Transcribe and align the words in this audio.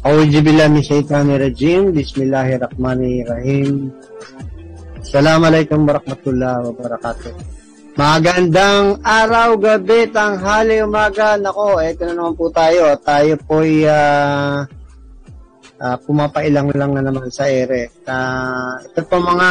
Auzubillahi 0.00 0.80
rajim. 1.36 1.92
Bismillahirrahmanirrahim. 1.92 3.92
Assalamualaikum 4.96 5.84
warahmatullahi 5.84 6.72
wabarakatuh. 6.72 7.36
Magandang 8.00 8.96
araw, 9.04 9.60
gabi, 9.60 10.08
tanghali, 10.08 10.80
umaga. 10.80 11.36
Nako, 11.36 11.84
eto 11.84 12.08
na 12.08 12.16
naman 12.16 12.32
po 12.32 12.48
tayo. 12.48 12.96
Tayo 13.04 13.36
po 13.44 13.60
ay 13.60 13.84
uh, 13.84 14.64
uh, 15.84 15.96
pumapailang 16.08 16.72
lang 16.72 16.96
na 16.96 17.04
naman 17.04 17.28
sa 17.28 17.52
ere. 17.52 17.92
Uh, 18.08 18.80
ito 18.80 19.04
po 19.04 19.20
mga 19.20 19.48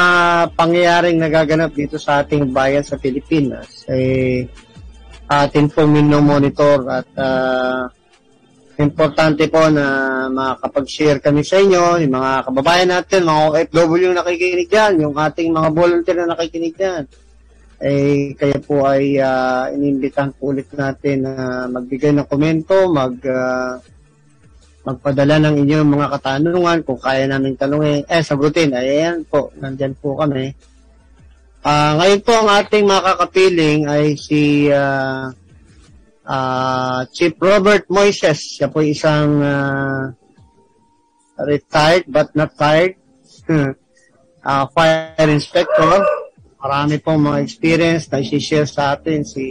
pangyayaring 0.57 1.21
nagaganap 1.21 1.77
dito 1.77 2.01
sa 2.01 2.25
ating 2.25 2.49
bayan 2.49 2.81
sa 2.81 2.97
Pilipinas. 2.97 3.85
Eh, 3.85 4.49
atin 5.29 5.69
po 5.69 5.85
monitor 5.85 6.89
at 6.89 7.09
uh, 7.21 7.98
importante 8.79 9.43
po 9.51 9.67
na 9.67 9.85
makapag-share 10.31 11.19
kami 11.19 11.43
sa 11.43 11.59
inyo, 11.59 11.99
yung 11.99 12.15
mga 12.15 12.47
kababayan 12.47 12.89
natin, 12.95 13.27
mga 13.27 13.41
OFW 13.51 14.15
na 14.15 14.23
nakikinig 14.23 14.71
dyan, 14.71 15.03
yung 15.03 15.15
ating 15.19 15.51
mga 15.51 15.69
volunteer 15.75 16.17
na 16.23 16.31
nakikinig 16.31 16.75
dyan. 16.79 17.03
Eh, 17.79 18.35
kaya 18.39 18.59
po 18.59 18.87
ay 18.87 19.19
uh, 19.19 19.71
inimbitahan 19.71 20.35
po 20.35 20.51
ulit 20.51 20.67
natin 20.75 21.27
na 21.27 21.63
uh, 21.63 21.65
magbigay 21.71 22.11
ng 22.15 22.27
komento, 22.27 22.75
mag, 22.91 23.15
uh, 23.23 23.79
magpadala 24.83 25.43
ng 25.43 25.55
inyong 25.63 25.87
mga 25.99 26.07
katanungan 26.15 26.79
kung 26.83 26.99
kaya 26.99 27.27
namin 27.27 27.59
tanungin. 27.59 28.03
Eh, 28.07 28.23
sagutin. 28.23 28.75
Ayan 28.75 29.27
po, 29.27 29.51
nandyan 29.59 29.95
po 29.99 30.15
kami. 30.15 30.55
Uh, 31.59 31.99
ngayon 31.99 32.21
po 32.23 32.31
ang 32.31 32.49
ating 32.63 32.87
makakapiling 32.87 33.91
ay 33.91 34.15
si 34.15 34.71
uh, 34.71 35.27
uh, 36.29 37.09
Chief 37.09 37.33
Robert 37.41 37.89
Moises. 37.89 38.61
Siya 38.61 38.69
po 38.69 38.85
isang 38.85 39.41
uh, 39.41 40.13
retired 41.41 42.05
but 42.05 42.29
not 42.37 42.53
tired 42.53 42.93
uh, 43.49 44.65
fire 44.75 45.29
inspector. 45.33 46.05
Marami 46.59 46.99
pong 47.01 47.23
mga 47.25 47.39
experience 47.41 48.11
na 48.11 48.21
isi-share 48.21 48.67
sa 48.69 48.93
atin 48.93 49.25
si 49.25 49.47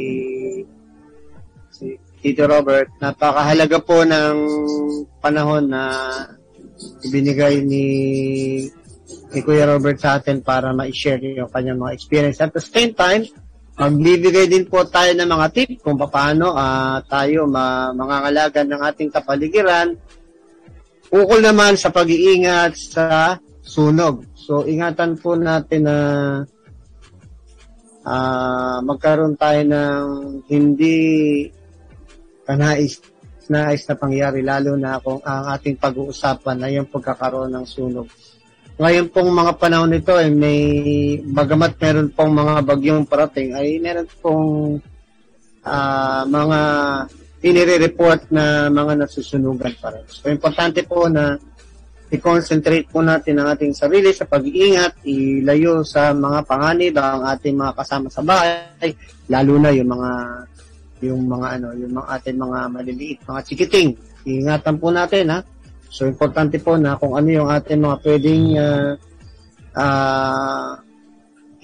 si 1.72 1.96
Tito 2.20 2.44
Robert. 2.44 2.92
Napakahalaga 3.00 3.80
po 3.80 4.04
ng 4.04 4.36
panahon 5.18 5.72
na 5.72 5.82
ibinigay 7.02 7.64
ni 7.64 7.86
ni 9.28 9.40
Kuya 9.40 9.64
Robert 9.68 9.96
sa 9.96 10.20
atin 10.20 10.44
para 10.44 10.72
ma-share 10.76 11.20
yung 11.20 11.48
kanyang 11.48 11.80
mga 11.80 11.96
experience. 11.96 12.38
At 12.44 12.52
the 12.52 12.60
same 12.60 12.92
time, 12.92 13.24
Magbibigay 13.78 14.50
din 14.50 14.66
po 14.66 14.82
tayo 14.90 15.14
ng 15.14 15.30
mga 15.30 15.46
tip 15.54 15.70
kung 15.86 15.94
paano 15.94 16.50
uh, 16.50 16.98
tayo 17.06 17.46
ma- 17.46 17.94
mangangalaga 17.94 18.66
ng 18.66 18.82
ating 18.82 19.14
kapaligiran. 19.14 19.94
Ukol 21.14 21.38
naman 21.38 21.78
sa 21.78 21.94
pag-iingat 21.94 22.74
sa 22.74 23.38
sunog. 23.62 24.26
So, 24.34 24.66
ingatan 24.66 25.14
po 25.22 25.38
natin 25.38 25.86
na 25.86 25.98
uh, 28.02 28.78
magkaroon 28.82 29.38
tayo 29.38 29.62
ng 29.62 30.04
hindi 30.50 30.98
kanais 32.42 32.98
nais 33.48 33.80
na 33.88 33.96
pangyari 33.96 34.44
lalo 34.44 34.76
na 34.76 35.00
kung 35.00 35.24
ang 35.24 35.56
ating 35.56 35.80
pag-uusapan 35.80 36.68
ay 36.68 36.76
yung 36.76 36.88
pagkakaroon 36.92 37.48
ng 37.48 37.64
sunog 37.64 38.04
ngayon 38.78 39.10
pong 39.10 39.30
mga 39.34 39.52
panahon 39.58 39.90
nito 39.90 40.14
ay 40.14 40.30
may 40.30 40.60
bagamat 41.26 41.74
meron 41.82 42.08
pong 42.14 42.30
mga 42.30 42.54
bagyong 42.62 43.04
parating 43.10 43.50
ay 43.58 43.82
meron 43.82 44.06
pong 44.22 44.78
uh, 45.66 46.22
mga 46.22 46.60
inire-report 47.42 48.30
na 48.30 48.66
mga 48.70 49.02
nasusunugan 49.02 49.74
pa 49.78 49.94
rin. 49.94 50.06
So, 50.10 50.26
importante 50.30 50.82
po 50.86 51.06
na 51.06 51.38
i-concentrate 52.10 52.86
po 52.90 53.02
natin 53.02 53.38
ang 53.38 53.54
ating 53.54 53.74
sarili 53.74 54.10
sa 54.14 54.26
pag-iingat, 54.26 55.02
ilayo 55.06 55.82
sa 55.82 56.14
mga 56.14 56.46
panganib 56.46 56.94
ang 56.98 57.22
ating 57.34 57.54
mga 57.58 57.74
kasama 57.78 58.06
sa 58.10 58.22
bahay, 58.22 58.94
lalo 59.26 59.54
na 59.58 59.70
yung 59.74 59.90
mga 59.90 60.12
yung 60.98 61.22
mga 61.30 61.46
ano, 61.58 61.68
yung 61.78 61.94
mga 61.94 62.08
ating 62.18 62.38
mga 62.42 62.58
maliliit, 62.74 63.18
mga 63.22 63.42
chikiting. 63.46 63.90
Iingatan 64.26 64.76
po 64.82 64.90
natin 64.90 65.30
ha 65.30 65.38
So, 65.88 66.04
importante 66.04 66.60
po 66.60 66.76
na 66.76 67.00
kung 67.00 67.16
ano 67.16 67.28
yung 67.32 67.48
ating 67.48 67.80
mga 67.80 67.96
pwedeng 68.04 68.44
uh, 68.60 68.92
uh, 69.74 70.70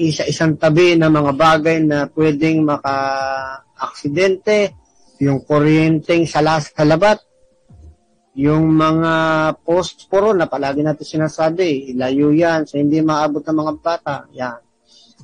isa-isang 0.01 0.59
tabi 0.59 0.99
na 0.99 1.13
mga 1.13 1.33
bagay 1.37 1.79
na 1.85 2.11
pwedeng 2.11 2.67
maka-aksidente, 2.67 4.75
yung 5.23 5.47
kuryenteng 5.47 6.27
salas 6.27 6.75
sa 6.75 6.83
labat, 6.83 7.23
yung 8.35 8.75
mga 8.75 9.15
posporo 9.63 10.35
na 10.35 10.51
palagi 10.51 10.83
natin 10.83 11.07
sinasabi, 11.07 11.95
ilayo 11.95 12.35
yan 12.35 12.67
sa 12.67 12.83
hindi 12.83 12.99
maabot 12.99 13.47
ng 13.47 13.59
mga 13.63 13.75
bata. 13.79 14.27
Yan. 14.35 14.59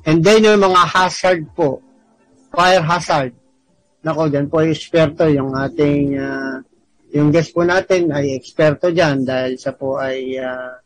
And 0.07 0.23
then 0.23 0.47
yung 0.47 0.63
mga 0.63 0.83
hazard 0.87 1.43
po, 1.51 1.83
fire 2.55 2.87
hazard. 2.87 3.35
Nako, 4.07 4.31
dyan 4.31 4.47
po 4.47 4.63
eksperto 4.63 5.27
yung 5.27 5.59
ating 5.59 6.17
uh, 6.17 6.63
yung 7.11 7.35
guest 7.35 7.51
po 7.51 7.67
natin 7.67 8.15
ay 8.15 8.39
eksperto 8.39 8.95
dyan 8.95 9.27
dahil 9.27 9.59
siya 9.59 9.75
po 9.75 9.99
ay 9.99 10.39
uh, 10.39 10.79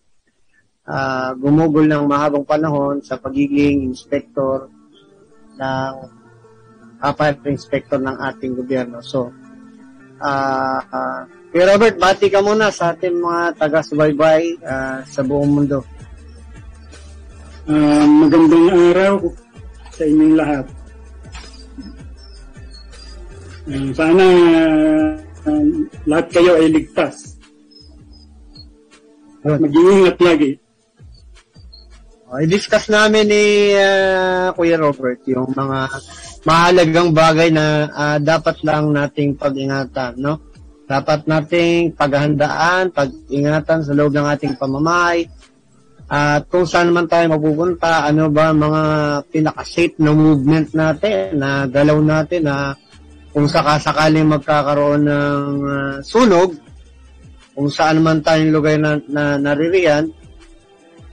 uh, 0.89 1.31
gumugol 1.37 1.85
ng 1.85 2.05
mahabang 2.09 2.49
panahon 2.49 3.05
sa 3.05 3.21
pagiging 3.21 3.85
inspector 3.93 4.69
ng 5.61 5.95
uh, 7.01 7.13
fire 7.13 7.37
inspector 7.45 8.01
ng 8.01 8.17
ating 8.33 8.57
gobyerno. 8.57 9.05
So, 9.05 9.29
uh, 10.25 10.81
uh, 10.81 11.21
Kuya 11.55 11.71
Robert, 11.71 12.01
bati 12.01 12.33
ka 12.33 12.43
muna 12.43 12.73
sa 12.75 12.97
ating 12.97 13.15
mga 13.15 13.61
taga-subaybay 13.61 14.59
uh, 14.65 14.99
sa 15.07 15.23
buong 15.23 15.53
mundo. 15.55 15.87
Uh, 17.69 18.05
magandang 18.09 18.69
araw 18.73 19.15
sa 19.95 20.03
inyong 20.03 20.34
lahat. 20.34 20.67
Uh, 23.65 23.89
sana 23.97 24.25
uh, 24.27 25.34
lahat 26.09 26.27
kayo 26.32 26.56
ay 26.56 26.69
ligtas. 26.72 27.37
At 29.44 29.60
mag-iingat 29.60 30.16
lagi. 30.25 30.53
Uh, 32.25 32.41
i-discuss 32.41 32.88
namin 32.88 33.28
ni 33.28 33.77
uh, 33.77 34.50
Kuya 34.56 34.81
Robert 34.81 35.21
yung 35.28 35.53
mga 35.53 35.78
mahalagang 36.49 37.12
bagay 37.12 37.53
na 37.53 37.87
uh, 37.93 38.19
dapat 38.19 38.65
lang 38.65 38.91
nating 38.91 39.37
pag-ingatan, 39.37 40.16
no? 40.16 40.41
Dapat 40.84 41.28
nating 41.28 41.97
paghandaan, 41.97 42.93
pag-ingatan 42.93 43.81
sa 43.84 43.93
loob 43.97 44.12
ng 44.12 44.27
ating 44.28 44.56
pamamay, 44.56 45.28
at 46.04 46.44
kung 46.53 46.69
saan 46.69 46.93
man 46.93 47.09
tayo 47.09 47.33
mapupunta, 47.33 48.04
ano 48.04 48.28
ba 48.28 48.53
mga 48.53 48.83
pinaka-safe 49.33 49.97
na 50.04 50.12
movement 50.12 50.77
natin, 50.77 51.41
na 51.41 51.65
galaw 51.65 51.97
natin, 52.04 52.44
na 52.44 52.77
kung 53.34 53.50
sakasakaling 53.50 54.31
magkakaroon 54.31 55.03
ng 55.11 55.50
uh, 55.67 55.95
sunog, 56.06 56.55
kung 57.50 57.67
saan 57.67 57.99
man 57.99 58.22
tayong 58.22 58.55
lugar 58.55 58.78
na, 58.78 59.03
na 59.11 59.34
naririyan, 59.43 60.06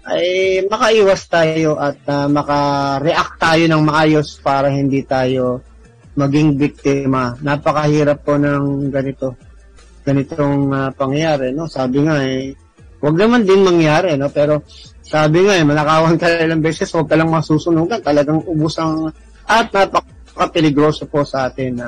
ay 0.06 0.62
makaiwas 0.70 1.26
tayo 1.26 1.82
at 1.82 1.98
uh, 2.06 2.30
maka-react 2.30 3.42
tayo 3.42 3.64
ng 3.66 3.82
maayos 3.82 4.38
para 4.42 4.70
hindi 4.70 5.02
tayo 5.02 5.66
maging 6.14 6.62
biktima. 6.62 7.34
Napakahirap 7.42 8.22
po 8.22 8.38
ng 8.38 8.94
ganito 8.94 9.34
ganitong 10.02 10.74
uh, 10.74 10.90
pangyayari, 10.94 11.53
no? 11.53 11.70
Sabi 11.70 12.06
nga 12.06 12.22
eh, 12.26 12.53
wag 13.02 13.18
naman 13.18 13.46
din 13.46 13.66
mangyari, 13.66 14.18
no? 14.18 14.30
Pero 14.34 14.66
sabi 15.06 15.46
nga 15.46 15.58
eh, 15.58 15.66
manakawan 15.66 16.18
ka 16.18 16.26
ilang 16.42 16.62
beses, 16.62 16.90
huwag 16.94 17.09
ka 17.09 17.18
lang 17.18 17.30
masusunugan. 17.30 18.02
Talagang 18.02 18.42
ubus 18.46 18.78
ang 18.82 19.09
at 19.46 19.70
napaka-peligroso 19.70 21.06
po 21.06 21.22
sa 21.22 21.50
atin 21.50 21.78
na 21.78 21.88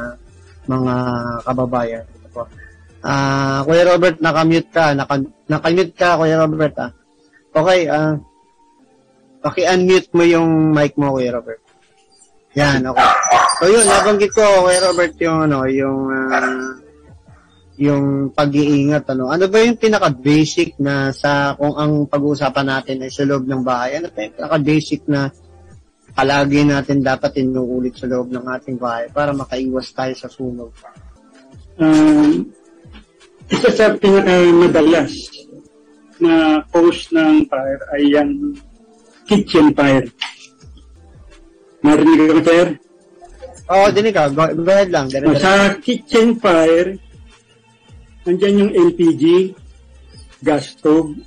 mga 0.67 0.95
kababayan. 1.43 2.05
Ito 2.07 2.27
po. 2.31 2.43
Uh, 3.03 3.59
Kuya 3.67 3.83
Robert, 3.83 4.17
nakamute 4.23 4.69
ka. 4.71 4.95
Naka, 4.95 5.19
nakamute 5.51 5.93
ka, 5.95 6.15
Kuya 6.15 6.39
Robert. 6.39 6.75
Ah. 6.79 6.91
Okay, 7.53 7.79
uh, 7.91 8.15
paki-unmute 9.43 10.09
mo 10.15 10.23
yung 10.23 10.71
mic 10.71 10.95
mo, 10.95 11.15
Kuya 11.19 11.35
Robert. 11.35 11.59
Yan, 12.55 12.85
okay. 12.85 13.09
So 13.59 13.67
yun, 13.67 13.85
nabanggit 13.85 14.31
ko, 14.31 14.45
Kuya 14.63 14.79
Robert, 14.87 15.13
yung 15.19 15.37
ano, 15.51 15.67
yung 15.67 15.99
uh, 16.07 16.79
yung 17.77 18.29
pag-iingat 18.31 19.09
ano. 19.17 19.33
Ano 19.33 19.49
ba 19.49 19.57
yung 19.65 19.81
pinaka-basic 19.81 20.77
na 20.77 21.09
sa 21.09 21.57
kung 21.57 21.73
ang 21.73 22.05
pag-uusapan 22.05 22.67
natin 22.69 23.01
ay 23.01 23.09
sa 23.09 23.25
loob 23.25 23.49
ng 23.49 23.65
bahay? 23.65 23.97
Ano 23.97 24.13
ba 24.13 24.19
yung 24.21 24.35
pinaka-basic 24.37 25.01
na 25.09 25.33
palagi 26.13 26.61
natin 26.61 27.01
dapat 27.01 27.41
inuulit 27.41 27.97
sa 27.97 28.05
loob 28.05 28.29
ng 28.29 28.45
ating 28.45 28.77
bahay 28.77 29.09
para 29.09 29.33
makaiwas 29.33 29.89
tayo 29.91 30.13
sa 30.13 30.29
sunog. 30.29 30.69
Um, 31.81 32.53
isa 33.49 33.69
sa 33.73 33.97
pinakamadalas 33.97 35.09
na 36.21 36.61
cause 36.69 37.09
ng 37.09 37.49
fire 37.49 37.81
ay 37.97 38.13
yung 38.13 38.53
kitchen 39.25 39.73
fire. 39.73 40.05
Narinig 41.83 42.29
ka, 42.29 42.41
sir? 42.45 42.67
Oo, 43.73 43.83
oh, 43.87 43.89
dinig 43.91 44.15
ka. 44.15 44.31
Go, 44.31 44.43
go 44.53 44.71
ahead 44.71 44.93
lang. 44.93 45.09
Dire, 45.09 45.27
dire. 45.27 45.41
Sa 45.41 45.75
kitchen 45.81 46.37
fire, 46.39 46.95
nandiyan 48.23 48.61
yung 48.63 48.71
LPG, 48.93 49.23
gas 50.45 50.77
stove. 50.77 51.17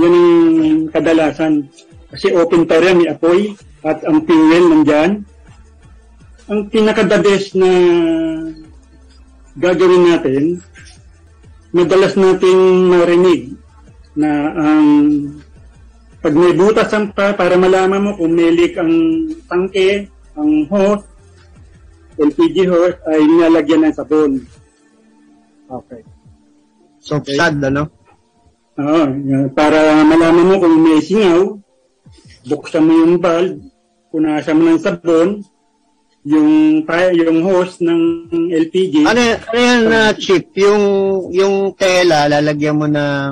Yan 0.00 0.14
ang 0.16 0.80
kadalasan. 0.90 1.68
Kasi 2.10 2.32
open 2.34 2.64
fire 2.64 2.86
yan, 2.90 2.98
may 2.98 3.10
apoy 3.12 3.54
at 3.86 4.02
ang 4.02 4.26
fuel 4.26 4.64
nandyan. 4.66 5.22
Ang 6.50 6.60
pinaka-the 6.70 7.18
best 7.22 7.54
na 7.54 7.70
gagawin 9.54 10.04
natin, 10.10 10.42
madalas 11.70 12.18
nating 12.18 12.90
marinig 12.90 13.54
na 14.18 14.50
ang 14.54 14.86
pag 16.22 16.34
may 16.34 16.54
butas 16.58 16.90
ang 16.90 17.14
pa, 17.14 17.38
para 17.38 17.54
malaman 17.54 18.02
mo 18.02 18.10
kung 18.18 18.34
may 18.34 18.50
leak 18.50 18.74
ang 18.74 18.90
tangke, 19.46 20.10
ang 20.34 20.66
hose, 20.66 21.06
LPG 22.18 22.66
hose, 22.66 22.98
ay 23.06 23.22
nilalagyan 23.22 23.86
ng 23.86 23.94
sabon. 23.94 24.42
Okay. 25.70 26.02
So, 26.98 27.22
sad, 27.22 27.62
ano? 27.62 27.86
Oo, 28.74 29.02
para 29.54 30.02
malaman 30.02 30.46
mo 30.50 30.54
kung 30.58 30.74
may 30.82 30.98
singaw, 30.98 31.54
buksan 32.50 32.86
mo 32.86 32.92
yung 33.06 33.22
valve, 33.22 33.62
punasan 34.16 34.56
mo 34.56 34.72
ng 34.72 34.80
sabon, 34.80 35.44
yung 36.24 36.80
yung 36.88 37.38
hose 37.44 37.84
ng 37.84 38.00
LPG. 38.48 39.04
Ano, 39.04 39.20
ano 39.20 39.58
yan 39.60 39.82
na 39.84 40.16
chip? 40.16 40.56
Yung, 40.56 40.82
yung 41.36 41.76
tela, 41.76 42.24
lalagyan 42.24 42.80
mo 42.80 42.88
ng... 42.88 43.30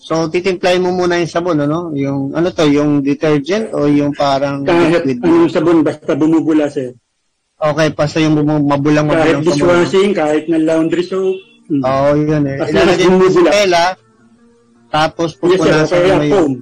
So, 0.00 0.32
titimplahin 0.32 0.80
mo 0.80 0.96
muna 0.96 1.20
yung 1.20 1.28
sabon, 1.28 1.60
ano? 1.60 1.92
Yung, 1.92 2.32
ano 2.32 2.48
to, 2.48 2.64
yung 2.64 3.04
detergent 3.04 3.70
o 3.76 3.84
yung 3.84 4.16
parang 4.16 4.64
kahit 4.64 5.04
liquid? 5.04 5.28
anong 5.28 5.52
sabon, 5.52 5.84
basta 5.84 6.16
bumubula 6.16 6.66
sir. 6.72 6.96
Okay, 7.60 7.92
basta 7.92 8.16
yung 8.24 8.40
bum- 8.40 8.64
mabulang 8.64 9.12
Kahit 9.12 9.44
mabulang 9.44 9.44
sabon. 9.44 9.54
dishwashing, 9.60 10.10
kahit 10.16 10.48
na 10.48 10.56
laundry 10.56 11.04
soap. 11.04 11.36
Mm. 11.68 11.84
Oo, 11.84 12.08
yun 12.16 12.42
eh. 12.48 12.58
Ilalagay 12.64 13.08
mo 13.12 13.28
sa 13.28 13.42
tela, 13.46 13.84
tapos 14.90 15.28
yes 15.30 15.38
sir, 15.38 15.46
pupunasan 15.46 16.00
kaya 16.00 16.16
mo 16.16 16.24
yung 16.24 16.32
foam. 16.32 16.52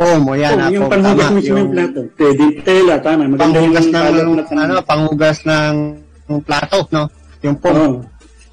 Foam, 0.00 0.22
o 0.24 0.32
yan, 0.32 0.56
ah, 0.56 0.72
yung 0.72 0.88
panghugas 0.88 1.28
mismo 1.28 1.44
yung 1.44 1.60
Yung 1.60 1.70
plato. 1.76 2.00
Pwede 2.16 2.44
tela, 2.64 2.94
tama. 3.04 3.22
Maganda 3.28 3.44
panghugas 3.44 3.84
yung 3.84 3.92
ng, 3.92 4.56
na 4.56 4.60
ano, 4.64 4.74
panghugas 4.80 5.38
ng, 5.44 5.76
ng 6.24 6.40
plato, 6.40 6.78
no? 6.88 7.04
Yung 7.44 7.56
foam, 7.60 7.76
Oo. 7.76 7.96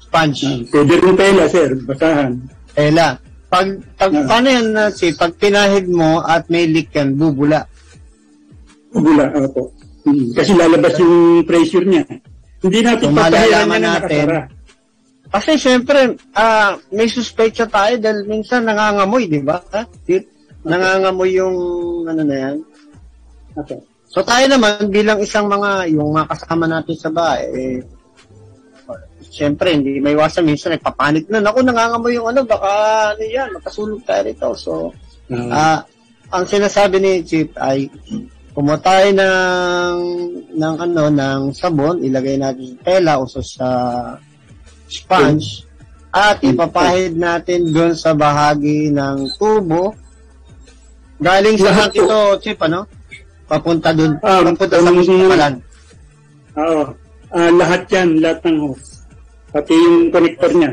sponge. 0.04 0.44
Ah, 0.44 0.56
Pwede 0.68 0.92
rin 1.00 1.14
tela 1.16 1.44
sir, 1.48 1.68
basahan. 1.88 2.32
Tela. 2.76 3.08
Pag, 3.48 3.66
pag 3.96 4.12
Ah. 4.12 4.24
paano 4.28 4.46
yan 4.52 4.66
si 4.92 5.16
pag 5.16 5.32
pinahid 5.40 5.88
mo 5.88 6.20
at 6.20 6.44
may 6.52 6.68
leak 6.68 6.92
yan, 6.92 7.16
bubula. 7.16 7.64
Bubula, 8.92 9.32
opo. 9.40 9.72
Mm. 10.04 10.36
Kasi 10.36 10.52
lalabas 10.52 10.94
yung 11.00 11.44
pressure 11.48 11.84
niya. 11.88 12.04
Hindi 12.60 12.80
natin 12.84 13.08
niya 13.08 13.64
na 13.64 13.76
natin. 13.80 13.80
nakasara. 13.80 14.40
Kasi 15.28 15.50
syempre, 15.60 16.16
ah 16.32 16.76
may 16.92 17.08
suspecha 17.08 17.68
tayo 17.68 17.96
dahil 18.00 18.24
minsan 18.24 18.64
nangangamoy, 18.64 19.28
di 19.28 19.40
ba? 19.40 19.60
Ha? 19.72 19.84
Nangangamoy 20.66 21.38
yung 21.38 21.56
ano 22.08 22.22
na 22.22 22.36
yan. 22.36 22.56
Okay. 23.58 23.78
So 24.08 24.24
tayo 24.24 24.48
naman 24.48 24.88
bilang 24.88 25.20
isang 25.20 25.46
mga 25.46 25.92
yung 25.92 26.16
mga 26.16 26.32
kasama 26.32 26.64
natin 26.64 26.96
sa 26.96 27.10
bahay, 27.12 27.44
eh, 27.52 27.78
syempre 29.28 29.76
hindi 29.76 30.00
may 30.00 30.16
iwasan 30.16 30.48
minsan 30.48 30.74
nagpapanik 30.74 31.28
na. 31.28 31.44
Naku, 31.44 31.60
nangangamoy 31.62 32.16
yung 32.16 32.32
ano, 32.32 32.42
baka 32.42 32.70
ano 33.14 33.22
yan, 33.22 33.52
makasulog 33.52 34.00
tayo 34.02 34.22
rito. 34.24 34.48
So, 34.56 34.72
Ah, 35.28 35.52
Ah, 35.52 35.78
ang 36.32 36.48
sinasabi 36.48 36.96
ni 37.04 37.20
Chief 37.20 37.52
ay 37.60 37.92
kumuha 38.56 38.80
tayo 38.80 39.12
ng 39.12 39.96
ng 40.56 40.74
ano 40.88 41.02
ng 41.12 41.40
sabon, 41.52 42.00
ilagay 42.00 42.40
natin 42.40 42.74
sa 42.74 42.80
tela 42.80 43.12
o 43.20 43.28
sa 43.28 43.44
sponge 44.88 45.68
at 46.08 46.40
ipapahid 46.40 47.12
natin 47.12 47.68
doon 47.68 47.92
sa 47.92 48.16
bahagi 48.16 48.88
ng 48.88 49.36
tubo. 49.36 49.92
Galing 51.18 51.56
sa 51.58 51.70
Lahat 51.70 51.90
ito, 51.90 52.18
Chief, 52.38 52.58
ano? 52.62 52.86
Papunta 53.44 53.90
doon. 53.90 54.12
Ah, 54.20 54.44
papunta 54.44 54.76
sa 54.76 54.90
um, 54.90 54.96
kusakalan. 54.96 55.54
Oo. 56.54 56.82
Ah, 57.28 57.50
lahat 57.52 57.82
yan, 57.90 58.08
lahat 58.20 58.38
ng 58.44 58.58
hose. 58.62 59.02
Pati 59.48 59.72
yung 59.72 59.98
connector 60.08 60.52
niya. 60.52 60.72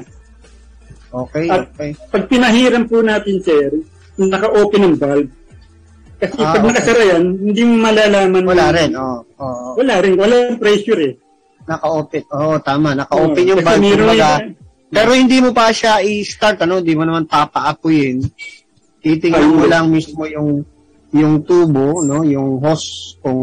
Okay, 1.10 1.48
At- 1.48 1.72
okay. 1.72 1.90
Pag 2.12 2.24
pinahiram 2.28 2.84
po 2.86 3.00
natin, 3.00 3.40
sir, 3.40 3.72
naka-open 4.20 4.84
ang 4.84 4.96
valve. 5.00 5.32
Kasi 6.16 6.40
Ah, 6.40 6.54
pag 6.54 6.62
okay. 6.62 6.68
nakasara 6.72 7.04
yan, 7.10 7.24
hindi 7.42 7.62
mo 7.64 7.74
malalaman. 7.82 8.44
Wala 8.44 8.68
rin, 8.72 8.92
oh. 8.96 9.20
oh. 9.40 9.72
Wala 9.80 9.96
rin. 10.00 10.14
Wala 10.16 10.36
pressure 10.56 11.02
eh. 11.02 11.14
Naka-open. 11.66 12.24
Oo, 12.30 12.56
tama. 12.62 12.94
Naka-open 12.94 13.42
Oo, 13.42 13.50
yung 13.50 13.62
valve. 13.64 13.84
kumbaga. 13.96 14.30
yung- 14.44 14.56
Pero 14.86 15.12
hindi 15.12 15.38
mo 15.42 15.50
pa 15.52 15.74
siya 15.74 16.00
i-start, 16.00 16.62
ano? 16.62 16.80
Hindi 16.80 16.94
mo 16.94 17.04
naman 17.04 17.26
papaapuyin. 17.26 18.22
Titingnan 19.06 19.54
mo 19.54 19.70
lang 19.70 19.94
mismo 19.94 20.26
yung 20.26 20.66
yung 21.14 21.46
tubo, 21.46 22.02
no? 22.02 22.26
Yung 22.26 22.58
hose 22.58 23.22
kung 23.22 23.40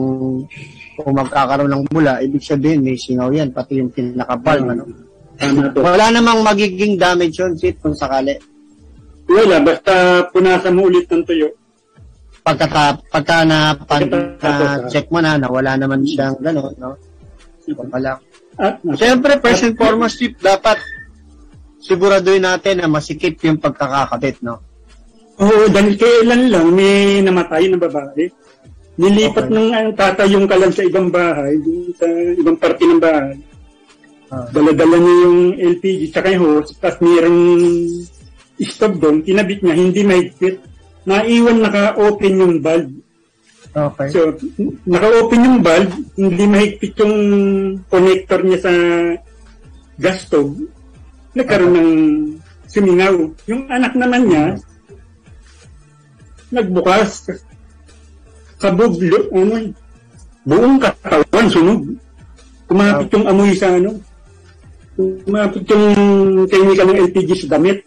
kung 0.99 1.12
magkakaroon 1.14 1.70
ng 1.70 1.85
bula, 1.87 2.19
ibig 2.19 2.43
sabihin 2.43 2.82
may 2.82 2.99
singaw 2.99 3.31
yan, 3.31 3.55
pati 3.55 3.79
yung 3.79 3.94
pinaka-valve, 3.94 4.69
ano? 4.75 4.85
Tama 5.38 5.73
po. 5.73 5.81
Wala 5.87 6.12
namang 6.12 6.44
magiging 6.44 7.00
damage 7.00 7.41
yun, 7.41 7.56
Sid, 7.56 7.81
kung 7.81 7.97
sakali. 7.97 8.37
Wala, 9.31 9.62
basta 9.64 10.20
punasan 10.29 10.76
mo 10.76 10.91
ulit 10.91 11.09
ng 11.09 11.25
tuyo. 11.25 11.49
Pagka, 12.43 12.99
pagka 13.09 13.47
na, 13.47 13.73
pag, 13.79 14.03
check 14.91 15.09
mo 15.09 15.23
na, 15.23 15.38
na 15.38 15.49
wala 15.49 15.79
naman 15.79 16.03
siyang 16.03 16.37
gano'n, 16.43 16.75
no? 16.76 16.99
Wala. 17.70 18.19
At, 18.59 18.82
Siyempre, 18.99 19.38
first 19.41 19.64
and 19.64 19.79
foremost, 19.79 20.20
dapat 20.43 20.76
siguraduhin 21.81 22.44
natin 22.44 22.82
na 22.82 22.91
masikip 22.91 23.41
yung 23.47 23.62
pagkakakabit, 23.62 24.43
no? 24.44 24.61
Oo, 25.40 25.64
dahil 25.73 25.94
kailan 25.96 26.52
lang 26.52 26.69
may 26.76 27.25
namatay 27.25 27.70
na 27.73 27.79
babae. 27.81 28.29
Nilipat 29.00 29.49
Okay. 29.49 29.56
ng 29.56 29.69
ang 29.73 29.88
tatayong 29.96 30.46
ka 30.46 30.56
lang 30.61 30.73
sa 30.73 30.84
ibang 30.84 31.08
bahay, 31.08 31.56
sa 31.96 32.06
ibang 32.37 32.56
parte 32.61 32.84
ng 32.84 33.00
bahay. 33.00 33.37
Ah. 34.29 34.44
Dala-dala 34.52 34.96
niya 35.00 35.14
yung 35.29 35.40
LPG 35.56 36.12
tsaka 36.12 36.29
yung 36.37 36.44
hose, 36.61 36.76
tapos 36.76 37.00
mayroong 37.00 37.40
stove 38.61 38.96
doon, 39.00 39.25
kinabit 39.25 39.61
niya, 39.64 39.75
hindi 39.76 40.00
mahigpit. 40.05 40.56
Naiwan 41.08 41.58
naka-open 41.64 42.35
yung 42.40 42.55
valve. 42.61 42.93
Okay. 43.73 44.08
So, 44.12 44.37
naka-open 44.85 45.40
yung 45.40 45.61
valve, 45.64 45.93
hindi 46.20 46.44
mahigpit 46.44 46.93
yung 47.00 47.17
connector 47.88 48.40
niya 48.44 48.61
sa 48.61 48.73
gas 49.96 50.28
stove. 50.28 50.52
Nagkaroon 51.32 51.75
ng 51.76 51.93
sumingaw. 52.68 53.16
Yung 53.49 53.62
anak 53.73 53.97
naman 53.97 54.28
niya, 54.28 54.61
nagbukas. 56.52 57.32
Kabog, 58.61 58.94
lo- 59.00 59.28
ano, 59.32 59.75
buong 60.47 60.78
katawan 60.78 61.47
sunog. 61.50 61.80
Kumapit 62.68 63.09
yung 63.11 63.26
amoy 63.26 63.52
sa 63.56 63.75
ano. 63.75 63.99
Kumapit 64.97 65.64
yung 65.66 65.85
chemical 66.47 66.87
ng 66.88 67.00
LPG 67.11 67.30
sa 67.42 67.59
damit. 67.59 67.82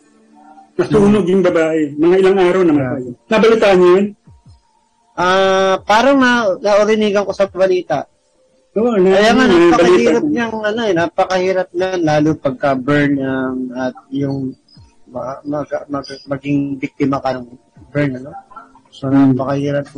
Nasunog 0.75 1.24
yung 1.24 1.39
babae. 1.39 1.95
Mga 1.95 2.15
ilang 2.19 2.38
araw 2.38 2.62
na 2.67 2.74
matay. 2.75 3.03
Nabalitaan 3.31 3.77
niyo 3.79 3.89
yun? 3.95 4.05
Ah, 5.15 5.79
parang 5.88 6.19
na 6.19 6.60
naorinigan 6.60 7.24
ko 7.24 7.31
sa 7.31 7.48
balita. 7.48 8.03
Oo, 8.75 9.00
na, 9.00 9.15
Kaya 9.15 9.31
nga 9.31 9.45
na- 9.48 9.55
napakahirap 9.72 10.24
niyang 10.27 10.55
ano 10.60 10.81
eh, 10.84 10.91
napakahirap 10.91 11.69
na 11.72 11.88
lalo 11.95 12.36
pagka 12.36 12.75
burn 12.75 13.15
ang 13.15 13.72
at 13.72 13.95
yung 14.12 14.51
ma, 15.07 15.39
mag, 15.48 15.63
mag- 15.88 16.24
maging 16.27 16.75
biktima 16.75 17.24
ka 17.24 17.39
ng 17.39 17.48
burn 17.95 18.19
ano. 18.19 18.36
So 18.95 19.11
napakahirap. 19.11 19.91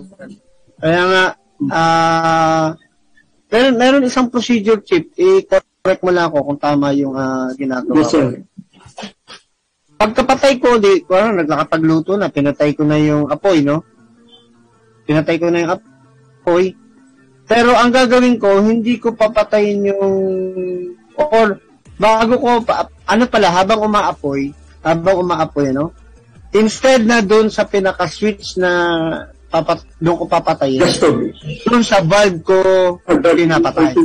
Kaya 0.82 1.02
nga 1.06 1.24
ah 1.70 2.68
meron 3.48 3.76
meron 3.78 4.10
isang 4.10 4.28
procedure 4.34 4.82
chip, 4.82 5.14
i-correct 5.16 6.02
mo 6.02 6.12
lang 6.12 6.28
ako 6.34 6.52
kung 6.52 6.60
tama 6.60 6.92
yung 6.98 7.14
ah, 7.14 7.54
ginagawa 7.54 8.02
Yes, 8.02 8.10
ko. 8.10 8.14
sir. 8.18 8.28
Pagkapatay 9.98 10.54
ko, 10.62 10.78
di, 10.78 11.02
parang 11.10 11.42
nagkakapagluto 11.42 12.22
na, 12.22 12.30
pinatay 12.30 12.78
ko 12.78 12.86
na 12.86 13.02
yung 13.02 13.34
apoy, 13.34 13.66
no? 13.66 13.82
Pinatay 15.10 15.42
ko 15.42 15.50
na 15.50 15.66
yung 15.66 15.74
apoy. 15.74 16.78
Pero 17.50 17.74
ang 17.74 17.90
gagawin 17.90 18.38
ko, 18.38 18.62
hindi 18.62 19.02
ko 19.02 19.18
papatayin 19.18 19.90
yung, 19.90 20.14
or 21.18 21.58
bago 21.98 22.34
ko, 22.38 22.62
pa, 22.62 22.86
ano 23.10 23.26
pala, 23.26 23.50
habang 23.50 23.90
umaapoy, 23.90 24.54
habang 24.86 25.18
umaapoy, 25.26 25.74
no? 25.74 25.90
Instead 26.56 27.04
na 27.04 27.20
doon 27.20 27.52
sa 27.52 27.68
pinaka-switch 27.68 28.56
na 28.56 28.72
papat, 29.52 29.84
doon 30.00 30.16
ko 30.16 30.26
papatayin, 30.28 30.84
doon 31.68 31.84
sa 31.84 32.00
valve 32.04 32.40
ko 32.44 32.60
pinapatay. 33.04 33.96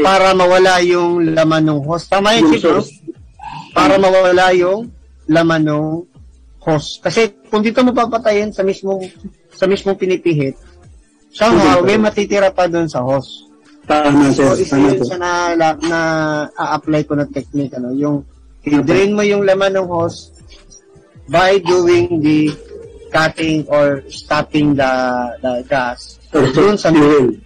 Para 0.00 0.32
mawala 0.32 0.80
yung 0.82 1.36
laman 1.36 1.68
ng 1.68 1.80
hose. 1.84 2.08
Tama 2.08 2.34
yun, 2.40 2.56
source. 2.58 2.90
para 3.76 4.00
mawala 4.00 4.50
yung 4.56 4.88
laman 5.28 5.62
ng 5.68 5.86
hose. 6.64 6.98
Kasi 6.98 7.30
kung 7.52 7.60
dito 7.60 7.84
mo 7.84 7.92
papatayin 7.92 8.50
sa 8.50 8.64
mismong 8.64 9.04
sa 9.52 9.68
mismong 9.68 10.00
pinipihit, 10.00 10.56
somehow 11.30 11.84
may 11.84 12.00
matitira 12.00 12.50
pa 12.50 12.66
doon 12.66 12.88
sa 12.88 13.04
hose. 13.04 13.46
Tama, 13.86 14.34
sir. 14.34 14.50
So, 14.50 14.58
isa 14.58 14.76
yun 14.82 14.98
sa 15.06 15.14
na, 15.14 15.54
na, 15.54 15.68
na 15.78 16.00
a-apply 16.58 17.06
ko 17.06 17.14
na 17.14 17.30
technique, 17.30 17.70
ano, 17.78 17.94
yung 17.94 18.26
i-drain 18.66 19.14
mo 19.14 19.22
yung 19.22 19.46
laman 19.46 19.78
ng 19.78 19.86
hose 19.86 20.35
by 21.28 21.58
doing 21.62 22.20
the 22.22 22.50
cutting 23.10 23.66
or 23.70 24.02
stopping 24.10 24.74
the 24.74 24.92
the 25.42 25.64
gas 25.66 26.16
doon 26.30 26.76
sa 26.76 26.92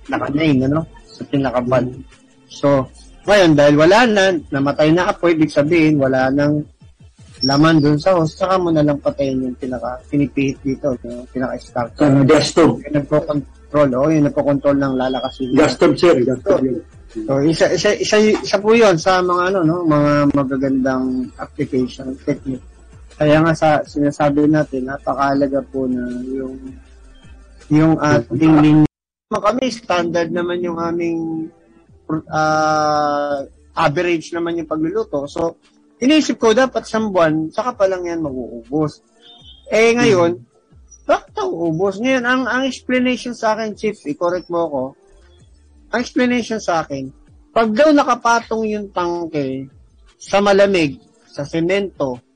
naka-main, 0.08 0.66
ano? 0.66 0.82
Sa 1.06 1.22
pinaka-valve. 1.28 2.00
So, 2.50 2.88
ngayon, 3.28 3.54
dahil 3.54 3.74
wala 3.78 3.98
na, 4.08 4.24
namatay 4.50 4.90
na 4.90 5.12
apoy, 5.12 5.36
ibig 5.36 5.52
sabihin, 5.52 6.00
wala 6.00 6.32
nang 6.32 6.64
laman 7.40 7.80
doon 7.80 7.96
sa 7.96 8.16
hose, 8.16 8.36
saka 8.36 8.60
mo 8.60 8.68
na 8.68 8.84
lang 8.84 9.00
patayin 9.00 9.46
yung 9.46 9.56
pinaka, 9.56 9.96
pinipihit 10.10 10.60
dito, 10.60 10.92
yung 11.06 11.24
pinaka-starter. 11.30 12.04
Uh, 12.04 12.24
gas 12.26 12.52
stove. 12.52 12.82
Yung 12.84 12.96
nagpo-control, 13.00 13.88
o 13.96 14.10
yung 14.12 14.26
nagpo-control 14.28 14.76
ng 14.76 14.94
lalakasin. 14.96 15.54
Gas 15.56 15.72
stove, 15.76 15.96
sir. 15.96 16.16
Gas 16.24 16.40
yun. 16.60 16.82
So, 17.10 17.42
isa, 17.42 17.66
isa, 17.74 17.90
isa, 17.98 18.16
isa 18.22 18.56
po 18.62 18.70
yun 18.70 18.94
sa 18.94 19.18
mga, 19.18 19.54
ano, 19.54 19.58
no, 19.66 19.82
mga 19.82 20.30
magagandang 20.30 21.26
application 21.42 22.14
technique. 22.22 22.62
Kaya 23.20 23.36
nga 23.44 23.52
sa 23.52 23.84
sinasabi 23.84 24.48
natin, 24.48 24.88
napakalaga 24.88 25.60
po 25.68 25.84
na 25.84 26.08
yung 26.24 26.56
yung 27.68 28.00
ating 28.00 28.56
linya. 28.64 28.88
Kami, 29.28 29.68
standard 29.68 30.32
naman 30.32 30.64
yung 30.64 30.80
aming 30.80 31.52
uh, 32.32 33.44
average 33.76 34.32
naman 34.32 34.64
yung 34.64 34.70
pagluluto. 34.72 35.28
So, 35.28 35.60
inisip 36.00 36.40
ko 36.40 36.56
dapat 36.56 36.88
isang 36.88 37.12
buwan, 37.12 37.52
saka 37.52 37.76
pa 37.76 37.84
lang 37.84 38.08
yan 38.08 38.24
mag-uubos. 38.24 39.04
Eh, 39.68 39.92
ngayon, 39.92 40.40
bakit 41.04 41.36
uubos? 41.44 42.00
Ngayon, 42.00 42.24
ang, 42.24 42.48
ang 42.48 42.64
explanation 42.64 43.36
sa 43.36 43.52
akin, 43.52 43.76
Chief, 43.76 44.00
i-correct 44.08 44.48
mo 44.48 44.64
ako, 44.64 44.82
ang 45.92 46.00
explanation 46.00 46.56
sa 46.56 46.82
akin, 46.82 47.12
pag 47.52 47.68
daw 47.76 47.92
nakapatong 47.92 48.64
yung 48.64 48.88
tangke 48.90 49.68
sa 50.16 50.40
malamig, 50.40 50.96
sa 51.28 51.44
semento, 51.44 52.29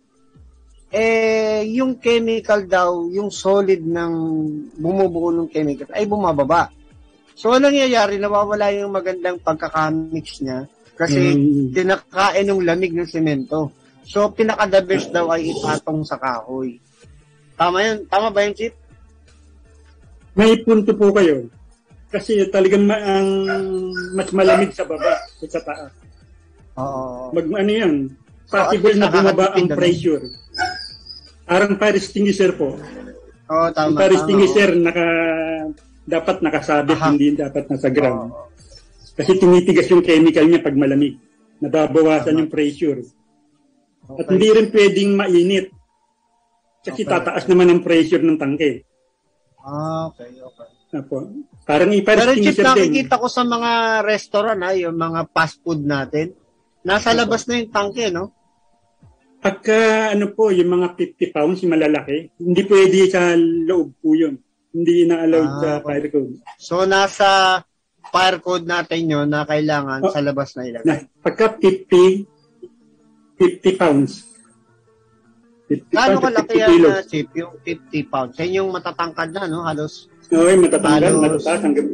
eh, 0.94 1.66
yung 1.74 1.98
chemical 1.98 2.70
daw, 2.70 3.10
yung 3.10 3.26
solid 3.26 3.82
ng 3.82 4.12
bumubuo 4.78 5.34
ng 5.34 5.50
chemical, 5.50 5.90
ay 5.90 6.06
bumababa. 6.06 6.70
So, 7.34 7.50
anong 7.50 7.74
nangyayari? 7.74 8.22
Nawawala 8.22 8.70
yung 8.70 8.94
magandang 8.94 9.42
pagkakamix 9.42 10.38
niya 10.38 10.70
kasi 10.94 11.34
Mm. 11.34 11.74
tinakain 11.74 12.46
ng 12.46 12.62
lamig 12.62 12.94
ng 12.94 13.10
semento. 13.10 13.74
So, 14.06 14.30
pinaka-the 14.30 14.86
best 14.86 15.10
daw 15.10 15.34
ay 15.34 15.50
ipatong 15.50 16.06
sa 16.06 16.14
kahoy. 16.14 16.78
Tama 17.58 17.82
yun? 17.82 17.98
Tama 18.06 18.30
ba 18.30 18.46
yun, 18.46 18.54
Chip? 18.54 18.74
May 20.38 20.54
punto 20.62 20.94
po 20.94 21.10
kayo. 21.10 21.50
Kasi 22.06 22.38
talagang 22.54 22.86
ma- 22.86 23.02
ang 23.02 23.28
mas 24.14 24.30
malamig 24.30 24.70
sa 24.70 24.86
baba 24.86 25.18
sa 25.34 25.46
sa 25.50 25.60
taas. 25.66 25.90
Oo. 26.78 27.34
Mag 27.34 27.46
ano 27.50 27.72
yan, 27.74 27.94
So, 28.46 28.54
possible 28.60 28.94
least 28.94 29.02
na 29.02 29.10
bumaba 29.10 29.46
ang 29.58 29.66
pressure. 29.66 30.22
Parang 31.44 31.76
fire 31.76 31.96
extinguisher 31.96 32.56
po. 32.56 32.76
Oo, 33.44 33.66
tama. 33.72 33.92
Ang 33.92 33.96
fire 33.96 34.12
tama, 34.12 34.18
extinguisher 34.20 34.70
naka 34.76 35.06
dapat 36.04 36.36
nakasabit, 36.40 36.96
Aha. 37.00 37.08
hindi 37.12 37.36
dapat 37.36 37.64
nasa 37.68 37.88
ground. 37.88 38.32
Oo. 38.32 38.48
Kasi 39.14 39.38
tumitigas 39.38 39.86
yung 39.88 40.02
chemical 40.02 40.44
niya 40.44 40.64
pag 40.64 40.74
malamig. 40.74 41.16
Nababawasan 41.62 42.34
Tama. 42.34 42.40
yung 42.44 42.50
pressure. 42.50 43.00
At 44.04 44.26
Okay. 44.26 44.30
hindi 44.36 44.48
rin 44.50 44.68
pwedeng 44.74 45.10
mainit. 45.14 45.66
Kasi 46.84 47.06
Okay. 47.06 47.12
tataas 47.14 47.44
naman 47.46 47.70
ang 47.70 47.80
pressure 47.80 48.20
ng 48.20 48.36
tangke. 48.36 48.84
Ah, 49.64 50.12
okay, 50.12 50.28
okay. 50.34 50.68
Apo. 50.94 51.26
Parang 51.66 51.90
i-fire 51.90 52.22
Pero 52.22 52.38
Chip, 52.38 52.60
nakikita 52.60 53.18
ko 53.18 53.26
sa 53.26 53.42
mga 53.42 54.04
restaurant, 54.06 54.60
ha, 54.62 54.70
yung 54.76 54.94
mga 54.94 55.26
fast 55.34 55.58
food 55.64 55.82
natin, 55.82 56.30
nasa 56.86 57.10
labas 57.16 57.48
na 57.48 57.58
yung 57.58 57.72
tangke, 57.72 58.12
no? 58.14 58.30
Pagka 59.44 59.76
ano 60.10 60.32
po, 60.32 60.48
yung 60.48 60.72
mga 60.72 60.96
50 60.96 61.28
pounds, 61.30 61.60
yung 61.60 61.76
malalaki, 61.76 62.32
hindi 62.40 62.64
pwede 62.64 62.98
sa 63.06 63.36
loob 63.36 63.92
po 64.00 64.16
yun. 64.16 64.40
Hindi 64.72 65.04
na-allowed 65.04 65.50
Ah, 65.50 65.60
sa 65.60 65.70
fire 65.84 66.08
code. 66.08 66.40
So, 66.56 66.88
nasa 66.88 67.60
fire 68.06 68.40
code 68.40 68.64
natin 68.64 69.04
yun 69.04 69.28
na 69.28 69.44
kailangan 69.44 70.00
Oh. 70.00 70.08
sa 70.08 70.24
labas 70.24 70.56
na 70.56 70.64
ilagay. 70.64 70.88
Na, 70.88 70.96
pagka 71.20 71.60
50, 71.60 72.24
50 73.36 73.76
pounds. 73.76 74.24
50 75.68 75.92
Gaano 75.92 76.08
pounds 76.14 76.16
to 76.16 76.24
kalaki 76.26 76.54
50 76.54 76.64
yan 76.64 76.80
na 76.80 77.02
chip, 77.04 77.28
yung 77.34 77.52
50 77.60 78.00
pounds? 78.06 78.34
Yan 78.38 78.52
yung 78.54 78.68
matatangkad 78.70 79.28
na, 79.30 79.44
no? 79.44 79.60
Halos 79.62 80.08
Okay, 80.24 80.56
matatanggal, 80.56 81.04
Halos- 81.04 81.20
matataas 81.20 81.60
hanggang... 81.60 81.88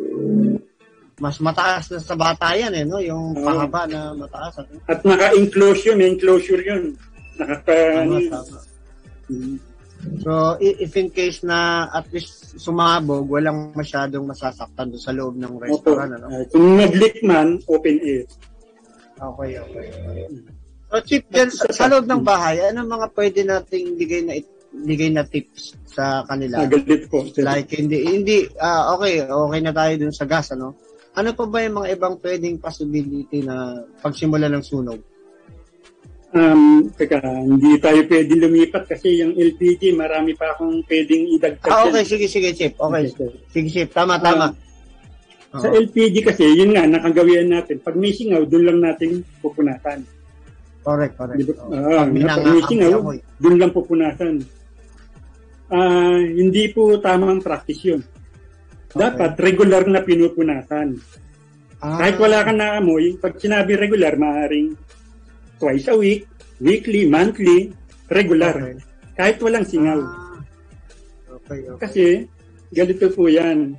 mas 1.18 1.36
mataas 1.36 1.84
na 1.90 1.98
sa 1.98 2.14
bata 2.14 2.54
yan, 2.54 2.72
eh, 2.72 2.84
no? 2.86 2.96
Yung 2.96 3.34
Oo. 3.34 3.42
pahaba 3.42 3.84
na 3.84 4.14
mataas. 4.14 4.54
Ano? 4.56 4.78
At 4.86 5.02
naka-enclosure, 5.02 5.92
may 5.92 6.08
enclosure 6.08 6.62
yun. 6.62 6.94
Nakaka... 7.40 7.72
Tama, 7.72 8.16
ano, 8.20 9.58
So, 10.24 10.56
if 10.60 10.96
in 10.96 11.12
case 11.12 11.44
na 11.44 11.88
at 11.92 12.08
least 12.08 12.56
sumabog, 12.56 13.28
walang 13.28 13.76
masyadong 13.76 14.24
masasaktan 14.24 14.88
doon 14.88 15.02
sa 15.02 15.12
loob 15.12 15.36
ng 15.36 15.60
restaurant, 15.60 16.16
ano? 16.16 16.26
Ah, 16.32 16.44
kung 16.48 16.80
nag-leak 16.80 17.20
man, 17.20 17.60
open 17.68 18.00
air. 18.00 18.24
Okay, 19.20 19.50
okay. 19.60 19.86
So, 20.88 20.96
Chief, 21.04 21.24
dyan, 21.28 21.52
sa, 21.52 21.68
sa 21.68 21.84
loob 21.92 22.08
ng 22.08 22.24
bahay, 22.24 22.64
ano 22.64 22.88
mga 22.88 23.06
pwede 23.12 23.40
nating 23.44 23.86
bigay 24.00 24.22
na 24.24 24.34
bigay 24.70 25.10
na 25.12 25.26
tips 25.26 25.76
sa 25.84 26.24
kanila? 26.24 26.64
Nagalit 26.64 27.10
po. 27.10 27.26
Like, 27.36 27.68
hindi, 27.76 28.00
hindi, 28.00 28.36
ah, 28.56 28.96
okay, 28.96 29.28
okay 29.28 29.60
na 29.60 29.74
tayo 29.76 29.92
dun 30.00 30.14
sa 30.16 30.24
gas, 30.24 30.56
ano? 30.56 30.72
Ano 31.12 31.34
pa 31.36 31.44
ba 31.44 31.60
yung 31.60 31.76
mga 31.82 31.98
ibang 31.98 32.16
pwedeng 32.22 32.62
possibility 32.62 33.44
na 33.44 33.84
pagsimula 34.00 34.48
ng 34.48 34.64
sunog? 34.64 35.09
Um, 36.30 36.86
teka, 36.94 37.18
hindi 37.42 37.74
tayo 37.76 38.06
pwede 38.06 38.38
lumipat 38.38 38.86
kasi 38.86 39.18
yung 39.18 39.34
LPG, 39.34 39.90
marami 39.92 40.30
pa 40.32 40.54
akong 40.54 40.78
pwedeng 40.86 41.26
idagdag. 41.28 41.66
Ah, 41.66 41.82
okay, 41.84 42.06
sige, 42.06 42.30
sige, 42.30 42.54
Chief. 42.54 42.70
Okay, 42.70 43.10
Okay. 43.10 43.30
sige, 43.50 43.68
Chief. 43.68 43.90
Tama, 43.90 44.14
tama. 44.16 44.54
Sa 45.50 45.66
Oo. 45.66 45.74
LPG 45.74 46.22
kasi, 46.22 46.46
yun 46.46 46.70
nga, 46.70 46.86
nakagawian 46.86 47.50
natin. 47.50 47.82
Pag 47.82 47.98
may 47.98 48.14
singaw, 48.14 48.46
doon 48.46 48.62
lang 48.64 48.78
natin 48.80 49.26
pupunasan. 49.42 50.06
correct, 50.80 51.18
correct. 51.18 51.36
Di 51.36 51.44
ba? 51.44 51.54
Oo. 51.60 51.74
Ah, 51.92 52.06
Pag 52.06 52.14
pag 52.14 52.46
may 52.46 52.62
singaw, 52.64 52.92
doon 53.36 53.56
lang 53.58 53.72
pupunasan. 53.74 54.34
Ah, 55.66 56.14
hindi 56.16 56.70
po 56.70 56.94
tamang 56.96 57.42
practice 57.42 57.82
yun. 57.84 58.02
Dapat 58.88 59.34
regular 59.36 59.82
na 59.84 59.98
pinupunasan. 59.98 60.94
Ah, 61.78 61.98
Kahit 61.98 62.22
wala 62.22 62.38
ka 62.40 62.54
na 62.54 62.78
amoy, 62.78 63.18
pag 63.18 63.34
sinabi 63.34 63.74
regular, 63.74 64.14
maaaring 64.14 64.78
twice 65.60 65.86
a 65.92 65.94
week, 65.94 66.24
weekly, 66.58 67.04
monthly, 67.04 67.70
regular. 68.08 68.56
Okay. 68.56 68.76
Kahit 69.14 69.36
walang 69.44 69.68
singaw. 69.68 70.00
Ah, 70.00 70.40
okay, 71.36 71.68
okay. 71.68 71.76
Kasi, 71.76 72.04
ganito 72.72 73.12
po 73.12 73.28
yan. 73.28 73.76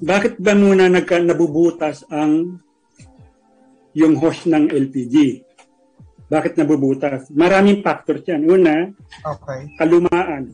Bakit 0.00 0.40
ba 0.40 0.56
muna 0.56 0.88
nagka, 0.88 1.20
nabubutas 1.20 2.02
ang 2.08 2.58
yung 3.94 4.16
hose 4.16 4.48
ng 4.48 4.72
LPG? 4.72 5.44
Bakit 6.26 6.56
nabubutas? 6.56 7.28
Maraming 7.30 7.84
factors 7.84 8.24
yan. 8.24 8.48
Una, 8.48 8.88
Okay. 9.22 9.60
kalumaan. 9.76 10.50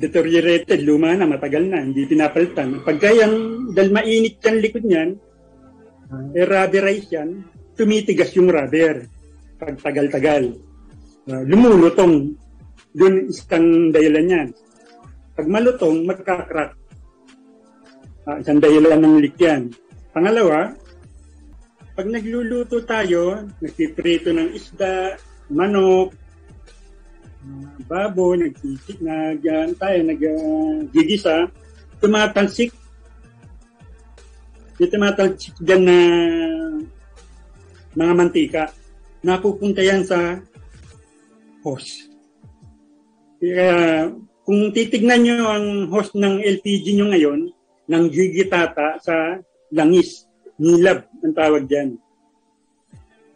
Deteriorated, 0.00 0.80
luma 0.80 1.12
na, 1.12 1.28
matagal 1.28 1.60
na, 1.68 1.84
hindi 1.84 2.08
pinapalitan. 2.08 2.80
Pagka 2.80 3.12
yan, 3.12 3.32
dahil 3.76 3.92
mainit 3.92 4.40
yan 4.40 4.56
likod 4.64 4.80
niyan, 4.86 5.12
eh, 6.10 6.46
rubberize 6.46 7.08
yan, 7.14 7.46
tumitigas 7.78 8.34
yung 8.34 8.50
rubber 8.50 9.06
pag 9.60 9.78
tagal-tagal. 9.78 10.56
Uh, 11.30 11.42
lumulutong. 11.46 12.34
Doon 12.90 13.30
isang 13.30 13.94
dahilan 13.94 14.26
yan. 14.26 14.48
Pag 15.38 15.46
malutong, 15.46 16.02
magkakrak. 16.02 16.74
Uh, 18.26 18.36
isang 18.42 18.58
dahilan 18.58 18.98
ng 18.98 19.16
leak 19.22 19.38
yan. 19.38 19.70
Pangalawa, 20.10 20.74
pag 21.94 22.06
nagluluto 22.10 22.82
tayo, 22.82 23.46
nagpiprito 23.62 24.34
ng 24.34 24.50
isda, 24.56 25.14
manok, 25.54 26.10
uh, 27.46 27.70
babo, 27.86 28.34
nagsisik, 28.34 28.98
nag, 28.98 29.38
uh, 29.46 29.70
tayo, 29.78 29.98
nag-gigisa, 30.02 31.46
tumatalsik 32.02 32.74
yung 34.80 34.88
tumatalsik 34.88 35.52
dyan 35.60 35.82
na 35.84 35.98
mga 37.92 38.12
mantika, 38.16 38.64
napupunta 39.20 39.84
yan 39.84 40.00
sa 40.08 40.40
hose. 41.60 42.08
Kaya 43.36 44.08
kung 44.40 44.72
titignan 44.72 45.20
nyo 45.20 45.36
ang 45.52 45.66
hose 45.92 46.16
ng 46.16 46.40
LPG 46.40 46.96
nyo 46.96 47.06
ngayon, 47.12 47.40
ng 47.90 48.04
gigitata 48.08 48.96
sa 49.04 49.36
langis, 49.68 50.24
nilab 50.56 51.04
ang 51.20 51.34
tawag 51.36 51.68
dyan. 51.68 52.00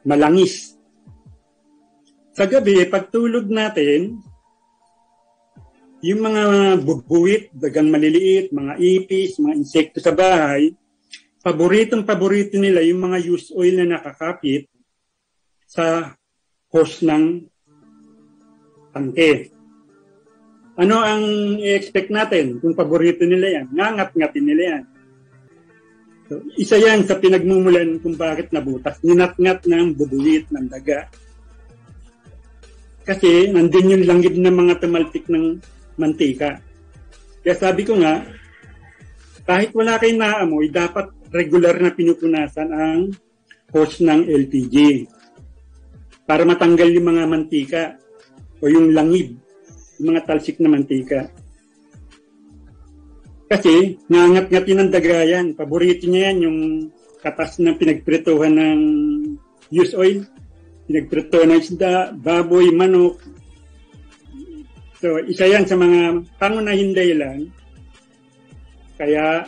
Malangis. 0.06 0.78
Sa 2.32 2.48
gabi, 2.48 2.88
pagtulog 2.88 3.50
natin, 3.50 4.22
yung 6.04 6.20
mga 6.20 6.42
bubuwit, 6.84 7.52
dagang 7.56 7.88
maliliit, 7.88 8.52
mga 8.52 8.76
ipis, 8.76 9.40
mga 9.40 9.54
insekto 9.56 9.98
sa 10.04 10.12
bahay, 10.12 10.76
paboritong 11.44 12.08
paborito 12.08 12.56
nila 12.56 12.80
yung 12.80 13.04
mga 13.04 13.18
used 13.28 13.52
oil 13.52 13.76
na 13.76 14.00
nakakapit 14.00 14.64
sa 15.68 16.16
hose 16.72 17.04
ng 17.04 17.44
tangke. 18.96 19.52
Ano 20.80 21.04
ang 21.04 21.22
i-expect 21.60 22.08
natin 22.08 22.58
kung 22.58 22.72
paborito 22.72 23.28
nila 23.28 23.60
yan? 23.60 23.66
Ngangat-ngatin 23.76 24.46
nila 24.48 24.62
yan. 24.64 24.84
So, 26.24 26.40
isa 26.56 26.80
yan 26.80 27.04
sa 27.04 27.20
pinagmumulan 27.20 28.00
kung 28.00 28.16
bakit 28.16 28.48
nabutas. 28.48 28.96
Ninat-ngat 29.04 29.68
ng 29.68 29.92
bubuwit 29.92 30.48
ng 30.48 30.66
daga. 30.72 31.12
Kasi 33.04 33.52
nandun 33.52 33.92
yung 33.92 34.08
langgit 34.08 34.32
ng 34.32 34.48
mga 34.48 34.80
tumalpik 34.80 35.28
ng 35.28 35.60
mantika. 36.00 36.58
Kaya 37.44 37.54
sabi 37.54 37.84
ko 37.84 38.00
nga, 38.00 38.24
kahit 39.44 39.76
wala 39.76 40.00
kayong 40.00 40.24
naamoy, 40.24 40.72
dapat 40.72 41.12
regular 41.34 41.74
na 41.82 41.90
pinupunasan 41.90 42.70
ang 42.70 43.10
hose 43.74 44.06
ng 44.06 44.30
LPG 44.30 45.10
para 46.30 46.46
matanggal 46.46 46.86
yung 46.94 47.10
mga 47.10 47.24
mantika 47.26 47.82
o 48.62 48.70
yung 48.70 48.94
langib, 48.94 49.34
yung 49.98 50.14
mga 50.14 50.30
talsik 50.30 50.62
na 50.62 50.70
mantika. 50.70 51.26
Kasi, 53.50 54.00
nangat-ngat 54.08 54.66
yun 54.66 54.80
ang 54.80 54.92
dagayan. 54.94 55.46
Paborito 55.52 56.08
niya 56.08 56.32
yan, 56.32 56.38
yung 56.48 56.58
katas 57.20 57.60
na 57.60 57.76
pinagprituhan 57.76 58.56
ng 58.56 58.80
use 59.68 59.92
oil. 59.92 60.24
Pinagprituhan 60.88 61.52
ng 61.52 61.60
isda, 61.60 62.16
baboy, 62.16 62.72
manok. 62.72 63.20
So, 64.96 65.20
isa 65.28 65.44
yan 65.44 65.68
sa 65.68 65.76
mga 65.76 66.24
pangunahing 66.40 66.96
dahilan. 66.96 67.52
Kaya, 68.96 69.44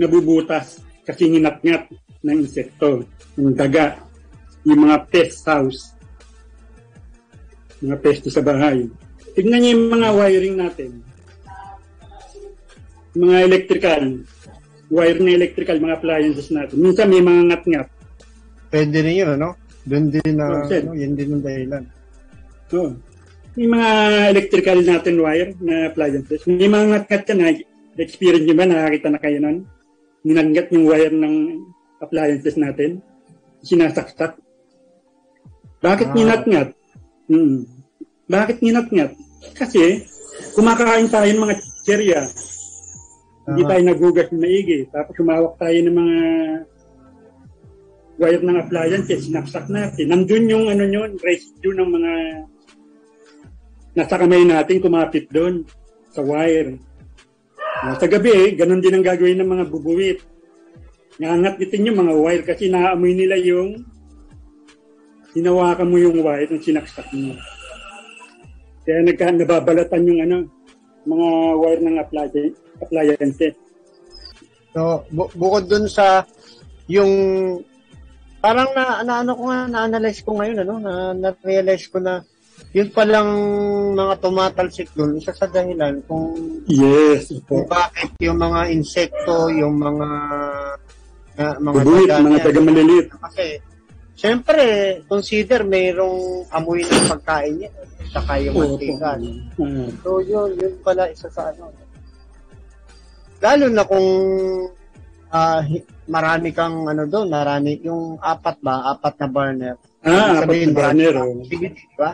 nabubutas 0.00 0.80
kasi 1.04 1.28
ninat-ngat 1.28 1.92
ng 2.24 2.38
insekto, 2.40 3.04
ng 3.36 3.52
daga, 3.52 4.00
yung 4.64 4.88
mga 4.88 4.96
pest 5.12 5.44
house, 5.44 5.92
mga 7.84 7.96
pesto 8.00 8.32
sa 8.32 8.40
bahay. 8.40 8.88
Tignan 9.36 9.60
niyo 9.60 9.70
yung 9.76 9.84
mga 9.92 10.08
wiring 10.16 10.56
natin 10.56 10.90
mga 13.14 13.36
electrical, 13.46 14.02
wire 14.90 15.18
na 15.18 15.30
electrical, 15.34 15.76
mga 15.82 15.96
appliances 15.98 16.48
natin. 16.54 16.76
Minsan 16.78 17.10
may 17.10 17.22
mga 17.22 17.42
ngat-ngat. 17.50 17.88
Pwede 18.70 18.96
rin 19.02 19.18
yun, 19.18 19.30
ano? 19.34 19.58
Doon 19.82 20.06
din 20.14 20.34
na, 20.38 20.46
Oh, 20.46 20.68
sir. 20.70 20.82
ano, 20.86 20.94
yun 20.94 21.18
din 21.18 21.34
ang 21.34 21.42
dahilan. 21.42 21.84
Oo. 22.70 22.90
May 23.58 23.66
mga 23.66 23.88
electrical 24.30 24.78
natin 24.86 25.14
wire 25.18 25.50
na 25.58 25.90
appliances. 25.90 26.46
May 26.46 26.70
mga 26.70 26.86
ngat-ngat 26.94 27.24
ka 27.26 27.34
na. 27.34 27.50
Experience 27.98 28.46
nyo 28.46 28.54
ba? 28.54 28.64
Nakakita 28.70 29.08
na 29.10 29.18
kayo 29.18 29.38
nun? 29.42 29.58
Ninangat 30.20 30.68
yung 30.72 30.84
wire 30.84 31.14
ng 31.14 31.36
appliances 32.00 32.56
natin. 32.60 33.00
Sinasaksak. 33.64 34.36
Bakit 35.80 36.08
Ah. 36.12 36.14
ninat-ngat? 36.16 36.68
Hmm. 37.28 37.64
Bakit 38.28 38.60
ninat-ngat? 38.60 39.16
Kasi 39.56 40.04
kumakain 40.52 41.08
tayo 41.08 41.28
ng 41.32 41.40
mga. 41.40 41.54
Hindi 43.50 43.62
Ah. 43.64 43.68
tayo 43.68 43.82
nagugas 43.82 44.28
na 44.30 44.38
maigi. 44.38 44.78
Tapos 44.92 45.14
humawak 45.16 45.54
tayo 45.56 45.78
ng 45.80 45.96
mga 45.96 46.18
wire 48.20 48.44
ng 48.44 48.58
appliances, 48.60 49.24
sinaksak 49.24 49.66
natin. 49.72 50.12
Nandun 50.12 50.52
yung 50.52 50.68
ano 50.68 50.84
yun, 50.84 51.16
residue 51.24 51.72
ng 51.72 51.88
mga 51.88 52.12
nasa 53.96 54.20
kamay 54.20 54.44
natin 54.44 54.84
kumapit 54.84 55.26
doon 55.32 55.64
sa 56.12 56.20
wire. 56.20 56.76
Ah, 57.80 57.96
sa 57.96 58.04
gabi, 58.04 58.60
ganun 58.60 58.84
din 58.84 58.92
ang 58.92 59.04
gagawin 59.04 59.40
ng 59.40 59.48
mga 59.48 59.64
bubuwit. 59.72 60.20
Nangat 61.16 61.56
nitin 61.56 61.88
yung 61.88 62.04
mga 62.04 62.12
wire 62.12 62.44
kasi 62.44 62.68
naaamoy 62.68 63.16
nila 63.16 63.40
yung 63.40 63.88
hinawakan 65.32 65.88
mo 65.88 65.96
yung 65.96 66.20
wire 66.20 66.52
ng 66.52 66.60
sinaksak 66.60 67.08
mo. 67.16 67.32
Kaya 68.84 69.00
nagka, 69.00 69.32
nababalatan 69.32 70.08
yung 70.12 70.20
ano, 70.20 70.36
mga 71.08 71.28
wire 71.56 71.82
ng 71.84 71.96
appliance, 71.96 72.56
appliances. 72.84 73.56
So, 74.76 75.08
bu- 75.08 75.32
bukod 75.32 75.64
dun 75.72 75.88
sa 75.88 76.28
yung 76.84 77.12
parang 78.44 78.76
na, 78.76 79.00
na 79.04 79.14
ano 79.24 79.32
ko 79.36 79.48
nga 79.48 79.68
na-analyze 79.68 80.20
ko 80.20 80.36
ngayon 80.36 80.58
ano 80.64 80.74
na 80.80 80.92
na-realize 81.16 81.88
ko 81.88 81.96
na 82.00 82.24
yun 82.70 82.88
palang 82.88 83.30
mga 83.92 84.14
tumatalsik 84.18 84.88
dun 84.92 85.14
isa 85.14 85.30
sa 85.30 85.44
dahilan 85.44 85.98
kung, 86.04 86.38
Yes. 86.64 87.26
kung 87.44 87.66
bakit 87.66 88.14
yung 88.18 88.38
mga 88.38 88.70
insekto 88.70 89.50
yung 89.50 89.74
mga 89.74 90.08
na, 91.32 91.44
mga 91.58 91.76
Bubuwit, 91.78 92.06
daga 92.06 92.22
mga 92.22 92.38
taga 92.40 92.60
maliliit. 92.60 93.06
kasi 93.10 93.46
syempre 94.14 94.64
consider 95.04 95.64
mayroong 95.64 96.20
amoy 96.48 96.80
ng 96.80 97.08
pagkain 97.08 97.54
niya 97.56 97.70
saka 98.08 98.38
yung 98.38 98.54
mantika 98.54 99.14
Ah, 99.14 99.88
So 99.98 100.18
yun, 100.20 100.54
yun 100.54 100.74
pala 100.80 101.06
isa 101.06 101.26
sa 101.26 101.48
ano. 101.48 101.70
Lalo 103.40 103.66
na 103.66 103.82
kung 103.82 104.08
hi- 105.62 105.80
marami 106.04 106.50
kang 106.50 106.84
ano 106.84 107.06
doon, 107.06 107.30
marami 107.30 107.78
yung 107.80 108.18
apat 108.18 108.58
ba, 108.58 108.90
apat 108.90 109.14
na 109.16 109.26
burner. 109.26 109.74
ah, 110.02 110.10
apat 110.34 110.42
Sabihin, 110.44 110.68
na 110.68 110.76
banner. 110.76 111.14
marami 111.14 111.30
kang 111.30 111.40
activity, 111.40 111.82
di 111.82 111.96
ba? 111.96 112.10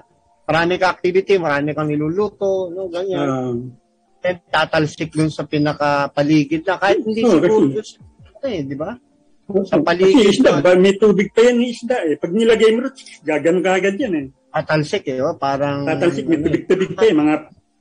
Marami 0.46 0.78
kang 0.78 0.94
activity, 0.94 1.42
marami 1.42 1.74
kang 1.74 1.90
niluluto, 1.90 2.70
no, 2.70 2.86
ganyan. 2.86 3.26
Ah, 3.26 3.54
And 4.26 4.42
tatalsik 4.50 5.14
dun 5.14 5.30
sa 5.30 5.46
pinakapaligid 5.46 6.66
na 6.66 6.82
kahit 6.82 6.98
hindi 6.98 7.22
Oo, 7.22 7.38
siguro 7.38 7.78
kasi- 7.78 8.02
eh, 8.42 8.62
di 8.66 8.74
ba? 8.74 8.94
sa 9.62 9.78
paligid 9.78 10.26
Kasi 10.26 10.42
isda, 10.42 10.58
ba, 10.58 10.74
may 10.74 10.98
tubig 10.98 11.30
pa 11.30 11.46
yan 11.46 11.62
isda 11.62 12.02
eh. 12.02 12.18
Pag 12.18 12.34
nilagay 12.34 12.74
mo 12.74 12.90
rin, 12.90 12.94
gagano 13.22 13.62
kagad 13.62 13.94
yan 13.94 14.14
eh. 14.18 14.26
Tatalsik 14.50 15.06
eh, 15.06 15.22
oh, 15.22 15.38
parang 15.38 15.86
Tatalsik, 15.86 16.26
may 16.26 16.42
tubig-tubig 16.42 16.90
pa 16.98 17.06
eh. 17.06 17.14
Mga, 17.14 17.34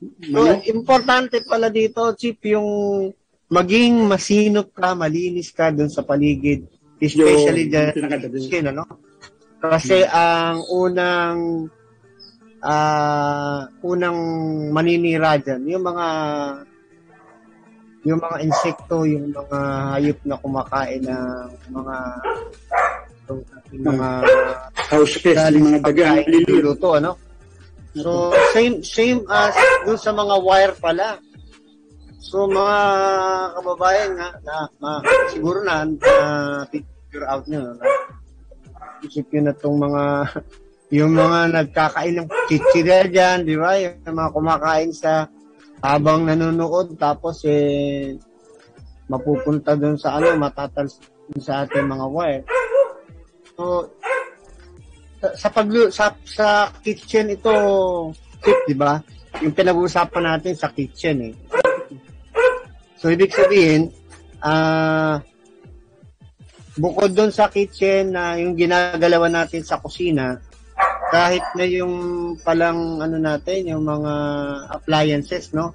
So, 0.05 0.37
mga 0.37 0.53
importante 0.69 1.41
pala 1.41 1.73
dito, 1.73 2.13
Chip, 2.13 2.37
yung 2.45 3.09
maging 3.49 4.05
masinop 4.05 4.69
ka, 4.75 4.93
malinis 4.93 5.49
ka 5.49 5.73
dun 5.73 5.89
sa 5.89 6.05
paligid. 6.05 6.69
Especially 7.01 7.65
Yung 7.71 7.73
dyan 7.73 8.21
skin, 8.37 8.65
ano? 8.69 8.85
Kasi 9.57 10.05
ang 10.05 10.61
unang 10.69 11.65
ah 12.65 13.69
unang 13.85 14.17
maninira 14.73 15.37
dyan, 15.37 15.61
yung 15.69 15.85
mga 15.85 16.07
yung 18.05 18.21
mga 18.21 18.37
insekto, 18.41 19.05
yung 19.05 19.33
mga 19.33 19.59
hayop 19.97 20.19
na 20.25 20.37
kumakain 20.41 21.01
ng 21.05 21.49
mga 21.73 21.95
yung 23.73 23.85
mga 23.85 24.09
house 24.93 25.17
pest, 25.21 25.41
yung 25.53 25.65
mga 25.73 25.79
daga, 25.81 26.21
niluluto, 26.25 26.97
ano? 26.97 27.17
So, 27.95 28.35
same 28.51 28.83
same 28.83 29.23
as 29.31 29.55
dun 29.87 29.97
sa 29.97 30.11
mga 30.11 30.35
wire 30.43 30.75
pala. 30.77 31.17
So, 32.19 32.49
mga 32.49 32.77
kababayan 33.55 34.11
nga, 34.17 34.29
na, 34.43 34.55
na, 34.81 34.89
siguro 35.31 35.61
na, 35.63 35.85
na 35.85 36.13
figure 36.67 37.25
out 37.29 37.45
nyo, 37.47 37.61
na, 37.77 37.85
isip 39.05 39.29
nyo 39.31 39.41
na 39.45 39.53
itong 39.53 39.77
mga, 39.77 40.03
yung 40.95 41.11
mga 41.11 41.51
nagkakain 41.51 42.15
ng 42.23 42.29
chichirya 42.47 43.11
dyan, 43.11 43.43
di 43.43 43.59
ba? 43.59 43.75
Yung 43.75 43.99
mga 43.99 44.31
kumakain 44.31 44.95
sa 44.95 45.27
habang 45.83 46.23
nanonood, 46.23 46.95
tapos 46.95 47.43
eh, 47.43 48.15
mapupunta 49.11 49.75
dun 49.75 49.99
sa 49.99 50.15
ano, 50.15 50.31
matatals 50.39 51.03
sa 51.43 51.67
ating 51.67 51.83
mga 51.83 52.05
wire. 52.07 52.43
So, 53.59 53.91
sa, 55.19 55.27
sa 55.35 55.47
pag 55.51 55.67
sa, 55.91 56.05
sa 56.23 56.47
kitchen 56.79 57.35
ito 57.35 57.53
tip, 58.39 58.59
di 58.63 58.75
ba? 58.77 58.95
Yung 59.43 59.51
pinag-uusapan 59.51 60.23
natin 60.23 60.55
sa 60.55 60.71
kitchen 60.71 61.33
eh. 61.33 61.35
So 62.95 63.11
ibig 63.11 63.35
sabihin, 63.35 63.91
ah 64.39 65.19
bukod 66.75 67.15
doon 67.15 67.31
sa 67.31 67.47
kitchen 67.47 68.11
na 68.15 68.35
yung 68.35 68.55
ginagalawan 68.55 69.31
natin 69.31 69.63
sa 69.63 69.79
kusina, 69.79 70.39
kahit 71.15 71.45
na 71.55 71.63
yung 71.63 71.95
palang 72.43 72.99
ano 72.99 73.15
natin, 73.15 73.71
yung 73.71 73.87
mga 73.87 74.13
appliances, 74.67 75.55
no? 75.55 75.71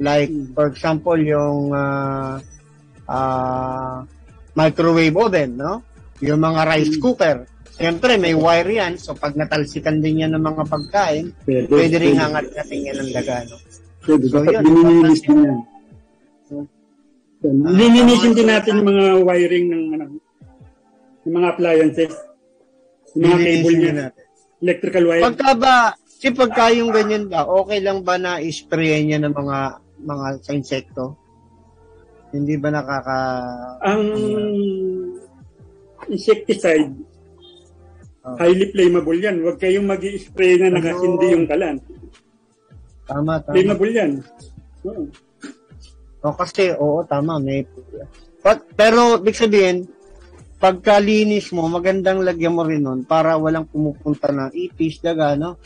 Like 0.00 0.32
for 0.56 0.72
example, 0.72 1.20
yung 1.20 1.76
ah 1.76 2.40
ah, 3.04 4.00
microwave 4.56 5.12
oven, 5.20 5.60
no? 5.60 5.84
Yung 6.24 6.40
mga 6.40 6.60
rice 6.64 6.96
cooker. 6.96 7.44
Siyempre, 7.76 8.20
may 8.20 8.36
wire 8.36 8.76
yan. 8.76 9.00
So, 9.00 9.16
pag 9.16 9.32
natalsikan 9.36 10.04
din 10.04 10.20
yan 10.24 10.36
ng 10.36 10.44
mga 10.44 10.62
pagkain, 10.68 11.32
Pwede, 11.44 11.64
pwede 11.68 11.96
rin 11.96 12.12
pwede. 12.12 12.20
hangat 12.20 12.46
natin 12.52 12.78
yan 12.84 12.96
ng 13.00 13.10
daga, 13.12 13.36
no? 13.48 13.56
Pwede, 14.04 14.24
So, 14.28 14.36
yun, 14.44 14.60
dininilis 14.64 15.20
din 15.24 15.38
yan. 15.44 15.58
Ah, 17.40 17.72
Lininisin 17.72 18.32
tama 18.32 18.36
din 18.36 18.48
natin 18.52 18.72
yung 18.76 18.88
mga 18.92 19.04
wiring 19.24 19.66
ng 19.72 19.84
ano, 19.96 20.04
yung 21.24 21.34
mga 21.40 21.48
appliances. 21.56 22.12
Yung 23.16 23.22
mga 23.32 23.38
cable 23.40 23.76
niya. 23.80 23.92
natin. 23.96 24.24
Electrical 24.60 25.04
wire. 25.08 25.24
Pagka 25.24 25.50
ba, 25.56 25.76
si 26.06 26.28
pagka 26.32 26.72
yung 26.72 26.92
ganyan 26.92 27.28
ba, 27.32 27.48
okay 27.48 27.80
lang 27.80 28.04
ba 28.04 28.20
na 28.20 28.40
isprayan 28.40 29.08
niya 29.08 29.18
ng 29.24 29.34
mga 29.34 29.58
mga 30.00 30.26
sa 30.44 30.52
insekto? 30.52 31.04
Hindi 32.30 32.54
ba 32.60 32.70
nakaka... 32.70 33.20
ang 33.82 34.04
insecticide, 36.06 36.94
Oh. 38.20 38.36
Highly 38.36 38.68
flammable 38.68 39.16
yan. 39.16 39.40
Huwag 39.40 39.56
kayong 39.56 39.88
mag 39.88 40.04
spray 40.04 40.60
na 40.60 40.68
nakasindi 40.68 41.26
yung 41.32 41.48
kalan. 41.48 41.80
Tama, 43.08 43.40
tama. 43.40 43.54
Flammable 43.56 43.92
yan. 43.96 44.10
Oo. 44.84 45.08
Oh, 46.20 46.34
kasi, 46.36 46.76
oo, 46.76 47.00
tama. 47.08 47.40
May... 47.40 47.64
But, 48.44 48.68
pero, 48.76 49.16
big 49.16 49.32
sabihin, 49.32 49.88
pagkalinis 50.60 51.56
mo, 51.56 51.64
magandang 51.72 52.20
lagyan 52.20 52.52
mo 52.52 52.62
rin 52.68 52.84
nun 52.84 53.00
para 53.08 53.40
walang 53.40 53.64
pumupunta 53.64 54.28
ng 54.28 54.52
ipis, 54.52 55.00
daga, 55.00 55.32
no? 55.32 55.56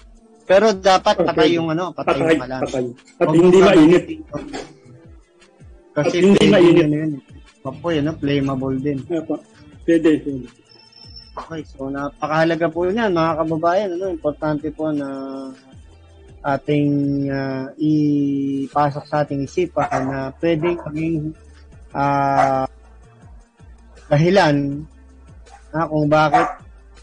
Pero 0.46 0.70
dapat 0.70 1.18
okay. 1.18 1.26
patay 1.26 1.48
yung 1.58 1.68
ano, 1.74 1.90
patay, 1.90 2.14
patay 2.14 2.30
yung 2.30 2.42
kalan. 2.46 2.62
Patay. 2.62 2.84
At 3.18 3.28
hindi 3.34 3.58
mainit. 3.58 4.04
Kasi 5.94 6.16
At 6.20 6.24
hindi 6.30 6.44
mainit. 6.46 6.84
Yun, 6.86 6.92
yun. 6.94 7.12
Apoy, 7.64 7.98
ano, 7.98 8.12
flammable 8.14 8.78
din. 8.78 9.02
Apo. 9.10 9.42
Pwede, 9.82 10.20
pwede. 10.22 10.46
Okay, 11.34 11.66
so 11.66 11.90
napakahalaga 11.90 12.70
po 12.70 12.86
yan, 12.86 13.10
mga 13.10 13.32
kababayan. 13.42 13.90
Ano, 13.98 14.06
importante 14.14 14.70
po 14.70 14.94
na 14.94 15.08
ating 16.44 16.92
uh, 17.32 17.72
ipasok 17.80 19.04
sa 19.08 19.24
ating 19.24 19.48
isipan 19.48 20.02
na 20.06 20.18
pwedeng 20.38 20.76
maging 20.86 21.32
uh, 21.96 22.68
dahilan 24.08 24.84
na 25.74 25.88
kung 25.90 26.06
bakit 26.06 26.48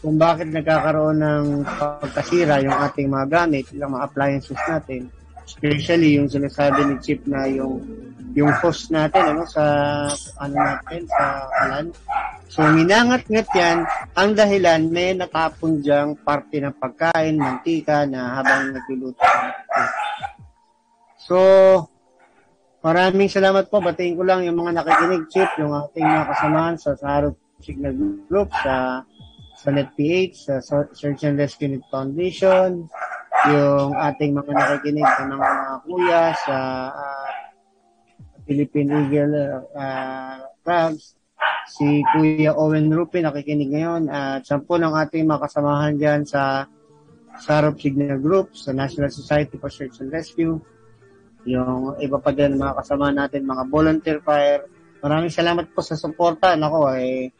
kung 0.02 0.18
bakit 0.18 0.50
nagkakaroon 0.50 1.22
ng 1.22 1.44
pagkasira 1.78 2.58
yung 2.58 2.74
ating 2.74 3.06
mga 3.06 3.26
gamit, 3.30 3.70
yung 3.70 3.94
mga 3.94 4.10
appliances 4.10 4.58
natin, 4.66 5.06
especially 5.46 6.18
yung 6.18 6.26
sinasabi 6.26 6.90
ni 6.90 6.96
Chip 6.98 7.22
na 7.30 7.46
yung 7.46 7.78
yung 8.32 8.50
host 8.64 8.88
natin 8.90 9.36
ano 9.36 9.44
sa 9.46 9.64
ano 10.42 10.54
natin 10.56 11.06
sa 11.06 11.24
kalan. 11.54 11.86
So 12.50 12.66
minangat-ngat 12.66 13.48
yan 13.54 13.78
ang 14.18 14.30
dahilan 14.34 14.90
may 14.90 15.14
natapon 15.14 15.84
diyang 15.84 16.18
parte 16.18 16.58
ng 16.58 16.74
pagkain, 16.82 17.38
mantika 17.38 18.02
na 18.08 18.42
habang 18.42 18.74
nagluluto. 18.74 19.22
So 21.22 21.38
maraming 22.82 23.30
salamat 23.30 23.70
po. 23.70 23.78
Batiin 23.78 24.18
ko 24.18 24.26
lang 24.26 24.44
yung 24.44 24.58
mga 24.58 24.82
nakikinig, 24.82 25.30
Chip, 25.30 25.50
yung 25.62 25.72
ating 25.72 26.04
mga 26.04 26.26
kasamahan 26.34 26.76
sa 26.76 26.90
Sarot 26.98 27.38
Signal 27.62 27.94
Group, 28.26 28.50
sa 28.62 29.06
sa 29.62 29.68
NetPH, 29.70 30.34
sa 30.50 30.54
Search 30.90 31.22
and 31.22 31.38
Rescue 31.38 31.70
Net 31.70 31.86
Foundation, 31.86 32.90
yung 33.46 33.94
ating 33.94 34.34
mga 34.34 34.50
nakikinig 34.50 35.06
sa 35.06 35.22
mga 35.22 35.48
kuya 35.86 36.24
sa 36.42 36.56
uh, 36.90 37.30
Philippine 38.42 38.90
Eagle 39.06 39.62
uh, 39.70 40.50
Crabs, 40.66 41.14
si 41.70 42.02
Kuya 42.10 42.58
Owen 42.58 42.90
Rupi 42.90 43.22
nakikinig 43.22 43.70
ngayon. 43.70 44.10
At 44.10 44.42
uh, 44.42 44.46
sampu 44.46 44.82
ng 44.82 44.90
ating 44.90 45.30
mga 45.30 45.46
kasamahan 45.46 45.94
dyan 45.94 46.26
sa 46.26 46.66
Sarop 47.38 47.78
Signal 47.78 48.18
Group, 48.18 48.58
sa 48.58 48.74
National 48.74 49.14
Society 49.14 49.56
for 49.62 49.70
Search 49.70 50.02
and 50.02 50.10
Rescue, 50.10 50.58
yung 51.48 51.98
iba 51.98 52.18
pa 52.22 52.30
din 52.30 52.58
mga 52.58 52.78
kasama 52.78 53.10
natin, 53.10 53.48
mga 53.48 53.64
volunteer 53.66 54.18
fire. 54.22 54.66
Maraming 55.02 55.34
salamat 55.34 55.66
po 55.74 55.82
sa 55.82 55.98
suporta. 55.98 56.54
Nako, 56.54 56.94
eh, 56.94 57.34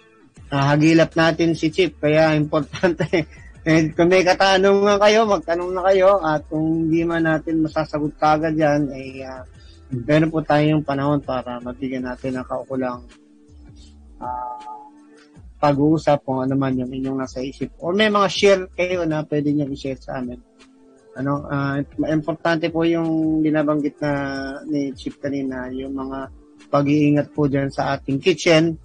nahagilap 0.50 1.14
natin 1.14 1.54
si 1.54 1.70
Chip, 1.70 2.02
kaya 2.02 2.34
importante. 2.34 3.06
And 3.62 3.94
kung 3.94 4.10
may 4.10 4.26
katanungan 4.26 4.98
kayo, 4.98 5.22
magtanong 5.22 5.70
na 5.70 5.86
kayo. 5.86 6.18
At 6.18 6.42
kung 6.50 6.90
hindi 6.90 7.06
man 7.06 7.22
natin 7.22 7.62
masasagot 7.62 8.18
kagad 8.18 8.58
yan, 8.58 8.90
eh, 8.90 9.22
uh, 9.22 9.46
meron 9.94 10.34
po 10.34 10.42
tayong 10.42 10.82
panahon 10.82 11.22
para 11.22 11.62
mabigyan 11.62 12.02
natin 12.10 12.42
ng 12.42 12.46
kaukulang 12.50 13.06
uh, 14.18 14.82
pag-uusap 15.62 16.26
kung 16.26 16.42
ano 16.42 16.58
man 16.58 16.74
yung 16.74 16.90
inyong 16.90 17.22
nasa 17.22 17.38
isip. 17.38 17.70
Or 17.78 17.94
may 17.94 18.10
mga 18.10 18.28
share 18.34 18.62
kayo 18.74 19.06
na 19.06 19.22
pwede 19.22 19.54
nyo 19.54 19.70
i-share 19.70 20.02
sa 20.02 20.18
amin. 20.18 20.42
Ano, 21.12 21.44
uh, 21.44 21.76
importante 22.08 22.72
po 22.72 22.88
yung 22.88 23.40
binabanggit 23.44 24.00
na 24.00 24.12
ni 24.64 24.96
Chip 24.96 25.20
kanina, 25.20 25.68
yung 25.68 25.92
mga 25.92 26.32
pag-iingat 26.72 27.28
po 27.36 27.44
dyan 27.48 27.68
sa 27.68 27.96
ating 27.96 28.16
kitchen. 28.16 28.76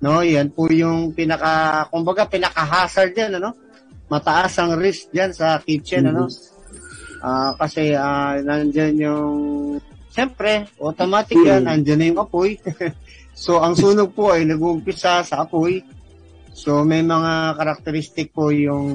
No, 0.00 0.24
yan 0.24 0.48
po 0.54 0.70
yung 0.72 1.12
pinaka, 1.12 1.84
kumbaga 1.92 2.24
pinaka-hazard 2.24 3.12
yan, 3.12 3.36
ano? 3.36 3.52
Mataas 4.08 4.56
ang 4.62 4.80
risk 4.80 5.12
dyan 5.12 5.36
sa 5.36 5.60
kitchen, 5.60 6.08
ano? 6.08 6.30
mm-hmm. 6.30 6.46
ano? 6.48 6.56
Uh, 7.18 7.50
kasi 7.58 7.98
uh, 7.98 8.38
nandyan 8.46 8.94
yung 8.94 9.36
Siyempre, 10.18 10.66
automatic 10.82 11.38
yan, 11.38 11.62
hmm. 11.68 11.74
andyan 11.78 11.98
na 12.02 12.08
yung 12.10 12.20
apoy. 12.26 12.58
so, 13.44 13.62
ang 13.62 13.78
sunog 13.78 14.10
po 14.16 14.34
ay 14.34 14.48
nag-uumpisa 14.48 15.22
sa 15.22 15.46
apoy. 15.46 15.84
So, 16.56 16.82
may 16.82 17.06
mga 17.06 17.54
karakteristik 17.54 18.34
po 18.34 18.50
yung 18.50 18.90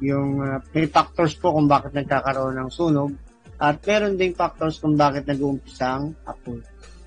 yung 0.00 0.42
uh, 0.44 0.58
may 0.76 0.88
factors 0.88 1.36
po 1.36 1.56
kung 1.56 1.68
bakit 1.68 1.96
nagkakaroon 1.96 2.56
ng 2.60 2.70
sunog 2.72 3.12
at 3.56 3.80
meron 3.84 4.20
ding 4.20 4.36
factors 4.36 4.76
kung 4.80 4.96
bakit 5.00 5.24
nag-uumpisa 5.24 5.96
ang 5.96 6.12
apoy. 6.28 6.60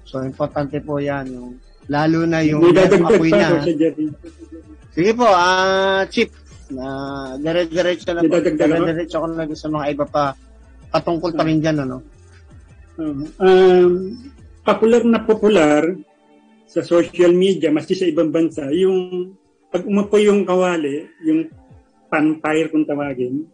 So, 0.09 0.25
importante 0.25 0.81
po 0.81 0.97
yan. 0.97 1.29
Yung, 1.29 1.61
lalo 1.85 2.25
na 2.25 2.41
yung, 2.41 2.65
apoy 3.05 3.29
niya. 3.29 3.61
Sige 4.89 5.11
po, 5.13 5.29
ah 5.29 6.01
uh, 6.01 6.01
Chip, 6.09 6.33
na 6.73 6.85
uh, 6.85 7.29
dire-diretso 7.37 8.13
na 8.13 8.25
po. 8.25 8.41
Dire-diretso 8.41 9.21
ko 9.21 9.27
na 9.29 9.45
sa 9.53 9.69
mga 9.69 9.85
iba 9.93 10.05
pa 10.09 10.33
patungkol 10.89 11.37
pa 11.37 11.45
rin 11.45 11.61
dyan, 11.61 11.85
ano? 11.85 12.01
Um, 13.37 14.17
popular 14.65 15.05
na 15.05 15.21
popular 15.21 15.93
sa 16.69 16.81
social 16.81 17.33
media, 17.33 17.73
maski 17.73 17.93
sa 17.93 18.09
ibang 18.09 18.33
bansa, 18.33 18.69
yung 18.73 19.31
pag 19.69 19.85
umapoy 19.85 20.25
yung 20.25 20.45
kawali, 20.45 21.05
yung 21.25 21.49
panfire 22.09 22.73
kung 22.73 22.83
tawagin, 22.83 23.45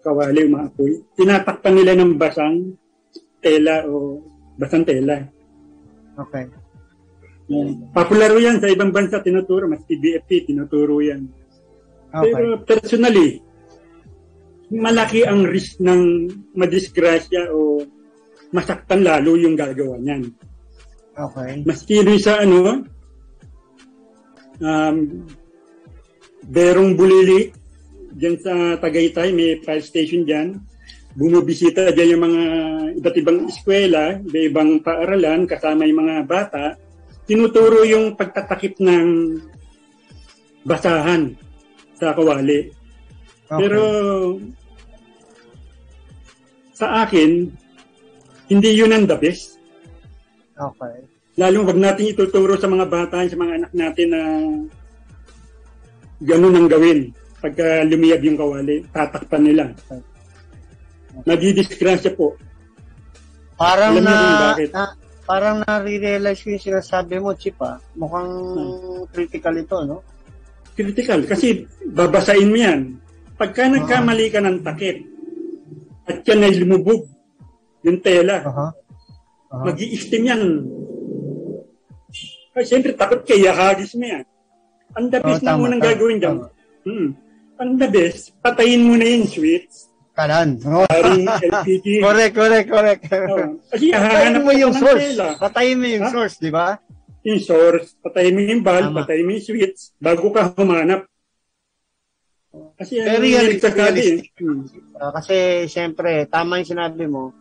kawali 0.00 0.46
umaapoy, 0.46 1.02
tinatakpan 1.18 1.74
nila 1.74 1.92
ng 1.98 2.14
basang 2.14 2.78
tela 3.42 3.84
o 3.90 4.22
basang 4.56 4.86
tela. 4.86 5.18
Okay. 6.14 6.46
Um, 7.50 7.92
popular 7.92 8.32
yan 8.40 8.56
sa 8.62 8.72
ibang 8.72 8.94
bansa, 8.94 9.20
tinuturo, 9.20 9.68
mas 9.68 9.84
BFP, 9.84 10.48
tinuturo 10.48 11.02
yan. 11.04 11.28
Okay. 12.14 12.32
Pero 12.32 12.48
personally, 12.62 13.42
malaki 14.72 15.26
ang 15.26 15.44
risk 15.44 15.82
ng 15.82 16.30
madisgrasya 16.56 17.52
o 17.52 17.84
masaktan 18.54 19.02
lalo 19.02 19.34
yung 19.34 19.58
gagawa 19.58 19.98
niyan. 19.98 20.30
Okay. 21.14 21.62
Maski 21.66 22.02
rin 22.06 22.18
sa 22.22 22.42
ano, 22.42 22.86
um, 24.62 24.96
Berong 26.44 26.92
Bulili, 26.94 27.50
dyan 28.14 28.36
sa 28.38 28.78
Tagaytay, 28.78 29.34
may 29.34 29.58
fire 29.60 29.82
station 29.82 30.22
dyan. 30.22 30.62
Bumubisita 31.14 31.94
dyan 31.94 32.18
yung 32.18 32.24
mga 32.26 32.42
iba't 32.98 33.16
ibang 33.18 33.38
eskwela, 33.46 34.18
iba't 34.22 34.46
ibang 34.50 34.70
paaralan, 34.82 35.46
kasama 35.46 35.86
yung 35.86 36.00
mga 36.06 36.16
bata. 36.26 36.64
Tinuturo 37.26 37.82
yung 37.86 38.14
pagtatakip 38.14 38.78
ng 38.82 39.38
basahan 40.66 41.34
sa 41.98 42.14
kawali. 42.14 42.70
Okay. 43.46 43.58
Pero 43.60 43.82
sa 46.74 47.06
akin, 47.06 47.46
hindi 48.50 48.70
yun 48.74 48.90
ang 48.90 49.06
the 49.06 49.16
best. 49.18 49.62
Okay. 50.54 51.06
Lalo 51.34 51.66
wag 51.66 51.78
natin 51.78 52.14
ituturo 52.14 52.54
sa 52.58 52.70
mga 52.70 52.86
bata, 52.86 53.22
sa 53.26 53.38
mga 53.38 53.54
anak 53.62 53.72
natin 53.74 54.08
na 54.10 54.22
ganun 56.22 56.54
ang 56.54 56.68
gawin. 56.70 57.10
Pagka 57.44 57.84
lumiyab 57.84 58.24
yung 58.24 58.40
kawali, 58.40 58.88
tatakpan 58.88 59.44
nila. 59.44 59.68
Okay. 59.76 60.00
Nagdidisgrasya 61.28 62.16
po. 62.16 62.40
Parang 63.60 64.00
Alam 64.00 64.08
na, 64.08 64.16
na, 64.56 64.84
parang 65.28 65.60
nare-realize 65.60 66.40
ko 66.40 66.56
yung 66.56 66.64
sinasabi 66.72 67.20
mo, 67.20 67.36
Chip, 67.36 67.60
ah. 67.60 67.76
Mukhang 68.00 68.32
hmm. 68.32 69.12
critical 69.12 69.54
ito, 69.60 69.76
no? 69.84 70.00
Critical. 70.72 71.20
Kasi 71.28 71.68
babasain 71.84 72.48
mo 72.48 72.56
yan. 72.56 72.96
Pagka 73.36 73.68
nagkamali 73.68 74.32
ka 74.32 74.40
ng 74.40 74.64
takip, 74.64 75.04
at 76.08 76.24
yan 76.24 76.48
ay 76.48 76.64
lumubog, 76.64 77.04
yung 77.84 78.00
tela. 78.00 78.40
Uh-huh. 78.40 78.72
Uh-huh. 79.52 79.64
mag 79.68 79.76
steam 79.76 80.24
yan. 80.32 80.42
Ay, 82.56 82.64
siyempre, 82.64 82.96
takot 82.96 83.20
kaya 83.20 83.52
hagis 83.52 83.92
mo 84.00 84.08
yan. 84.08 84.24
Ang 84.96 85.12
best 85.12 85.44
oh, 85.44 85.44
na 85.44 85.60
munang 85.60 85.82
gagawin 85.84 86.16
dyan. 86.16 86.36
Hmm. 86.88 87.08
Ang 87.64 87.80
the 87.80 87.88
best, 87.88 88.36
patayin 88.44 88.84
mo 88.84 88.92
na 89.00 89.08
yung 89.08 89.24
switch. 89.24 89.88
Kanan. 90.12 90.60
Oh. 90.68 90.84
LPG. 90.84 92.04
correct, 92.04 92.34
correct, 92.36 92.68
correct. 92.68 93.02
Oh. 93.08 93.56
Kasi 93.72 93.88
patayin 93.88 94.44
mo 94.44 94.52
yung 94.52 94.74
source. 94.76 95.16
Tela. 95.16 95.28
Patayin 95.40 95.78
mo 95.80 95.86
yung 95.88 96.04
ha? 96.04 96.12
source, 96.12 96.36
di 96.44 96.52
ba? 96.52 96.76
Yung 97.24 97.40
source, 97.40 97.96
patayin 98.04 98.36
mo 98.36 98.40
yung 98.44 98.60
Tama. 98.60 99.00
patayin 99.00 99.24
mo 99.24 99.32
yung 99.32 99.46
switch, 99.48 99.96
bago 99.96 100.28
ka 100.28 100.52
humanap. 100.52 101.08
Kasi 102.76 103.00
Very 103.00 103.32
realistic. 103.32 103.72
realistic. 103.72 104.36
Hmm. 104.36 104.68
Uh, 105.00 105.12
kasi, 105.16 105.64
siyempre, 105.64 106.28
tama 106.28 106.60
yung 106.60 106.68
sinabi 106.68 107.08
mo, 107.08 107.32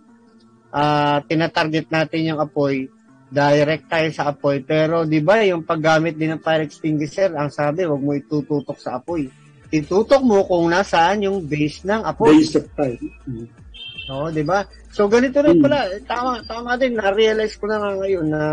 uh, 0.72 1.20
tinatarget 1.28 1.92
natin 1.92 2.32
yung 2.32 2.40
apoy, 2.40 2.88
direct 3.28 3.92
tayo 3.92 4.08
sa 4.16 4.32
apoy. 4.32 4.64
Pero 4.64 5.04
di 5.04 5.20
ba 5.20 5.44
yung 5.44 5.68
paggamit 5.68 6.16
din 6.16 6.32
ng 6.32 6.42
fire 6.42 6.64
extinguisher, 6.64 7.36
ang 7.36 7.52
sabi, 7.52 7.84
wag 7.84 8.00
mo 8.00 8.16
itututok 8.16 8.80
sa 8.80 9.04
apoy. 9.04 9.43
Itutok 9.74 10.22
mo 10.22 10.46
kung 10.46 10.70
nasaan 10.70 11.26
yung 11.26 11.42
base 11.42 11.82
ng 11.82 12.06
apoy. 12.06 12.38
Base 12.38 12.62
of 12.62 12.70
time. 12.78 13.02
Mm. 13.26 13.50
Oo, 14.14 14.28
di 14.30 14.44
ba? 14.46 14.62
So, 14.94 15.10
ganito 15.10 15.40
rin 15.42 15.58
Hmm. 15.58 15.64
pala. 15.64 15.90
Tama, 16.06 16.32
tama 16.46 16.78
din. 16.78 16.94
Na-realize 16.94 17.56
ko 17.58 17.66
na 17.66 17.82
nga 17.82 17.92
ngayon 17.98 18.28
na 18.30 18.44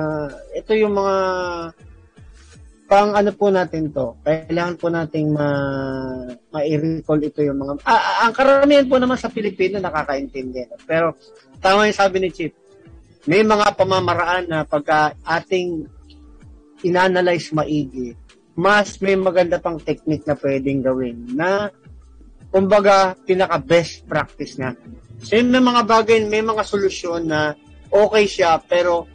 ito 0.56 0.72
yung 0.78 0.94
mga 0.96 1.16
pang 2.87 3.14
ano 3.14 3.30
po 3.35 3.50
natin 3.50 3.90
to. 3.90 4.14
Kailangan 4.22 4.74
po 4.78 4.87
nating 4.90 5.30
ma 5.30 5.46
ma-recall 6.50 7.22
ito 7.22 7.42
yung 7.42 7.59
mga... 7.61 7.83
Ah, 7.87 7.94
ah, 7.94 8.16
ang 8.26 8.33
karamihan 8.35 8.87
po 8.87 8.98
naman 8.98 9.18
sa 9.18 9.30
Pilipino 9.30 9.78
nakakaintindi. 9.78 10.70
Pero, 10.87 11.14
tama 11.62 11.87
yung 11.87 11.98
sabi 11.98 12.18
ni 12.18 12.30
Chief. 12.30 12.54
May 13.28 13.44
mga 13.44 13.76
pamamaraan 13.76 14.48
na 14.48 14.64
pagka 14.64 15.12
ating 15.22 15.85
inanalyze 16.83 17.52
maigi, 17.52 18.16
mas 18.61 19.01
may 19.01 19.16
maganda 19.16 19.57
pang 19.57 19.81
technique 19.81 20.29
na 20.29 20.37
pwedeng 20.37 20.85
gawin 20.85 21.16
na 21.33 21.73
kumbaga, 22.51 23.14
pinaka-best 23.14 24.05
practice 24.11 24.59
na. 24.59 24.75
So, 25.23 25.38
yun, 25.38 25.55
may 25.55 25.62
mga 25.62 25.87
bagay, 25.87 26.18
may 26.27 26.42
mga 26.42 26.66
solusyon 26.66 27.31
na 27.31 27.55
okay 27.88 28.27
siya, 28.27 28.59
pero 28.59 29.07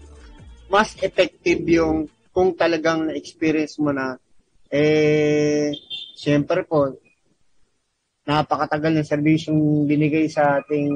mas 0.71 0.95
effective 1.03 1.61
yung 1.67 2.07
kung 2.31 2.55
talagang 2.55 3.11
na-experience 3.11 3.75
mo 3.79 3.91
na, 3.91 4.15
eh, 4.71 5.71
siyempre 6.15 6.63
po, 6.63 6.95
napakatagal 8.25 8.91
ng 8.97 9.07
serbisyong 9.07 9.85
binigay 9.85 10.25
sa 10.31 10.59
ating 10.59 10.89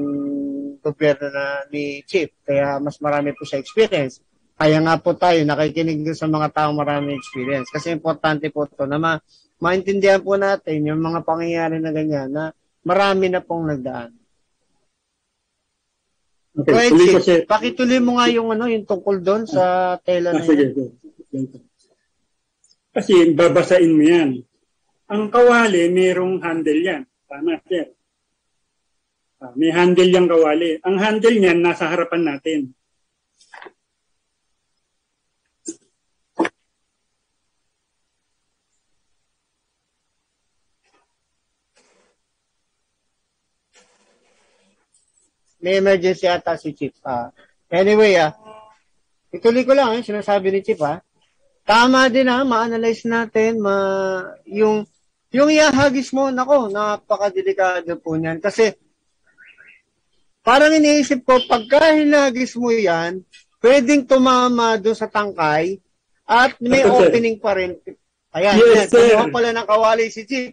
gobyerno 0.82 1.30
na 1.30 1.62
ni 1.70 2.02
Chief. 2.02 2.28
Kaya 2.42 2.82
mas 2.82 2.98
marami 2.98 3.30
po 3.36 3.46
siya 3.46 3.62
experience. 3.62 4.18
Kaya 4.60 4.76
nga 4.78 5.00
po 5.00 5.16
tayo 5.16 5.40
nakikinig 5.40 6.04
din 6.04 6.12
sa 6.12 6.28
mga 6.28 6.52
taong 6.52 6.76
marami 6.76 7.16
experience. 7.16 7.72
Kasi 7.72 7.88
importante 7.90 8.52
po 8.52 8.68
ito 8.68 8.84
na 8.84 9.00
ma- 9.00 9.22
maintindihan 9.56 10.20
po 10.20 10.36
natin 10.36 10.84
yung 10.84 11.00
mga 11.00 11.24
pangyayari 11.24 11.80
na 11.80 11.88
ganyan 11.88 12.28
na 12.28 12.44
marami 12.84 13.32
na 13.32 13.40
pong 13.40 13.72
nagdaan. 13.72 14.12
Okay, 16.50 16.72
Okay, 16.76 16.88
tuloy 16.90 17.08
siya. 17.16 17.36
pakituloy 17.46 18.00
mo 18.02 18.20
nga 18.20 18.26
yung 18.28 18.52
ano, 18.52 18.68
yung 18.68 18.84
tungkol 18.84 19.22
doon 19.22 19.48
sa 19.48 19.96
tela 19.98 20.34
Ah, 20.34 20.36
na 20.36 20.44
sige, 20.44 20.64
yun. 20.66 20.72
sige. 20.74 20.86
Ganito. 21.30 21.56
Kasi 22.90 23.12
babasain 23.32 23.88
mo 23.88 24.02
yan. 24.02 24.30
Ang 25.08 25.30
kawali, 25.30 25.88
merong 25.88 26.42
handle 26.42 26.80
yan. 26.80 27.02
Tama, 27.24 27.56
sir. 27.64 27.86
Ah, 29.40 29.54
may 29.56 29.72
handle 29.72 30.10
yung 30.10 30.28
kawali. 30.28 30.82
Ang 30.82 30.96
handle 30.98 31.32
niyan, 31.32 31.64
nasa 31.64 31.88
harapan 31.88 32.28
natin. 32.28 32.60
May 45.60 45.78
emergency 45.78 46.24
ata 46.24 46.56
si 46.56 46.72
Chief. 46.72 46.96
Ah. 47.04 47.28
Anyway, 47.68 48.16
ah, 48.16 48.32
ituloy 49.30 49.62
ko 49.62 49.76
lang 49.76 49.94
yung 50.00 50.08
sinasabi 50.08 50.48
ni 50.50 50.60
Chief. 50.64 50.80
Ah. 50.80 51.04
Tama 51.68 52.08
din 52.08 52.26
ah, 52.32 52.42
ma-analyze 52.42 53.04
natin 53.06 53.60
ma 53.60 53.76
yung 54.48 54.88
yung 55.30 55.46
iahagis 55.46 56.10
mo, 56.10 56.26
nako, 56.34 56.66
napakadelikado 56.66 57.94
po 58.02 58.18
niyan. 58.18 58.42
Kasi 58.42 58.74
parang 60.42 60.74
iniisip 60.74 61.22
ko, 61.22 61.38
pagka 61.46 61.94
hinagis 61.94 62.58
mo 62.58 62.74
yan, 62.74 63.22
pwedeng 63.62 64.10
tumama 64.10 64.74
doon 64.74 64.98
sa 64.98 65.06
tangkay 65.06 65.78
at 66.26 66.58
may 66.58 66.82
sir. 66.82 66.90
opening 66.90 67.38
pa 67.38 67.54
rin. 67.54 67.78
Ayan, 68.34 68.58
Yes, 68.58 68.74
yan. 68.74 68.86
sir. 68.90 69.06
Kumuha 69.14 69.26
pala 69.30 69.50
ng 69.54 69.68
kawali 69.70 70.04
si 70.10 70.26
Chief. 70.26 70.50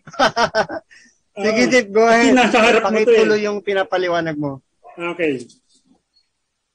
Sige, 1.41 1.61
Oo. 1.65 1.69
Chief, 1.69 1.87
go 1.89 2.05
ahead. 2.05 2.33
Nasa 2.33 2.57
harap 2.61 2.89
mo 2.89 2.97
to 3.01 3.13
eh. 3.13 3.41
Yung 3.45 3.61
pinapaliwanag 3.61 4.37
mo. 4.37 4.61
Okay. 4.97 5.45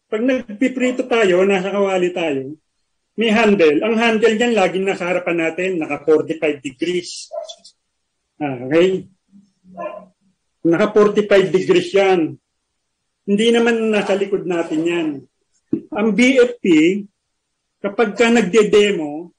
Pag 0.06 0.22
nagpiprito 0.22 1.10
tayo, 1.10 1.42
nasa 1.42 1.74
kawali 1.74 2.14
tayo, 2.14 2.54
may 3.18 3.34
handle. 3.34 3.82
Ang 3.82 3.98
handle 3.98 4.38
niyan 4.38 4.54
laging 4.54 4.86
nasa 4.86 5.10
harapan 5.10 5.42
natin, 5.42 5.82
naka 5.82 6.06
45 6.06 6.62
degrees. 6.62 7.34
Ah, 8.38 8.62
okay? 8.62 9.10
Naka 10.62 10.86
45 10.94 11.50
degrees 11.50 11.90
yan. 11.90 12.38
Hindi 13.26 13.46
naman 13.50 13.90
nasa 13.90 14.14
likod 14.14 14.46
natin 14.46 14.80
yan. 14.86 15.08
Ang 15.90 16.08
BFP, 16.14 16.64
kapag 17.82 18.14
ka 18.14 18.30
nagde-demo, 18.30 19.34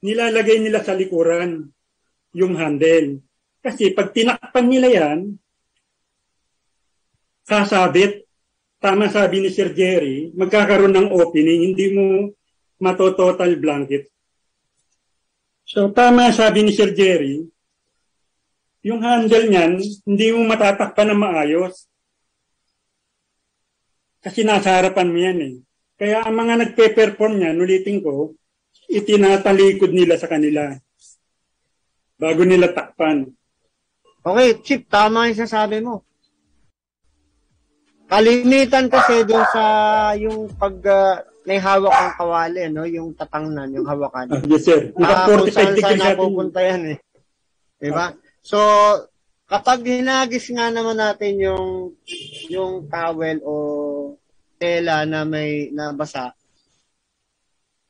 nilalagay 0.00 0.64
nila 0.64 0.80
sa 0.80 0.96
likuran 0.96 1.68
yung 2.32 2.56
handle. 2.56 3.20
Kasi 3.60 3.92
pag 3.92 4.16
tinakpan 4.16 4.64
nila 4.64 4.88
yan, 4.88 5.36
sasabit. 7.44 8.24
Tama 8.80 9.08
sabi 9.08 9.40
ni 9.40 9.48
Sir 9.48 9.72
Jerry, 9.72 10.28
magkakaroon 10.36 10.92
ng 10.92 11.08
opening, 11.16 11.72
hindi 11.72 11.86
mo 11.96 12.04
matototal 12.84 13.56
blanket. 13.56 14.12
So 15.64 15.88
tama 15.88 16.28
sabi 16.36 16.68
ni 16.68 16.72
Sir 16.76 16.92
Jerry, 16.92 17.40
yung 18.84 19.00
handle 19.00 19.48
niyan, 19.48 19.80
hindi 19.80 20.26
mo 20.36 20.44
matatakpan 20.44 21.08
na 21.08 21.16
maayos. 21.16 21.88
Kasi 24.20 24.44
nasa 24.44 24.76
harapan 24.76 25.08
mo 25.08 25.18
yan 25.20 25.38
eh. 25.40 25.54
Kaya 25.96 26.20
ang 26.20 26.36
mga 26.36 26.54
nagpe-perform 26.60 27.40
niyan, 27.40 27.56
ulitin 27.56 28.04
ko, 28.04 28.36
itinatalikod 28.92 29.96
nila 29.96 30.20
sa 30.20 30.28
kanila 30.28 30.76
bago 32.20 32.44
nila 32.44 32.72
takpan. 32.76 33.24
Okay, 34.24 34.48
Chip, 34.64 34.82
tama 34.88 35.32
yung 35.32 35.40
sasabi 35.40 35.80
mo. 35.80 36.04
Kalimitan 38.08 38.86
kasi 38.92 39.24
doon 39.24 39.44
sa 39.50 39.64
yung 40.20 40.52
pag 40.54 40.76
uh, 40.84 41.18
may 41.44 41.60
hawak 41.60 41.92
ang 41.92 42.12
kawali, 42.16 42.68
no? 42.72 42.88
yung 42.88 43.12
tatangnan, 43.12 43.68
yung 43.72 43.84
hawakan. 43.84 44.32
Ah, 44.32 44.40
yes 44.48 44.64
sir. 44.64 44.92
Naka 44.96 45.28
kung 45.28 45.44
45 45.44 45.52
saan 45.52 45.74
saan 45.76 45.98
napupunta 46.00 46.60
yan 46.64 46.82
eh. 46.96 46.98
Diba? 47.80 48.16
So, 48.40 48.58
kapag 49.44 49.84
hinagis 49.84 50.48
nga 50.56 50.72
naman 50.72 50.96
natin 50.96 51.36
yung 51.36 51.92
yung 52.48 52.88
towel 52.88 53.44
o 53.44 53.54
tela 54.56 55.04
na 55.04 55.28
may 55.28 55.68
nabasa, 55.72 56.32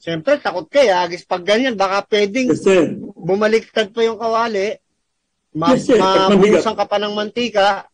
Siyempre, 0.05 0.37
takot 0.37 0.69
kayo. 0.69 1.01
Agis 1.01 1.25
pag 1.25 1.41
ganyan, 1.41 1.81
baka 1.81 2.05
pwedeng 2.13 2.53
Yes 2.53 2.93
bumaliktad 3.25 3.89
pa 3.91 4.05
yung 4.05 4.21
kawali, 4.21 4.77
ma- 5.57 5.73
Yes, 5.73 5.89
mabuhusan 5.89 6.77
ka 6.77 6.85
pa 6.85 7.01
ng 7.01 7.17
mantika, 7.17 7.89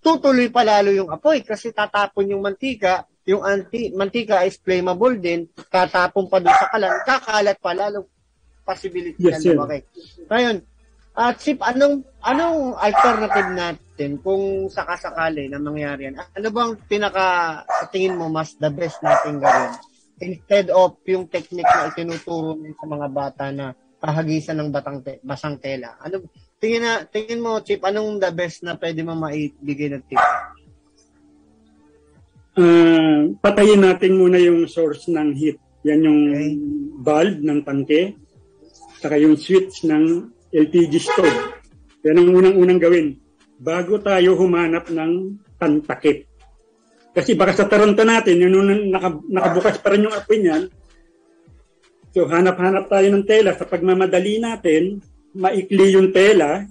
tutuloy 0.00 0.48
pa 0.48 0.64
lalo 0.64 0.90
yung 0.90 1.12
apoy 1.12 1.44
kasi 1.44 1.70
tatapon 1.70 2.32
yung 2.32 2.42
mantika, 2.44 3.04
yung 3.28 3.44
anti 3.44 3.92
mantika 3.92 4.42
is 4.48 4.56
flammable 4.56 5.14
din, 5.20 5.46
tatapon 5.68 6.26
pa 6.26 6.40
doon 6.40 6.56
sa 6.56 6.68
kalan, 6.72 6.92
kakalat 7.04 7.56
pa 7.60 7.72
lalo 7.76 8.08
possibility 8.64 9.20
Yes, 9.20 9.44
na 9.44 9.56
lumaki. 9.56 9.78
Ngayon, 10.28 10.56
at 11.20 11.36
Sip, 11.42 11.58
anong 11.60 12.06
anong 12.22 12.78
alternative 12.78 13.50
natin 13.52 14.10
kung 14.22 14.70
sakasakali 14.70 15.50
na 15.50 15.58
mangyari 15.58 16.08
yan? 16.08 16.16
Ano 16.16 16.48
bang 16.48 16.72
pinaka 16.86 17.60
sa 17.66 17.84
tingin 17.90 18.16
mo 18.16 18.30
mas 18.30 18.54
the 18.56 18.70
best 18.70 19.02
natin 19.02 19.42
gawin? 19.42 19.74
Instead 20.20 20.70
of 20.70 21.00
yung 21.08 21.26
technique 21.26 21.66
na 21.66 21.90
itinuturo 21.90 22.56
sa 22.56 22.86
mga 22.86 23.06
bata 23.10 23.44
na 23.50 23.74
pahagisan 24.00 24.56
ng 24.64 24.70
batang 24.72 25.04
te- 25.04 25.20
basang 25.20 25.60
tela. 25.60 25.98
Ano 26.00 26.24
tingin 26.60 26.84
na 26.84 27.02
tingin 27.08 27.40
mo 27.40 27.58
Chip 27.64 27.80
anong 27.82 28.20
the 28.20 28.30
best 28.30 28.60
na 28.60 28.76
pwede 28.76 29.00
mo 29.00 29.16
maibigay 29.16 29.88
ng 29.90 30.04
tip? 30.04 30.20
Ah, 32.60 33.24
patayin 33.40 33.80
natin 33.80 34.20
muna 34.20 34.36
yung 34.36 34.68
source 34.68 35.08
ng 35.08 35.32
heat. 35.32 35.56
Yan 35.88 36.04
yung 36.04 36.20
Okay. 36.28 36.48
valve 37.00 37.40
ng 37.40 37.60
tangke, 37.64 38.20
saka 39.00 39.16
yung 39.16 39.40
switch 39.40 39.88
ng 39.88 40.28
LPG 40.52 40.92
stove. 41.00 41.56
Yan 42.04 42.20
ang 42.20 42.28
unang-unang 42.36 42.76
gawin 42.76 43.16
bago 43.56 43.96
tayo 44.00 44.36
humanap 44.36 44.92
ng 44.92 45.40
tantakip. 45.56 46.28
Kasi 47.16 47.32
baka 47.32 47.64
sa 47.64 47.68
taranta 47.68 48.04
natin, 48.04 48.44
yun 48.44 48.52
nung 48.52 48.92
naka, 48.92 49.18
nakabukas 49.24 49.80
pa 49.80 49.92
rin 49.92 50.04
yung 50.04 50.14
apoy 50.14 50.38
niyan, 50.40 50.68
so 52.12 52.28
hanap-hanap 52.28 52.86
tayo 52.86 53.06
ng 53.10 53.24
tela. 53.26 53.56
Sa 53.56 53.66
pagmamadali 53.66 54.38
natin, 54.38 55.02
maikli 55.34 55.94
yung 55.94 56.10
tela, 56.10 56.64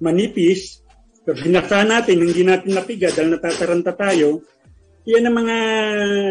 manipis, 0.00 0.80
so 1.24 1.32
binasa 1.36 1.84
natin, 1.84 2.24
hindi 2.24 2.42
natin 2.44 2.76
napiga 2.76 3.12
dahil 3.12 3.36
natataranta 3.36 3.92
tayo, 3.96 4.44
yan 5.08 5.26
ang 5.26 5.36
mga 5.42 5.56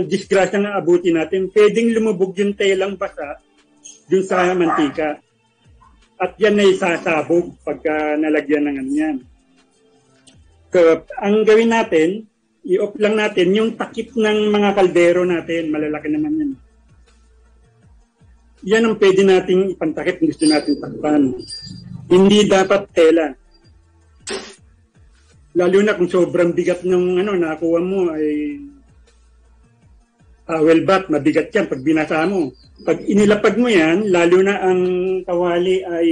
disgrasya 0.05 0.62
na 0.62 0.77
abuti 0.77 1.09
natin. 1.09 1.49
Pwedeng 1.49 1.89
lumubog 1.89 2.38
yung 2.38 2.53
telang 2.53 2.95
basa 2.95 3.41
dun 4.05 4.21
sa 4.21 4.53
mantika. 4.53 5.17
At 6.19 6.35
yan 6.38 6.59
ay 6.62 6.77
sasabog 6.77 7.57
pagka 7.65 8.19
nalagyan 8.19 8.69
ng 8.69 8.77
ano 8.77 8.91
yan. 8.91 9.17
So, 10.69 11.01
ang 11.17 11.47
gawin 11.47 11.73
natin, 11.73 12.29
i-off 12.67 12.93
lang 13.01 13.17
natin 13.17 13.55
yung 13.57 13.73
takip 13.73 14.13
ng 14.13 14.53
mga 14.53 14.69
kaldero 14.77 15.25
natin. 15.25 15.73
Malalaki 15.73 16.07
naman 16.13 16.38
yan. 16.38 16.51
Yan 18.67 18.83
ang 18.83 18.95
pwede 18.99 19.23
nating 19.23 19.79
ipantakip 19.79 20.19
kung 20.19 20.29
gusto 20.31 20.43
natin 20.43 20.79
takpan. 20.83 21.23
Hindi 22.11 22.39
dapat 22.43 22.81
tela. 22.91 23.31
Lalo 25.55 25.77
na 25.79 25.95
kung 25.95 26.11
sobrang 26.11 26.51
bigat 26.51 26.83
ng 26.83 27.23
ano, 27.23 27.31
nakuha 27.39 27.79
mo 27.79 28.11
ay 28.11 28.59
uh, 30.49 30.61
well 30.65 30.81
bat, 30.83 31.07
mabigat 31.07 31.53
yan 31.53 31.69
pag 31.69 31.85
binasa 31.85 32.25
mo. 32.27 32.51
Pag 32.83 33.05
inilapag 33.05 33.55
mo 33.55 33.71
yan, 33.71 34.09
lalo 34.11 34.37
na 34.43 34.55
ang 34.59 34.81
kawali 35.23 35.85
ay 35.85 36.07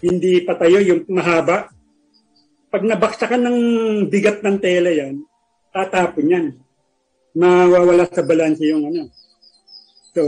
hindi 0.00 0.46
patayo, 0.46 0.78
yung 0.78 1.02
mahaba. 1.10 1.68
Pag 2.68 2.84
nabaksakan 2.84 3.42
ng 3.48 3.58
bigat 4.12 4.44
ng 4.44 4.56
tela 4.60 4.92
yan, 4.92 5.24
tatapon 5.72 6.32
yan. 6.32 6.46
Mawawala 7.34 8.06
sa 8.08 8.22
balanse 8.24 8.64
yung 8.68 8.86
ano. 8.88 9.08
So, 10.12 10.22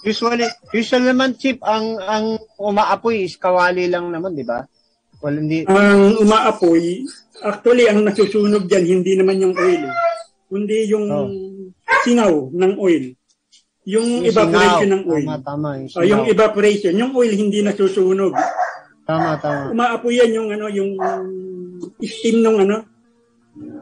Usually, 0.00 0.44
usually 0.70 1.06
naman 1.06 1.36
chip 1.36 1.60
ang 1.60 2.00
ang 2.00 2.26
umaapoy 2.56 3.22
is 3.22 3.36
kawali 3.36 3.84
lang 3.84 4.08
naman, 4.08 4.32
di 4.32 4.42
ba? 4.42 4.64
Well, 5.20 5.36
hindi 5.36 5.68
ang 5.68 6.16
umaapoy, 6.16 7.04
actually 7.38 7.84
ang 7.84 8.00
nasusunog 8.02 8.64
diyan 8.64 8.84
hindi 8.98 9.12
naman 9.14 9.36
yung 9.38 9.52
oil, 9.52 9.82
eh. 9.82 9.94
kundi 10.48 10.88
yung 10.88 11.06
Oh. 11.06 11.28
singaw 12.02 12.32
ng 12.48 12.74
oil. 12.74 13.12
Yung, 13.82 14.08
Yung 14.14 14.24
evaporation 14.24 14.80
singaw. 14.82 14.94
ng 14.94 15.04
oil. 15.04 15.24
Tama, 15.26 15.38
tama. 15.42 15.68
Yung, 15.76 15.90
Ah, 15.92 16.06
yung 16.06 16.24
evaporation, 16.26 16.92
yung 16.94 17.12
oil 17.12 17.32
hindi 17.32 17.58
nasusunog. 17.60 18.32
tama, 19.04 19.36
tama. 19.36 19.62
Umaapoy 19.70 20.16
yan 20.16 20.32
yung 20.32 20.48
ano, 20.48 20.66
yung 20.66 20.96
steam 22.00 22.40
ng 22.40 22.56
ano, 22.58 22.76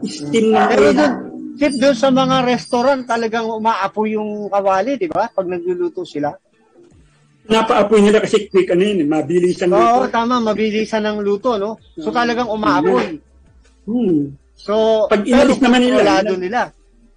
steam 0.02 0.50
ng 0.50 0.66
Pero 0.66 0.82
oil. 0.82 0.94
doon, 0.94 1.12
Chip, 1.58 1.74
doon 1.74 1.96
sa 1.98 2.14
mga 2.14 2.46
restaurant, 2.46 3.02
talagang 3.02 3.50
umaapoy 3.50 4.14
yung 4.14 4.46
kawali, 4.46 4.94
di 4.94 5.10
ba? 5.10 5.26
Pag 5.26 5.50
nagluluto 5.50 6.06
sila. 6.06 6.30
Napaapoy 7.48 7.98
nila 7.98 8.22
kasi 8.22 8.46
quick 8.46 8.70
ano 8.70 8.84
yun, 8.84 9.02
eh, 9.02 9.08
mabilisan 9.08 9.72
Oo, 9.72 10.06
luto. 10.06 10.12
tama. 10.12 10.38
Mabilisan 10.38 11.02
ng 11.02 11.18
luto, 11.18 11.58
no? 11.58 11.80
So 11.98 12.14
talagang 12.14 12.46
umaapoy. 12.46 13.18
Hmm. 13.88 14.36
So, 14.54 15.06
Pag 15.08 15.24
inalis 15.24 15.58
naman 15.58 15.80
nila, 15.82 15.98
kontrolado 15.98 16.30
ina- 16.30 16.42
nila. 16.44 16.60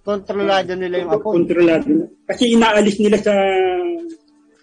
Kontrolado 0.02 0.72
nila 0.74 0.96
yung 0.98 1.12
apoy. 1.12 1.32
Kontrolado 1.38 1.86
na. 1.86 2.06
Kasi 2.26 2.42
inaalis 2.56 2.96
nila 2.98 3.18
sa 3.22 3.34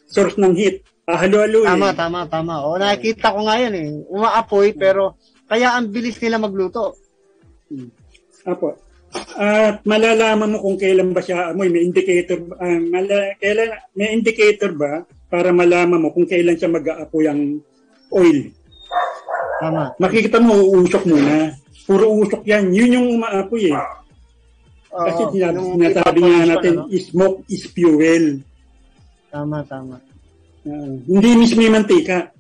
source 0.10 0.36
ng 0.36 0.54
heat. 0.58 0.84
Halo-halo 1.08 1.64
eh. 1.64 1.70
Tama, 1.70 1.90
tama, 1.96 2.20
tama. 2.28 2.54
O, 2.68 2.76
nakikita 2.76 3.32
ko 3.32 3.48
nga 3.48 3.56
yan 3.56 3.74
eh. 3.78 3.90
Umaapoy, 4.10 4.74
pero 4.74 5.16
kaya 5.48 5.78
ang 5.78 5.88
bilis 5.88 6.18
nila 6.20 6.42
magluto. 6.42 6.98
Apo. 8.44 8.89
At 9.40 9.82
malalaman 9.88 10.54
mo 10.54 10.58
kung 10.62 10.78
kailan 10.78 11.16
ba 11.16 11.22
siya 11.24 11.52
amoy. 11.56 11.72
May 11.72 11.88
indicator 11.88 12.40
ah, 12.60 12.80
mala, 12.80 13.34
kailan, 13.42 13.70
may 13.98 14.14
indicator 14.14 14.72
ba 14.76 15.08
para 15.30 15.50
malaman 15.50 16.02
mo 16.02 16.10
kung 16.14 16.30
kailan 16.30 16.58
siya 16.58 16.70
mag-aapoy 16.70 17.26
ang 17.26 17.62
oil. 18.14 18.40
Tama. 19.60 19.94
Makikita 20.00 20.40
mo, 20.40 20.56
uusok 20.56 21.04
muna. 21.10 21.54
Puro 21.84 22.06
usok 22.22 22.46
yan. 22.46 22.72
Yun 22.72 22.96
yung 22.96 23.08
umaapoy 23.20 23.74
eh. 23.74 23.78
Kasi 24.90 25.22
Oo, 25.22 25.32
sinabi, 25.34 25.56
yung 25.58 25.70
sinasabi 25.78 26.20
nga 26.26 26.42
natin, 26.50 26.74
ano? 26.82 26.90
smoke 26.98 27.40
is 27.46 27.64
fuel. 27.70 28.26
Tama, 29.30 29.62
tama. 29.70 30.02
Ah, 30.66 30.94
hindi 31.06 31.30
mismo 31.38 31.62
yung 31.62 31.78
mantika. 31.78 32.34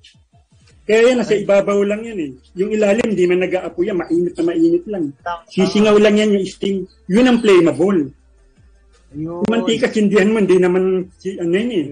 Kaya 0.90 1.14
yan, 1.14 1.22
nasa 1.22 1.38
ibabaw 1.38 1.86
lang 1.86 2.02
yan 2.02 2.18
eh. 2.18 2.32
Yung 2.58 2.74
ilalim, 2.74 3.14
hindi 3.14 3.30
man 3.30 3.46
nag-aapoy 3.46 3.94
yan. 3.94 4.02
Mainit 4.02 4.34
na 4.34 4.42
mainit 4.42 4.86
lang. 4.90 5.14
Sisingaw 5.46 6.02
lang 6.02 6.18
yan 6.18 6.34
yung 6.34 6.50
steam. 6.50 6.90
Yun 7.06 7.30
ang 7.30 7.38
flammable. 7.46 8.10
Yun. 9.14 9.46
Yung 9.46 9.46
mantika, 9.54 9.86
sindihan 9.86 10.34
mo, 10.34 10.42
hindi 10.42 10.58
naman, 10.58 11.14
si, 11.22 11.38
ano 11.38 11.54
yun 11.54 11.70
eh. 11.70 11.86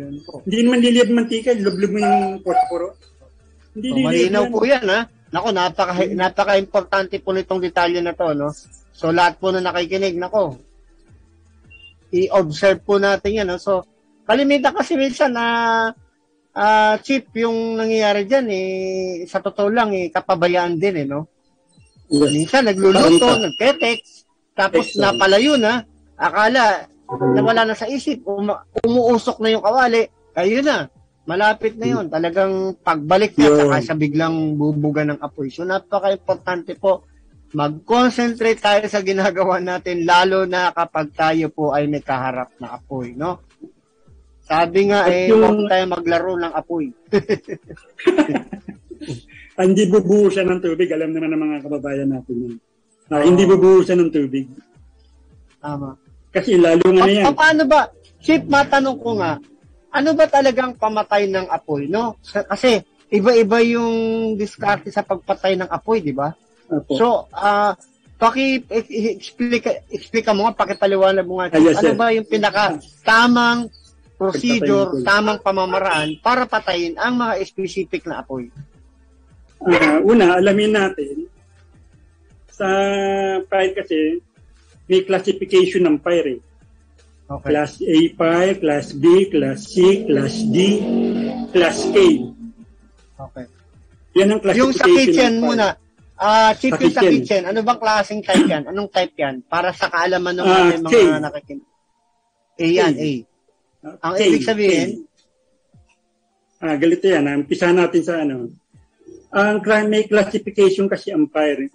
Hindi 0.50 0.58
naman 0.66 0.82
liliyab 0.82 1.10
mantika, 1.14 1.54
lublog 1.54 1.94
mo 1.94 2.00
yung 2.02 2.42
posporo. 2.42 2.98
Hindi 3.78 3.86
So, 3.86 3.94
liliyab 4.02 4.10
malinaw 4.10 4.42
yan. 4.42 4.50
po 4.50 4.60
yan, 4.66 4.86
ha? 4.90 5.00
Nako, 5.30 5.48
napaka, 5.54 5.94
napaka-importante 6.18 7.16
po 7.22 7.30
nitong 7.38 7.62
detalye 7.62 8.02
na 8.02 8.18
to, 8.18 8.34
no? 8.34 8.50
So, 8.98 9.14
lahat 9.14 9.38
po 9.38 9.54
na 9.54 9.62
nakikinig, 9.62 10.18
nako, 10.18 10.58
i-observe 12.10 12.82
po 12.82 12.98
natin 12.98 13.46
yan, 13.46 13.46
no? 13.46 13.62
So, 13.62 13.86
kalimitan 14.26 14.74
kasi 14.74 14.98
minsan 14.98 15.38
na 15.38 15.46
ah 15.46 16.07
chip 17.04 17.30
yung 17.38 17.78
nangyayari 17.78 18.26
dyan, 18.26 18.48
eh, 18.50 18.70
sa 19.30 19.44
totoo 19.44 19.70
lang, 19.70 19.94
eh, 19.94 20.10
kapabayaan 20.10 20.78
din, 20.82 21.06
eh, 21.06 21.08
no? 21.08 21.30
Yes. 22.10 22.34
Minsan, 22.34 22.66
nagluluto, 22.72 23.28
nagte-text, 23.38 24.26
tapos 24.58 24.96
Text, 24.96 24.98
napalayo 24.98 25.60
na, 25.60 25.86
akala, 26.18 26.88
nawala 27.08 27.62
na 27.68 27.76
sa 27.78 27.86
isip, 27.86 28.26
uma- 28.26 28.66
umuusok 28.82 29.38
na 29.44 29.54
yung 29.54 29.62
kawali, 29.62 30.10
ayun 30.34 30.66
na, 30.66 30.90
malapit 31.28 31.76
na 31.76 31.88
yun. 31.92 32.08
Talagang 32.08 32.80
pagbalik 32.80 33.36
niya, 33.36 33.52
Yun. 33.52 33.60
saka 33.68 33.78
siya 33.84 33.96
biglang 34.00 34.56
bubuga 34.56 35.04
ng 35.04 35.20
apoy. 35.20 35.52
So, 35.52 35.68
napaka-importante 35.68 36.80
po, 36.80 37.04
mag-concentrate 37.52 38.60
tayo 38.60 38.84
sa 38.88 39.04
ginagawa 39.04 39.60
natin, 39.60 40.08
lalo 40.08 40.48
na 40.48 40.72
kapag 40.72 41.12
tayo 41.12 41.52
po 41.52 41.76
ay 41.76 41.92
may 41.92 42.04
kaharap 42.04 42.56
na 42.64 42.80
apoy, 42.80 43.12
no? 43.14 43.44
Sabi 44.48 44.88
nga, 44.88 45.04
At 45.04 45.12
eh, 45.12 45.28
yung- 45.28 45.44
huwag 45.44 45.68
tayo 45.68 45.84
maglaro 45.92 46.34
ng 46.40 46.54
apoy. 46.56 46.88
Hindi 49.58 49.84
bubuhusan 49.90 50.46
ng 50.48 50.62
tubig. 50.62 50.88
Alam 50.94 51.12
naman 51.12 51.34
ng 51.34 51.42
mga 51.42 51.58
kababayan 51.66 52.08
natin 52.08 52.36
yun. 52.38 52.54
Ah, 53.08 53.24
hindi 53.24 53.44
bubuhusan 53.44 53.98
ng 53.98 54.12
tubig. 54.12 54.46
Tama. 55.58 55.96
Kasi 56.30 56.60
lalo 56.60 56.84
nga 56.86 57.04
na 57.04 57.10
yan. 57.10 57.24
Pa- 57.26 57.40
paano 57.40 57.64
ba, 57.66 57.90
Chip, 58.20 58.46
matanong 58.46 58.98
ko 59.00 59.18
nga, 59.18 59.40
ano 59.90 60.10
ba 60.14 60.26
talagang 60.28 60.76
pamatay 60.76 61.26
ng 61.26 61.48
apoy, 61.48 61.88
no? 61.88 62.20
Kasi, 62.22 62.84
iba-iba 63.08 63.58
yung 63.64 63.92
diskarte 64.36 64.92
sa 64.92 65.02
pagpatay 65.02 65.56
ng 65.56 65.70
apoy, 65.72 66.00
di 66.00 66.12
ba? 66.12 66.36
Apo. 66.68 66.94
So, 66.94 67.08
ah, 67.32 67.74
paki 68.18 68.66
explica 68.68 69.72
explica 69.88 70.34
mo 70.34 70.46
nga, 70.46 70.60
pakipaliwanag 70.60 71.24
mo 71.24 71.40
nga, 71.40 71.48
Ah, 71.50 71.58
yes, 71.58 71.80
ano 71.80 71.88
sir. 71.88 71.96
ba 71.96 72.12
yung 72.12 72.28
pinaka 72.28 72.76
tamang 73.02 73.72
procedure, 74.18 75.06
tamang 75.06 75.38
pamamaraan 75.40 76.18
para 76.20 76.44
patayin 76.44 76.98
ang 76.98 77.16
mga 77.16 77.38
specific 77.46 78.04
na 78.04 78.20
apoy. 78.20 78.50
Ah, 79.62 80.02
una, 80.02 80.36
alamin 80.36 80.74
natin, 80.74 81.30
sa 82.50 82.66
fire 83.46 83.74
kasi, 83.74 84.18
may 84.86 85.06
classification 85.06 85.86
ng 85.86 85.98
fire 86.02 86.38
eh. 86.38 86.42
Okay. 87.28 87.50
Class 87.52 87.72
A 87.84 87.98
fire, 88.16 88.56
Class 88.56 88.96
B, 88.96 89.04
Class 89.28 89.60
C, 89.68 90.08
Class 90.08 90.36
D, 90.48 90.58
Class 91.52 91.78
K. 91.92 91.98
Okay. 93.20 93.46
Yan 94.16 94.32
ang 94.32 94.42
Yung 94.56 94.72
sa 94.72 94.88
classification 94.88 95.14
kitchen 95.14 95.34
muna, 95.44 95.68
ah 96.18 96.56
chip 96.56 96.74
Sa 96.74 96.82
yung 96.82 96.96
sa 96.96 97.02
kitchen. 97.04 97.14
kitchen, 97.22 97.42
ano 97.46 97.60
bang 97.62 97.78
klaseng 97.78 98.22
type 98.24 98.48
yan? 98.48 98.64
Anong 98.66 98.90
type 98.90 99.14
yan? 99.14 99.44
Para 99.46 99.70
sa 99.76 99.92
kaalaman 99.92 100.34
ng 100.34 100.46
Ah, 100.48 100.72
K. 100.88 100.94
mga 101.06 101.22
nakikinig. 101.22 101.68
A 102.58 102.66
yan. 102.66 102.94
A. 102.96 103.10
Ah, 103.86 104.12
Ang 104.12 104.16
K, 104.18 104.22
ibig 104.26 104.46
sabihin? 104.46 104.90
Ah, 106.58 106.76
ganito 106.76 107.06
yan. 107.06 107.30
Ah, 107.30 107.38
Umpisa 107.38 107.70
natin 107.70 108.02
sa 108.02 108.26
ano. 108.26 108.50
Ang 109.30 109.60
cla- 109.62 109.86
may 109.86 110.10
classification 110.10 110.90
kasi 110.90 111.14
fire. 111.30 111.70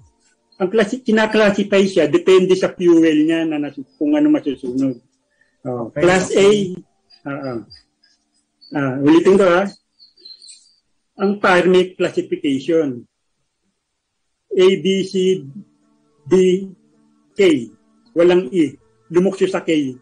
Ang 0.59 0.69
klasi, 0.69 1.03
kinaklasify 1.03 1.85
siya 1.87 2.07
depende 2.07 2.55
sa 2.55 2.71
fuel 2.71 3.27
niya 3.27 3.47
na 3.47 3.59
nasu- 3.59 3.87
kung 3.99 4.15
ano 4.15 4.29
masusunog. 4.31 4.99
Oh, 5.63 5.89
Okay, 5.91 6.03
class. 6.03 6.27
A, 6.35 6.47
ah, 7.23 7.31
ah. 7.31 7.61
Ah, 8.73 8.95
ulitin 8.99 9.39
ko 9.39 9.47
ha. 9.47 9.63
Ang 11.23 11.39
fire 11.39 11.69
may 11.71 11.95
classification. 11.95 13.05
A, 14.53 14.67
B, 14.81 14.87
C, 15.07 15.45
D, 16.27 16.35
K. 17.37 17.41
Walang 18.13 18.53
E. 18.53 18.77
Lumukso 19.09 19.47
sa 19.47 19.65
K. 19.65 19.97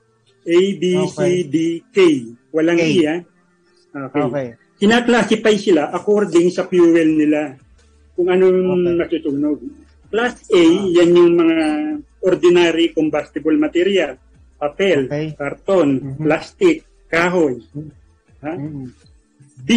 A, 0.51 0.59
B, 0.75 0.83
C, 0.83 1.15
Okay. 1.15 1.35
D, 1.47 1.57
K. 1.95 1.97
Walang 2.51 2.83
K. 2.83 2.85
E, 2.85 2.95
ha? 3.07 3.17
Okay. 4.11 4.23
Okay. 4.27 4.49
Kinaklasify 4.81 5.55
sila 5.61 5.83
according 5.95 6.51
sa 6.51 6.67
fuel 6.67 7.15
nila. 7.15 7.55
Kung 8.19 8.27
ano 8.27 8.51
yung 8.51 8.83
Okay. 8.83 8.97
natutunog. 8.99 9.59
Class 10.11 10.43
A, 10.51 10.63
yan 10.91 11.15
yung 11.15 11.39
mga 11.39 11.59
ordinary 12.27 12.91
combustible 12.91 13.55
material. 13.55 14.19
Papel, 14.59 15.07
Okay. 15.07 15.39
karton, 15.39 15.89
Mhm. 16.03 16.25
plastic, 16.27 16.83
kahoy. 17.07 17.63
Ha? 18.43 18.53
Mm. 18.59 18.91
B, 19.63 19.71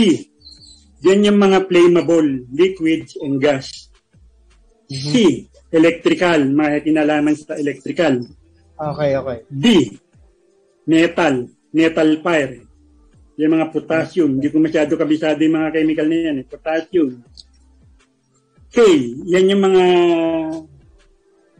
yan 1.03 1.27
yung 1.29 1.39
mga 1.39 1.67
flammable 1.69 2.47
liquids 2.51 3.15
and 3.21 3.39
gas. 3.39 3.91
Mhm. 4.89 5.11
C, 5.11 5.13
electrical, 5.71 6.43
mga 6.49 6.83
kinalaman 6.83 7.35
sa 7.37 7.55
electrical. 7.55 8.23
Okay, 8.75 9.15
okay. 9.15 9.37
D, 9.47 9.65
metal, 10.85 11.35
metal 11.71 12.09
fire. 12.19 12.61
Yung 13.33 13.51
mga 13.51 13.69
potassium, 13.69 14.29
hindi 14.31 14.47
ko 14.47 14.57
masyado 14.57 14.93
kabisado 14.93 15.41
yung 15.41 15.57
mga 15.57 15.73
chemical 15.73 16.05
na 16.05 16.17
yan. 16.21 16.35
Eh. 16.39 16.45
Potassium. 16.45 17.09
K, 18.69 18.77
yan 19.25 19.51
yung 19.51 19.63
mga 19.63 19.83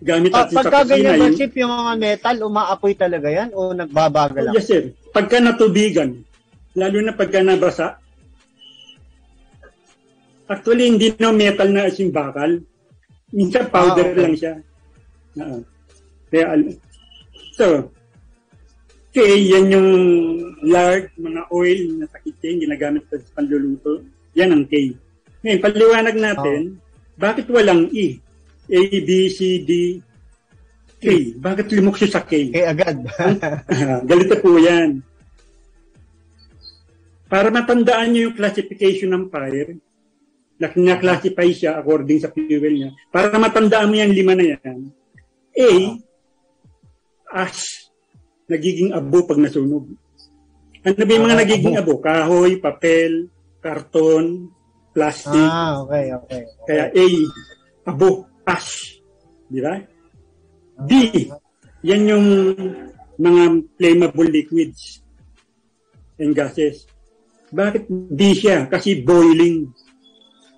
gamit 0.02 0.30
natin 0.30 0.52
sa 0.52 0.58
pagka 0.60 0.80
kusina. 0.84 0.92
ganyan 0.92 1.14
ba, 1.14 1.24
Yung, 1.24 1.38
Chip, 1.38 1.54
yung 1.56 1.72
mga 1.72 1.94
metal, 1.96 2.36
umaapoy 2.44 2.94
talaga 2.94 3.28
yan 3.28 3.50
o 3.54 3.72
nagbabagal 3.72 4.44
lang? 4.44 4.54
yes 4.54 4.68
sir, 4.68 4.84
pagka 5.10 5.38
natubigan, 5.38 6.26
lalo 6.74 6.98
na 7.00 7.14
pagka 7.14 7.40
nabasa, 7.40 7.98
actually 10.46 10.90
hindi 10.90 11.14
na 11.16 11.32
metal 11.32 11.70
na 11.70 11.88
as 11.88 11.98
yung 11.98 12.12
bakal. 12.12 12.60
Minsan 13.32 13.66
powder 13.70 14.06
Ah, 14.06 14.12
okay. 14.12 14.22
lang 14.22 14.36
siya. 14.36 14.54
Oo. 15.40 15.58
Kaya, 16.30 16.46
al- 16.52 16.78
so, 17.52 17.66
kaya 19.14 19.38
yan 19.38 19.66
yung 19.70 19.90
lard, 20.66 21.14
mga 21.22 21.42
oil 21.54 22.02
na 22.02 22.10
sa 22.10 22.18
kitchen, 22.18 22.66
ginagamit 22.66 23.06
sa 23.06 23.22
panluluto. 23.38 24.02
Yan 24.34 24.50
ang 24.50 24.66
K. 24.66 24.98
Ngayon, 25.46 25.62
paliwanag 25.62 26.18
natin, 26.18 26.82
bakit 27.14 27.46
walang 27.54 27.94
E? 27.94 28.18
A, 28.74 28.80
B, 29.06 29.10
C, 29.30 29.62
D, 29.62 30.02
K. 30.98 31.38
Bakit 31.38 31.70
lumukso 31.78 32.10
sa 32.10 32.26
K? 32.26 32.50
Okay, 32.50 32.66
agad. 32.66 33.06
Galito 34.10 34.40
po 34.42 34.58
yan. 34.58 35.06
Para 37.30 37.54
matandaan 37.54 38.14
niyo 38.14 38.30
yung 38.30 38.38
classification 38.38 39.14
ng 39.14 39.26
fire, 39.30 39.78
na 40.58 40.70
na-classify 40.70 41.50
siya 41.52 41.76
according 41.76 42.24
sa 42.24 42.32
fuel 42.32 42.72
niya. 42.72 42.90
Para 43.12 43.36
matandaan 43.36 43.90
mo 43.92 43.96
yan, 44.00 44.16
lima 44.16 44.34
na 44.38 44.56
yan. 44.56 44.80
A, 45.54 45.70
ash. 47.44 47.83
Nagiging 48.48 48.92
abo 48.92 49.24
pag 49.24 49.40
nasunog. 49.40 49.88
Ano 50.84 51.00
ba 51.00 51.12
yung 51.16 51.26
mga 51.26 51.36
Ah, 51.36 51.42
nagiging 51.48 51.76
abo? 51.80 51.94
Kahoy, 52.04 52.60
papel, 52.60 53.32
karton, 53.64 54.52
plastic. 54.92 55.32
ah, 55.48 55.80
okay, 55.82 56.12
okay. 56.12 56.42
Kaya 56.68 56.86
A, 56.92 57.06
abo, 57.88 58.28
ash. 58.44 59.00
Di 59.48 59.64
ba? 59.64 59.80
D, 60.84 60.92
yan 61.86 62.10
yung 62.10 62.28
mga 63.16 63.44
flammable 63.80 64.28
liquids 64.28 65.00
and 66.20 66.36
gases. 66.36 66.84
Bakit 67.54 67.88
D 67.88 68.34
siya? 68.34 68.66
Kasi 68.68 69.06
boiling. 69.06 69.70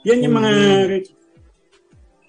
Yan 0.08 0.24
yung 0.26 0.36
mga... 0.40 0.52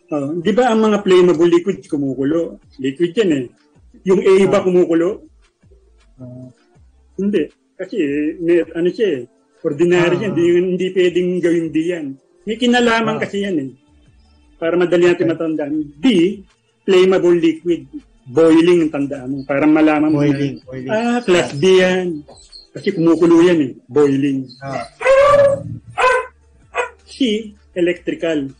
Oh, 0.07 0.38
di 0.38 0.52
ba 0.54 0.70
ang 0.70 0.84
mga 0.84 1.02
flammable 1.02 1.50
liquids 1.50 1.86
kumukulo? 1.88 2.59
Liquid 2.78 3.14
yan 3.14 3.30
eh. 3.32 3.44
Yung 4.04 4.20
A 4.20 4.32
ba 4.50 4.61
kumukulo? 4.62 5.26
Ah, 6.17 6.49
Hindi. 7.17 7.43
Kasi 7.77 7.97
may, 8.41 8.61
ano 8.67 8.89
siya 8.89 9.09
eh. 9.17 9.23
Ordinary 9.61 10.17
Ah. 10.17 10.23
yan. 10.23 10.33
Hindi, 10.33 10.45
hindi 10.55 10.87
pwedeng 10.93 11.31
gawin 11.41 11.67
D 11.69 11.77
yan. 11.87 12.07
May 12.45 12.57
kinalaman 12.57 13.17
Ah. 13.17 13.21
kasi 13.21 13.43
yan 13.43 13.57
eh. 13.57 13.71
Para 14.57 14.77
madali 14.77 15.05
natin 15.05 15.29
matandaan. 15.29 15.75
D, 15.97 16.07
flammable 16.83 17.37
liquid. 17.37 17.85
Boiling 18.27 18.85
ang 18.85 18.93
tandaan 18.93 19.29
mo. 19.31 19.39
Para 19.45 19.64
malaman 19.64 20.11
mo. 20.11 20.19
na, 20.19 20.27
boiling, 20.27 20.57
boiling. 20.62 20.91
Ah, 20.91 21.19
class 21.21 21.53
B 21.53 21.62
yan. 21.79 22.25
Kasi 22.73 22.93
kumukulo 22.93 23.41
yan 23.41 23.61
eh. 23.61 23.73
Boiling. 23.87 24.45
Ah, 24.61 24.83
C, 27.07 27.17
electrical. 27.73 28.51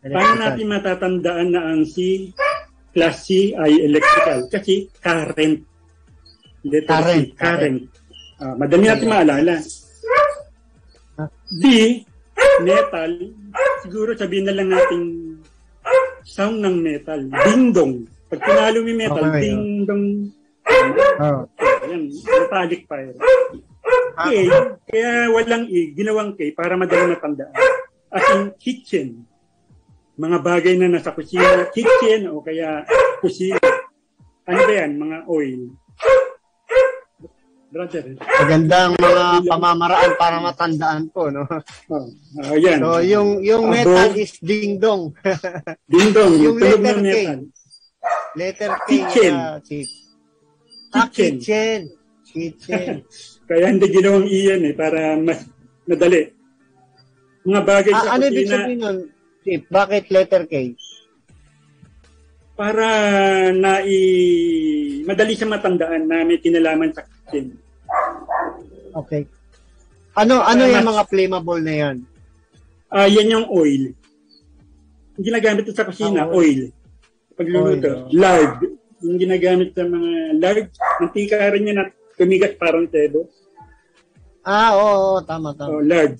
Paano 0.00 0.10
electrical. 0.10 0.40
natin 0.40 0.66
matatandaan 0.68 1.48
na 1.52 1.60
ang 1.68 1.82
C, 1.84 2.30
class 2.90 3.26
C 3.26 3.54
ay 3.54 3.82
electrical? 3.82 4.50
Kasi 4.50 4.90
current. 4.98 5.62
Letter 6.62 6.86
Current, 6.86 7.26
current. 7.34 7.80
Ah, 8.38 8.54
madali 8.54 8.86
natin 8.86 9.08
maalala. 9.10 9.56
D, 11.52 11.62
metal. 12.62 13.12
Siguro 13.82 14.14
sabihin 14.14 14.46
na 14.46 14.54
lang 14.54 14.70
natin 14.70 15.02
sound 16.22 16.62
ng 16.62 16.78
metal. 16.78 17.20
Ding-dong. 17.26 18.06
Pag 18.30 18.40
pinalo 18.40 18.78
mo 18.80 18.92
metal, 18.94 19.22
Okay, 19.26 19.34
oh. 19.34 19.42
ding-dong. 19.42 20.04
Ah, 21.18 21.42
Yan, 21.90 22.02
metallic 22.08 22.86
fire. 22.86 23.14
K, 24.12 24.26
kaya 24.86 25.10
walang 25.34 25.66
E, 25.66 25.90
ginawang 25.92 26.38
K 26.38 26.54
para 26.54 26.78
madali 26.78 27.12
matandaan. 27.12 27.52
As 28.12 28.26
in 28.38 28.54
kitchen. 28.56 29.26
Mga 30.14 30.38
bagay 30.44 30.74
na 30.76 30.92
nasa 30.92 31.10
kusina, 31.10 31.66
kitchen 31.72 32.28
o 32.30 32.44
kaya 32.44 32.86
kusina. 33.18 33.58
Ano 34.46 34.60
ba 34.62 34.72
yan? 34.72 34.94
Mga 34.94 35.16
oil. 35.26 35.60
Brother. 37.72 38.04
magandang 38.20 38.92
mga 39.00 39.48
pamamaraan 39.48 40.12
para 40.20 40.36
matandaan 40.44 41.08
ko, 41.08 41.32
no? 41.32 41.48
Oh, 41.88 42.04
oh, 42.44 42.56
yan. 42.60 42.84
So, 42.84 43.00
yung 43.00 43.40
yung 43.40 43.64
Abo. 43.64 43.72
metal 43.72 44.12
is 44.12 44.36
ding-dong. 44.44 45.16
Ding-dong, 45.88 46.36
yung 46.36 46.60
yung 46.60 46.84
letter 46.84 46.96
K. 47.00 47.00
metal. 47.00 47.40
Letter 48.36 48.72
K. 48.76 48.88
Kitchen. 48.92 49.32
ah, 49.32 49.56
chief. 49.64 49.88
Ah, 50.92 51.08
Kitchen. 51.08 51.40
kitchen. 51.40 51.80
Kitchen. 52.28 52.94
Kaya 53.48 53.72
hindi 53.72 53.88
ginawang 53.88 54.28
E 54.28 54.38
yan 54.52 54.68
eh, 54.68 54.74
para 54.76 55.16
mas 55.16 55.40
madali. 55.88 56.28
Mga 57.48 57.62
bagay 57.64 57.92
sa 57.96 58.04
ah, 58.04 58.14
ano 58.20 58.22
ibig 58.28 58.52
sabihin 58.52 58.78
nun, 58.84 58.98
chief? 59.40 59.64
Bakit 59.72 60.12
letter 60.12 60.44
K? 60.44 60.76
para 62.52 62.86
na 63.50 63.80
madali 65.08 65.32
siya 65.34 65.48
matandaan 65.48 66.04
na 66.06 66.22
may 66.22 66.38
kinalaman 66.38 66.92
sa 66.92 67.02
kitchen. 67.02 67.56
Okay. 68.94 69.22
Ano 70.12 70.38
ano 70.38 70.62
Ah, 70.62 70.70
yung 70.70 70.86
mga 70.86 71.02
flammable 71.08 71.62
na 71.62 71.74
yan? 71.74 71.96
Ah, 72.86 73.08
yan 73.08 73.32
yung 73.32 73.46
oil. 73.48 73.96
Yung 75.16 75.24
ginagamit 75.24 75.64
sa 75.70 75.88
kusina, 75.88 76.24
Ah, 76.24 76.30
oil. 76.30 76.68
Pagluluto, 77.32 77.88
Oil, 77.88 77.96
oh. 77.98 78.08
lard. 78.12 78.60
Yung 79.00 79.16
ginagamit 79.16 79.72
sa 79.72 79.82
mga 79.82 80.10
lard, 80.36 80.66
mantika 81.00 81.40
rin 81.48 81.66
yan 81.66 81.76
na 81.80 81.88
tumigas 82.14 82.52
parang 82.54 82.84
tebo. 82.86 83.24
Ah, 84.42 84.74
oo, 84.74 84.92
oo 85.16 85.20
tama, 85.22 85.56
tama. 85.56 85.80
lard. 85.80 86.18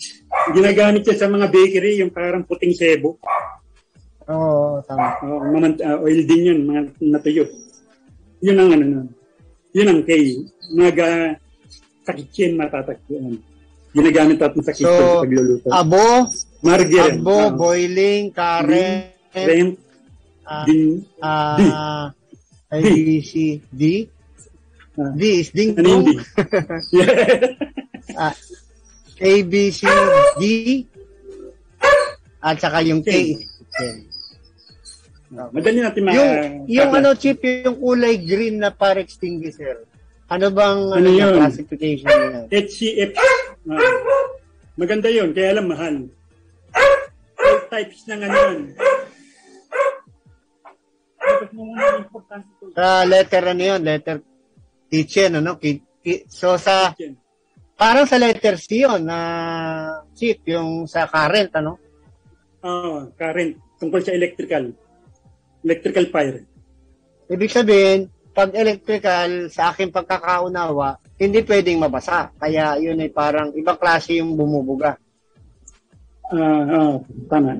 Yung 0.48 0.56
ginagamit 0.56 1.04
siya 1.04 1.18
sa 1.18 1.28
mga 1.28 1.46
bakery, 1.46 2.00
yung 2.00 2.08
parang 2.08 2.42
puting 2.42 2.72
sebo. 2.72 3.20
Oo, 4.24 4.40
oo, 4.72 4.80
tama. 4.82 5.20
O, 5.20 5.44
mamant- 5.44 5.82
ah, 5.82 6.00
oil 6.00 6.24
din 6.24 6.48
yun, 6.48 6.60
mga 6.64 6.80
natuyo. 7.02 7.44
Yun 8.40 8.56
ang 8.56 8.70
ano 8.72 8.84
nun. 8.84 9.08
Yun 9.72 9.88
ang 9.88 10.00
K. 10.02 10.10
Mga 10.72 10.90
ga- 10.94 11.36
sa 12.02 12.12
kitchen 12.12 12.58
matatagpuan. 12.58 13.38
Ginagamit 13.92 14.38
natin 14.40 14.62
sa 14.64 14.72
kitchen 14.74 14.90
So, 14.90 14.98
sa 14.98 15.22
pagluluto. 15.24 15.66
Abo, 15.70 16.06
Margarine. 16.64 17.20
abo, 17.22 17.36
ah, 17.38 17.50
boiling, 17.52 18.24
current, 18.34 19.12
rent, 19.32 19.74
ah, 20.46 20.64
din, 20.66 21.04
ah, 21.22 22.08
A, 22.72 22.76
B, 22.80 23.20
C, 23.20 23.60
D. 23.68 24.08
Ah. 24.96 25.12
D 25.12 25.22
is 25.40 25.48
ding 25.52 25.76
ano 25.76 26.00
dong. 26.00 26.04
D? 26.04 26.10
Yeah. 26.92 27.08
Ah, 28.18 28.34
A, 29.22 29.32
B, 29.46 29.70
C, 29.70 29.86
D. 30.36 30.42
At 32.42 32.58
saka 32.58 32.82
yung 32.82 33.00
K. 33.00 33.38
K. 33.72 33.78
Madali 35.32 35.80
natin 35.80 36.02
ma... 36.04 36.12
Yung, 36.12 36.32
yung 36.68 36.90
ano, 36.92 37.16
chip, 37.16 37.40
yung 37.40 37.78
kulay 37.80 38.20
green 38.20 38.60
na 38.60 38.74
fire 38.74 39.00
extinguisher. 39.00 39.86
Ano 40.32 40.46
bang 40.48 40.78
ano, 40.88 40.96
Ano 40.96 41.10
yun? 41.12 41.34
classification 41.36 42.08
niya? 42.08 42.40
HCF. 42.48 43.10
Ah. 43.68 43.78
maganda 44.74 45.06
yun, 45.06 45.30
kaya 45.30 45.52
lang 45.52 45.68
mahal. 45.68 45.94
All 47.36 47.60
types 47.68 48.08
ng 48.08 48.20
ano 48.22 48.36
yun. 48.48 48.60
Sa 52.72 53.04
letter 53.04 53.42
ano 53.44 53.62
yun? 53.62 53.80
Letter 53.82 54.16
kitchen, 54.88 55.38
ano? 55.38 55.56
Ki- 55.56 55.84
ki- 56.00 56.24
so 56.26 56.56
sa, 56.56 56.92
Kitchen. 56.92 57.16
parang 57.74 58.04
sa 58.04 58.16
letter 58.16 58.56
C 58.56 58.82
yun, 58.82 59.04
na 59.04 59.18
chip, 60.12 60.44
yung 60.44 60.84
sa 60.84 61.04
current, 61.06 61.52
ano? 61.54 61.76
Ah, 62.60 63.08
current. 63.12 63.58
Tungkol 63.76 64.00
sa 64.00 64.12
electrical. 64.12 64.70
Electrical 65.60 66.06
fire. 66.08 66.40
Ibig 67.26 67.50
sabihin, 67.50 68.11
pag 68.32 68.50
electrical, 68.56 69.52
sa 69.52 69.70
aking 69.72 69.92
pagkakaunawa, 69.92 70.96
hindi 71.20 71.44
pwedeng 71.44 71.84
mabasa. 71.84 72.32
Kaya 72.40 72.80
yun 72.80 72.98
ay 73.04 73.12
parang 73.12 73.52
ibang 73.52 73.76
klase 73.76 74.18
yung 74.18 74.34
bumubuga. 74.34 74.96
Ah, 76.32 76.64
ah, 76.64 76.94
tama. 77.28 77.52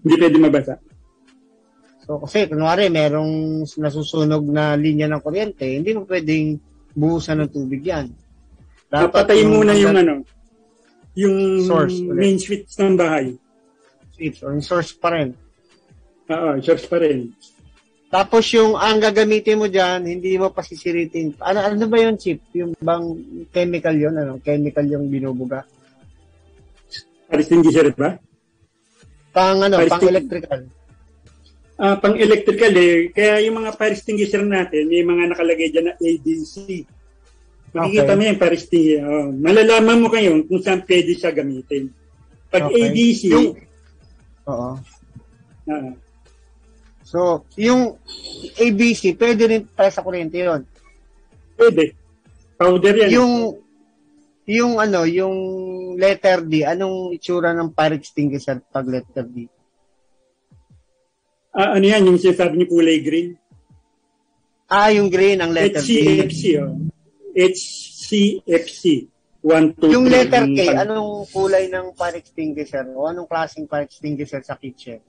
Hindi 0.00 0.14
pwede 0.16 0.38
mabasa. 0.38 0.74
So 2.06 2.22
kasi 2.22 2.46
kunwari 2.46 2.86
merong 2.90 3.62
nasusunog 3.66 4.46
na 4.46 4.78
linya 4.78 5.10
ng 5.10 5.22
kuryente, 5.22 5.66
hindi 5.66 5.94
mo 5.94 6.06
pwedeng 6.06 6.58
buhusan 6.94 7.42
ng 7.42 7.50
tubig 7.50 7.82
yan. 7.86 8.10
Papatay 8.90 9.46
muna 9.46 9.74
yung 9.78 9.94
ano, 9.94 10.14
yung 11.14 11.62
Source 11.66 12.02
ulit. 12.02 12.18
main 12.18 12.38
switch 12.38 12.74
ng 12.78 12.94
bahay. 12.98 13.34
switch 14.14 14.42
or 14.42 14.54
yung 14.54 14.62
source 14.66 14.90
pa 14.94 15.14
rin. 15.14 15.34
Oo, 16.30 16.58
source 16.62 16.86
pa 16.86 16.98
rin. 16.98 17.30
Tapos 18.10 18.42
yung 18.50 18.74
ang 18.74 18.98
gagamitin 18.98 19.54
mo 19.54 19.70
diyan, 19.70 20.02
hindi 20.02 20.34
mo 20.34 20.50
pasisiritin. 20.50 21.38
Ano 21.38 21.62
ano 21.62 21.86
ba 21.86 21.96
yung 22.02 22.18
chip? 22.18 22.42
Yung 22.58 22.74
bang 22.82 23.06
chemical 23.54 23.94
yon 23.94 24.18
ano? 24.18 24.42
Chemical 24.42 24.82
yung 24.90 25.06
binubuga. 25.06 25.62
Fire 27.30 27.38
extinguisher 27.38 27.94
ba? 27.94 28.18
Pang 29.30 29.62
ano, 29.62 29.78
pang 29.86 30.02
electrical. 30.02 30.66
Ah, 31.78 31.94
pang 31.96 32.18
electrical 32.18 32.74
eh. 32.74 33.14
Kaya 33.14 33.46
yung 33.46 33.62
mga 33.62 33.78
fire 33.78 33.94
extinguisher 33.94 34.42
natin, 34.42 34.90
may 34.90 35.06
mga 35.06 35.30
nakalagay 35.30 35.70
dyan 35.70 35.86
na 35.88 35.96
ABC. 35.96 36.82
Makikita 37.70 38.10
Okay. 38.10 38.18
mo 38.18 38.22
yung 38.26 38.40
fire 38.42 38.56
extinguisher. 38.58 39.06
Oh, 39.06 39.30
malalaman 39.30 40.02
mo 40.02 40.08
kayo 40.10 40.42
kung 40.50 40.58
saan 40.58 40.82
pwede 40.82 41.14
siya 41.14 41.30
gamitin. 41.30 41.94
Pag 42.50 42.66
Okay. 42.74 42.90
ADC, 42.90 43.22
Yung- 43.30 43.54
Oo. 44.50 44.70
ah, 45.70 45.90
So, 47.10 47.42
yung 47.58 47.98
ABC, 48.54 49.18
pwede 49.18 49.42
rin 49.50 49.66
para 49.66 49.90
sa 49.90 50.06
kuryente 50.06 50.38
yun. 50.38 50.62
Pwede. 51.58 51.98
Powder 52.54 52.94
yan. 53.02 53.10
Yung, 53.18 53.34
yung 54.46 54.72
ano, 54.78 55.02
yung 55.10 55.36
letter 55.98 56.46
D, 56.46 56.62
anong 56.62 57.10
itsura 57.10 57.50
ng 57.50 57.74
fire 57.74 57.98
extinguisher 57.98 58.62
pag 58.70 58.86
letter 58.86 59.26
D? 59.26 59.50
Ah, 61.50 61.74
ano 61.74 61.82
yan, 61.82 62.06
yung 62.06 62.22
sinasabi 62.22 62.62
niyo 62.62 62.78
kulay 62.78 63.02
green? 63.02 63.34
Ah, 64.70 64.94
yung 64.94 65.10
green 65.10 65.42
ang 65.42 65.50
letter 65.50 65.82
D. 65.82 65.98
HCFC, 65.98 66.42
oh. 66.62 66.78
HCFC. 67.34 69.10
1, 69.42 69.82
2, 69.82 69.96
Yung 69.98 70.06
3, 70.06 70.14
letter 70.14 70.44
K, 70.54 70.60
anong 70.78 71.26
kulay 71.34 71.66
ng 71.66 71.90
fire 71.98 72.22
extinguisher? 72.22 72.86
O 72.94 73.10
anong 73.10 73.26
klaseng 73.26 73.66
fire 73.66 73.82
extinguisher 73.82 74.46
sa 74.46 74.54
kitchen? 74.54 75.02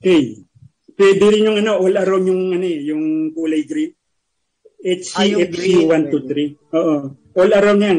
Okay. 0.00 0.40
Pwede 0.96 1.24
rin 1.28 1.44
yung 1.44 1.58
ano, 1.60 1.76
all 1.76 1.92
around 1.92 2.24
yung 2.24 2.56
ano 2.56 2.64
eh, 2.64 2.80
yung 2.88 3.04
kulay 3.32 3.68
green. 3.68 3.92
Ah, 5.12 5.28
yung 5.28 5.44
HCFC 5.44 5.52
green, 5.52 6.08
1, 6.08 6.08
2, 6.08 6.24
3. 6.24 6.56
Oo. 6.72 6.96
All 7.36 7.52
around 7.52 7.80
yan. 7.80 7.98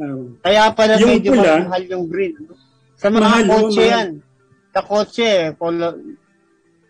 Oo. 0.00 0.22
Kaya 0.40 0.72
pala 0.72 0.96
Yung 0.96 1.12
medyo 1.12 1.36
pula, 1.36 1.60
mahal 1.60 1.84
yung 1.84 2.06
green. 2.08 2.32
no? 2.40 2.56
Sa 2.96 3.12
mga 3.12 3.20
mahal, 3.20 3.44
kotse 3.44 3.76
mahal. 3.78 3.92
yan. 3.92 4.08
Sa 4.72 4.80
kotse, 4.80 5.28
color, 5.54 5.92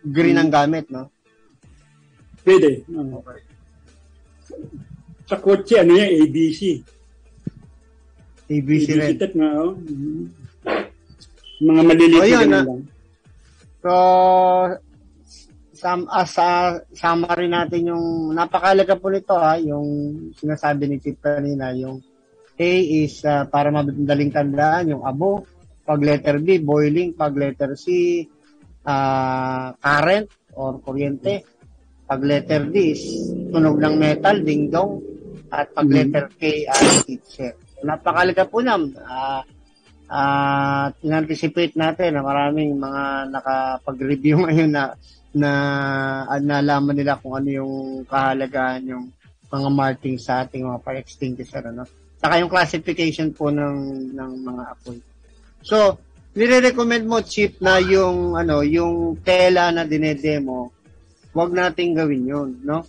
green 0.01 0.39
ang 0.39 0.47
gamit, 0.47 0.87
no? 0.87 1.11
Pwede. 2.39 2.87
Oo. 2.87 3.19
Sa 5.27 5.35
kotse, 5.43 5.75
ano 5.75 5.91
yan, 5.91 6.23
ABC. 6.23 6.59
ABC 8.47 8.87
rin. 8.95 9.19
Tat 9.19 9.33
nga, 9.35 9.49
oh. 9.59 9.75
Mhm. 9.75 10.23
Mga 11.67 11.81
maliliit 11.83 12.21
Oh, 12.21 12.31
yun, 12.31 12.47
na 12.47 12.55
ah. 12.55 12.63
lang. 12.63 12.81
So, 13.85 13.93
sam, 15.77 16.09
ah, 16.09 16.25
sa 16.25 16.73
summary 16.89 17.45
natin 17.45 17.93
yung 17.93 18.33
napakalaga 18.33 18.97
po 18.97 19.13
nito 19.13 19.37
ha, 19.37 19.61
yung 19.61 20.17
sinasabi 20.33 20.89
ni 20.89 20.97
Chip 20.97 21.21
kanina, 21.21 21.69
yung 21.77 22.01
A 22.57 22.71
is 22.81 23.21
ah, 23.29 23.45
para 23.45 23.69
madaling 23.69 24.33
tandaan, 24.33 24.89
yung 24.89 25.05
abo. 25.05 25.45
Pag 25.85 26.01
letter 26.01 26.41
B, 26.41 26.65
boiling. 26.65 27.13
Pag 27.13 27.37
letter 27.37 27.77
C, 27.77 28.25
ah, 28.89 29.69
current 29.77 30.33
or 30.57 30.81
kuryente. 30.81 31.45
Pag 32.09 32.25
letter 32.25 32.65
D 32.73 32.75
is 32.89 33.05
tunog 33.53 33.77
ng 33.77 34.01
metal, 34.01 34.41
ding-dong. 34.41 34.97
At 35.53 35.69
pag 35.77 35.85
Mhm. 35.85 35.93
letter 35.93 36.25
K 36.33 36.65
ay 36.65 36.85
teacher. 37.05 37.53
Napakalaga 37.85 38.49
po 38.49 38.65
nam. 38.65 38.97
Ah, 38.97 39.45
at 40.05 40.93
in-anticipate 41.01 41.73
natin 41.73 42.13
na 42.13 42.21
maraming 42.21 42.77
mga 42.77 43.03
nakapag-review 43.29 44.37
ngayon 44.45 44.69
na 44.69 44.93
na 45.35 45.51
ah, 46.25 46.39
nalaman 46.39 46.95
nila 46.95 47.19
kung 47.19 47.35
ano 47.35 47.49
yung 47.49 47.73
kahalagahan 48.05 48.85
yung 48.85 49.11
mga 49.45 49.69
marking 49.69 50.15
sa 50.15 50.41
ating 50.41 50.63
mga 50.63 50.79
fire 50.79 51.01
extinguisher 51.01 51.63
ano. 51.63 51.83
Saka 52.17 52.39
yung 52.39 52.49
classification 52.49 53.29
po 53.29 53.49
ng 53.49 53.77
ng 54.13 54.31
mga 54.41 54.63
apoy. 54.67 54.97
So, 55.61 55.99
nire-recommend 56.33 57.05
mo 57.05 57.19
chip 57.19 57.59
na 57.59 57.77
yung 57.77 58.33
ano, 58.33 58.63
yung 58.63 59.19
tela 59.21 59.69
na 59.69 59.83
dinedemo, 59.83 60.71
wag 61.31 61.51
nating 61.51 61.93
gawin 61.93 62.23
'yun, 62.25 62.49
no? 62.63 62.85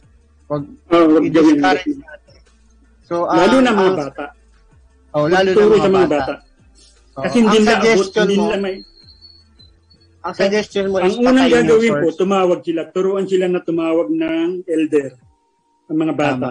Wag 0.46 0.62
Oh, 0.92 1.18
wag 1.18 1.26
gawin 1.26 1.58
natin. 1.58 1.98
So, 3.06 3.26
ah, 3.26 3.38
Lalo 3.38 3.56
na 3.58 3.70
mga 3.70 3.82
ang- 3.86 3.98
bata. 4.02 4.24
Oh, 5.14 5.26
lalo 5.26 5.48
na 5.48 5.62
mga 5.62 5.70
mga 5.70 5.88
bata. 5.88 6.18
bata. 6.20 6.34
So, 7.16 7.24
Kasi 7.24 7.36
hindi 7.40 7.58
ang 7.64 7.68
abot, 7.80 7.80
suggestion 7.80 8.24
hindi 8.28 8.36
mo, 8.36 8.44
nila 8.44 8.58
may... 8.60 8.74
ang 10.20 10.34
suggestion 10.36 10.84
mo 10.92 10.96
Ang 11.00 11.08
is 11.08 11.16
unang 11.16 11.48
gagawin 11.48 11.94
po, 11.96 12.08
tumawag 12.12 12.60
sila. 12.60 12.80
Turuan 12.92 13.24
sila 13.24 13.46
na 13.48 13.60
tumawag 13.64 14.08
ng 14.12 14.50
elder. 14.68 15.16
Ang 15.88 15.96
mga 15.96 16.12
bata. 16.12 16.48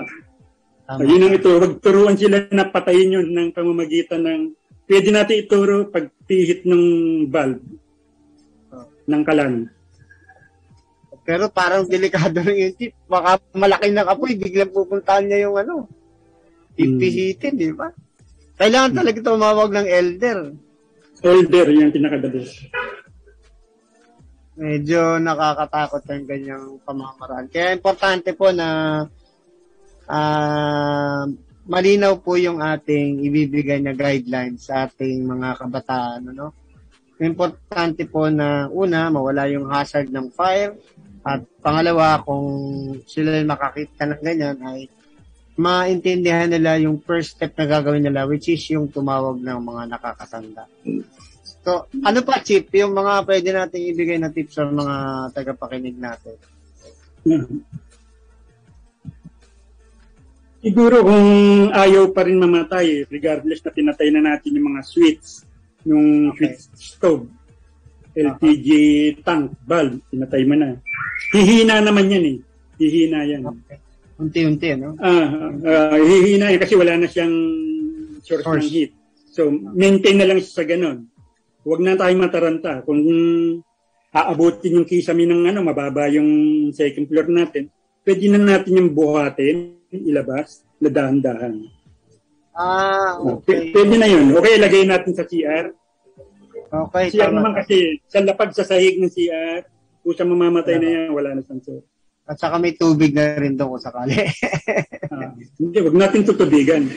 Tama. 0.89 1.01
Ayun 1.05 1.21
ang 1.21 1.33
ito. 1.37 1.49
Wag 1.53 1.73
turuan 1.85 2.17
sila 2.17 2.49
na 2.49 2.65
patayin 2.65 3.13
yun 3.13 3.29
ng 3.29 3.53
pamamagitan 3.53 4.25
ng... 4.25 4.41
Pwede 4.89 5.09
natin 5.13 5.45
ituro 5.45 5.85
pagpihit 5.93 6.65
ng 6.65 6.83
valve 7.29 7.61
Oh. 8.73 8.89
ng 9.05 9.21
kalan. 9.21 9.53
Pero 11.25 11.49
parang 11.49 11.85
delikado 11.85 12.41
rin 12.41 12.69
yung 12.69 12.75
tip. 12.77 12.93
Baka 13.05 13.41
malaki 13.53 13.89
ng 13.89 14.05
apoy, 14.05 14.37
biglang 14.37 14.73
pupuntahan 14.73 15.25
niya 15.25 15.49
yung 15.49 15.57
ano. 15.57 15.89
Ipihitin, 16.75 17.55
di 17.55 17.71
ba? 17.71 17.89
Kailangan 18.55 18.93
talaga 18.95 19.19
tumawag 19.19 19.69
ng 19.75 19.87
elder. 19.87 20.39
Elder, 21.19 21.67
yung 21.75 21.91
pinakadabos. 21.91 22.49
Medyo 24.55 25.19
nakakatakot 25.19 26.01
yung 26.07 26.27
ganyang 26.27 26.65
pamamaraan. 26.87 27.51
Kaya 27.51 27.75
importante 27.75 28.31
po 28.31 28.55
na 28.55 29.03
ah 30.07 31.27
malinaw 31.65 32.21
po 32.21 32.37
yung 32.37 32.61
ating 32.61 33.25
ibibigay 33.25 33.81
na 33.81 33.97
guidelines 33.97 34.69
sa 34.69 34.87
ating 34.87 35.25
mga 35.25 35.59
kabataan. 35.59 36.31
Ano? 36.31 36.53
Importante 37.19 38.05
po 38.05 38.29
na 38.29 38.69
una, 38.69 39.09
mawala 39.09 39.49
yung 39.49 39.67
hazard 39.67 40.13
ng 40.13 40.29
fire. 40.31 40.77
At 41.25 41.41
pangalawa, 41.59 42.21
kung 42.21 42.47
sila 43.09 43.41
makakita 43.41 44.05
ng 44.05 44.21
ganyan 44.21 44.57
ay 44.61 44.85
maintindihan 45.55 46.51
nila 46.51 46.75
yung 46.83 46.99
first 46.99 47.39
step 47.39 47.55
na 47.55 47.65
gagawin 47.67 48.03
nila 48.03 48.27
which 48.27 48.51
is 48.51 48.63
yung 48.71 48.91
tumawag 48.91 49.39
ng 49.39 49.59
mga 49.63 49.83
nakakatanda. 49.95 50.67
So, 51.65 51.89
ano 51.89 52.19
pa, 52.21 52.45
Chip, 52.45 52.69
yung 52.77 52.93
mga 52.93 53.25
pwede 53.25 53.49
nating 53.49 53.89
ibigay 53.89 54.21
na 54.21 54.29
tips 54.29 54.59
sa 54.59 54.69
mga 54.69 54.95
tagapakinig 55.33 55.97
natin? 55.97 56.37
Siguro 60.61 61.01
kung 61.01 61.29
ayaw 61.73 62.13
pa 62.13 62.25
rin 62.25 62.37
mamatay, 62.37 63.09
regardless 63.09 63.65
na 63.65 63.73
pinatay 63.73 64.09
na 64.13 64.21
natin 64.21 64.53
yung 64.57 64.73
mga 64.73 64.81
switch, 64.85 65.45
yung 65.85 66.33
Okay. 66.33 66.53
switch 66.53 66.97
stove, 66.97 67.25
LPG 68.13 68.69
tank, 69.25 69.57
valve, 69.65 70.01
pinatay 70.09 70.41
mo 70.45 70.53
na. 70.57 70.77
Hihina 71.33 71.81
naman 71.81 72.13
yan 72.13 72.25
eh. 72.29 72.37
Hihina 72.77 73.25
yan. 73.25 73.41
Okay. 73.45 73.84
Unti-unti, 74.15 74.79
no? 74.79 74.95
Ah, 74.97 75.27
ah, 75.67 75.99
hihina 75.99 76.55
yan 76.55 76.61
kasi 76.61 76.79
wala 76.79 76.95
na 76.95 77.07
siyang 77.07 77.35
source, 78.23 78.43
Source. 78.47 78.63
ng 78.63 78.71
heat. 78.71 78.91
So, 79.35 79.51
maintain 79.51 80.15
na 80.15 80.27
lang 80.27 80.39
siya 80.39 80.63
sa 80.63 80.65
ganun. 80.65 81.11
Huwag 81.67 81.83
na 81.83 81.99
tayong 81.99 82.23
mataranta. 82.23 82.79
Kung 82.87 83.03
aabutin 84.15 84.79
yung 84.79 84.87
kisame 84.87 85.27
ng 85.27 85.51
ano, 85.51 85.59
mababa 85.59 86.07
yung 86.07 86.29
second 86.71 87.11
floor 87.11 87.27
natin, 87.27 87.67
pwede 88.07 88.25
na 88.31 88.39
natin 88.39 88.79
yung 88.79 88.95
buhatin, 88.95 89.75
ilabas, 89.91 90.63
na 90.79 90.87
dahan-dahan. 90.87 91.67
Ah, 92.55 93.19
P- 93.19 93.27
okay. 93.43 93.59
Pwede 93.75 93.99
na 93.99 94.07
yun. 94.07 94.31
Okay, 94.31 94.55
lagay 94.55 94.87
natin 94.87 95.11
sa 95.11 95.27
CR. 95.27 95.75
Okay, 96.71 97.05
CR 97.11 97.31
naman 97.35 97.51
tama. 97.51 97.59
kasi, 97.59 97.99
sa 98.07 98.23
lapag 98.23 98.55
sa 98.55 98.63
sahig 98.63 98.95
ng 98.95 99.11
CR, 99.11 99.67
kung 99.99 100.15
siya 100.15 100.23
mamamatay 100.23 100.75
na 100.79 100.87
yan, 100.87 101.09
wala 101.11 101.35
na 101.35 101.43
siyang 101.43 101.59
source. 101.59 101.94
At 102.25 102.37
saka 102.37 102.57
may 102.57 102.73
tubig 102.73 103.13
na 103.13 103.37
rin 103.37 103.53
doon 103.53 103.69
kung 103.71 103.83
sakali. 103.83 104.17
Ah, 105.07 105.29
hindi, 105.55 105.77
wag 105.79 105.93
natin 105.95 106.25
tutubigan. 106.25 106.89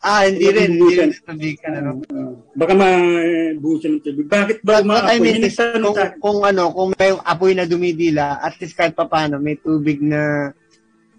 ah, 0.00 0.24
hindi 0.24 0.48
rin. 0.48 0.70
Hindi 0.74 0.96
rin 0.96 1.12
tubig 1.14 1.56
ka, 1.56 1.68
ano? 1.70 2.00
Ah, 2.08 2.32
baka 2.54 2.72
mabuhusan 2.72 3.90
ng 3.94 4.02
tubig. 4.02 4.24
Bakit 4.26 4.58
ba 4.60 4.80
what 4.80 5.04
I 5.06 5.16
umaapoy? 5.16 5.20
mean 5.20 5.44
is, 5.44 5.56
kung, 5.56 5.92
kung 6.18 6.38
ano, 6.40 6.72
kung 6.72 6.90
may 6.90 7.12
apoy 7.14 7.52
na 7.52 7.64
dumidila, 7.64 8.40
at 8.40 8.56
least 8.56 8.72
kahit 8.72 8.92
pa 8.92 9.04
paano, 9.04 9.36
may 9.36 9.54
tubig 9.54 10.00
na, 10.00 10.50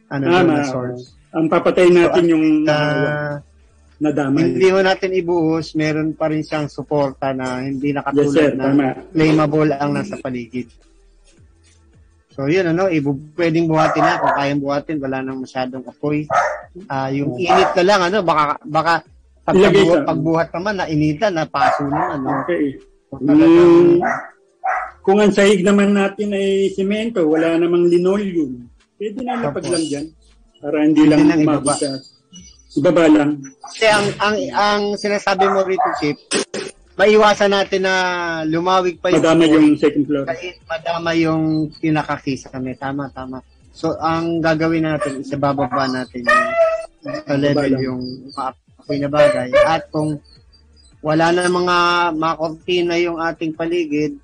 ano, 0.07 0.25
Ah, 0.27 0.41
na 0.41 0.65
source. 0.65 1.13
Ang 1.29 1.45
papatay 1.45 1.87
natin 1.87 2.23
So, 2.23 2.31
yung 2.31 2.45
Na, 2.63 2.77
nadamay. 3.97 4.49
hindi 4.49 4.67
mo 4.67 4.81
natin 4.81 5.13
ibuhos, 5.13 5.71
meron 5.73 6.11
pa 6.11 6.27
rin 6.27 6.41
siyang 6.41 6.65
suporta 6.65 7.31
na 7.31 7.61
hindi 7.61 7.91
Yes, 7.91 7.95
nakatulad 7.95 8.33
sir. 8.33 8.51
na 8.51 8.63
Tama. 8.65 8.87
flammable 9.11 9.71
ang 9.71 9.91
nasa 9.93 10.15
paligid. 10.17 10.67
So, 12.35 12.51
yun, 12.51 12.67
ano, 12.67 12.91
ibu 12.91 13.15
pwedeng 13.39 13.71
buhatin 13.71 14.03
na. 14.03 14.19
Kung 14.19 14.35
kayang 14.35 14.59
buhatin, 14.59 14.99
wala 14.99 15.23
nang 15.23 15.39
masyadong 15.39 15.87
apoy. 15.87 16.27
Ah, 16.91 17.07
yung 17.07 17.39
init 17.39 17.71
na 17.79 17.83
lang, 17.87 18.01
ano, 18.11 18.19
baka, 18.27 18.59
baka, 18.67 18.93
pag 19.47 19.55
pagbuhat, 19.55 20.03
pagbuhat 20.03 20.49
naman, 20.51 20.75
nainitan, 20.83 21.31
napaso 21.31 21.87
naman, 21.87 22.19
no? 22.19 22.43
Okay. 22.43 22.75
So, 23.07 23.23
talagang, 23.23 23.73
Mm, 23.95 24.01
kung 25.05 25.21
ang 25.21 25.31
sahig 25.31 25.61
naman 25.63 25.95
natin 25.95 26.33
ay 26.33 26.73
simento, 26.75 27.23
wala 27.23 27.55
namang 27.55 27.87
linoleum, 27.87 28.67
pwede 28.99 29.21
na 29.23 29.39
lang 29.39 29.85
dyan. 29.85 30.05
Para 30.59 30.81
hindi 30.81 31.05
lang 31.05 31.29
nang 31.29 31.45
umabot 31.45 31.71
ibaba. 31.71 31.77
sa 31.77 31.89
ibaba 32.75 33.05
lang. 33.05 33.31
Kasi 33.69 33.85
ang, 33.85 34.07
ang, 34.17 34.35
ang 34.51 34.81
sinasabi 34.97 35.45
mo 35.45 35.61
rito, 35.61 35.87
Chip, 36.01 36.17
maiwasan 36.95 37.51
natin 37.51 37.83
na 37.83 37.95
lumawig 38.47 38.99
pa 39.03 39.11
yung 39.11 39.19
Madama 39.23 39.43
apoy. 39.43 39.55
yung 39.59 39.79
second 39.79 40.05
floor. 40.07 40.25
Kahit 40.27 40.55
madama 40.63 41.09
yung 41.15 41.43
pinakakisame. 41.79 42.71
Tama, 42.79 43.11
tama. 43.11 43.43
So, 43.75 43.99
ang 43.99 44.39
gagawin 44.39 44.87
natin, 44.87 45.19
is 45.19 45.31
bababa 45.35 45.85
natin 45.91 46.23
yung 46.23 46.47
sa 47.27 47.35
level 47.35 47.71
yung 47.83 48.01
maapoy 48.31 48.97
na 49.03 49.11
bagay. 49.11 49.51
At 49.67 49.91
kung 49.91 50.17
wala 51.03 51.35
na 51.35 51.51
mga 51.51 51.77
mga 52.15 52.35
kortina 52.39 52.95
yung 52.97 53.19
ating 53.19 53.53
paligid, 53.53 54.15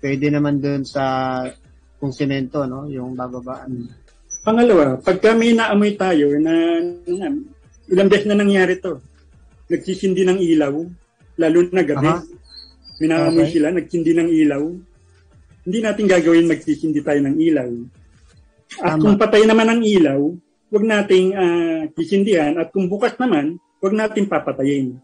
pwede 0.00 0.26
naman 0.32 0.58
doon 0.58 0.82
sa 0.82 1.04
kung 2.00 2.10
semento, 2.10 2.64
no? 2.64 2.88
Yung 2.88 3.12
bababaan. 3.12 3.92
Pangalawa, 4.44 5.00
pagka 5.00 5.32
may 5.32 5.52
naamoy 5.56 5.96
tayo 5.96 6.36
na, 6.36 6.52
na 7.08 7.32
ilang 7.88 8.08
beses 8.12 8.28
na 8.28 8.36
nangyari 8.36 8.76
to, 8.76 9.00
nagsisindi 9.68 10.24
ng 10.24 10.36
ilaw, 10.36 10.84
lalo 11.36 11.58
na 11.68 11.82
gabi. 11.82 12.08
Naamoy 12.94 13.44
Okay. 13.44 13.58
sila, 13.58 13.74
nagsindi 13.74 14.12
ng 14.14 14.30
ilaw. 14.30 14.62
Hindi 15.64 15.78
natin 15.80 16.06
gagawin 16.06 16.46
magsisindi 16.46 17.00
tayo 17.00 17.20
ng 17.20 17.36
ilaw. 17.36 17.70
At 18.80 18.96
Tama. 18.96 19.02
kung 19.02 19.16
patay 19.16 19.42
naman 19.44 19.66
ang 19.66 19.82
ilaw, 19.82 20.20
huwag 20.70 20.84
nating 20.84 21.34
ah, 21.34 21.82
sisindihan. 21.92 22.54
At 22.54 22.70
kung 22.70 22.86
bukas 22.86 23.18
naman, 23.18 23.58
huwag 23.78 23.94
nating 23.94 24.30
papatayin. 24.30 24.98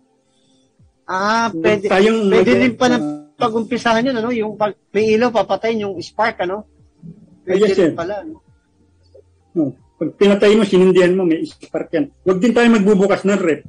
Ah, 1.05 1.51
pwede, 1.51 1.91
Tayong 1.91 2.31
pwede 2.31 2.51
mag- 2.51 2.61
rin 2.63 2.75
pa 2.75 2.87
na 2.87 2.99
ah, 2.99 3.05
pag-umpisahan 3.35 4.07
yun, 4.07 4.17
ano? 4.17 4.31
Yung 4.31 4.53
pag 4.55 4.77
may 4.93 5.19
ilaw, 5.19 5.35
papatayin 5.35 5.83
yung 5.83 5.99
spark, 5.99 6.47
ano? 6.47 6.63
Pwede 7.43 7.67
Yes, 7.67 7.75
rin 7.75 7.97
pala, 7.97 8.23
ano? 8.23 8.39
no, 9.51 9.75
pag 9.99 10.15
pinatay 10.15 10.55
mo, 10.55 10.63
sinindihan 10.63 11.11
mo, 11.11 11.27
may 11.27 11.43
spark 11.43 11.91
yan. 11.91 12.07
Huwag 12.23 12.39
din 12.39 12.55
tayo 12.55 12.69
magbubukas 12.71 13.27
ng 13.27 13.41
rep. 13.41 13.67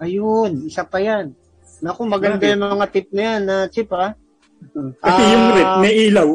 Ayun, 0.00 0.64
isa 0.64 0.82
pa 0.82 0.96
yan. 0.96 1.36
Naku, 1.84 2.08
maganda 2.08 2.48
yung 2.48 2.64
mga 2.64 2.86
tip 2.88 3.08
na 3.12 3.22
yan, 3.22 3.40
na 3.44 3.56
chip, 3.68 3.92
ha? 3.92 4.16
Uh, 4.72 4.92
Kasi 4.96 5.20
Ah. 5.20 5.32
yung 5.32 5.46
rep, 5.52 5.70
may 5.84 5.94
ilaw. 6.08 6.28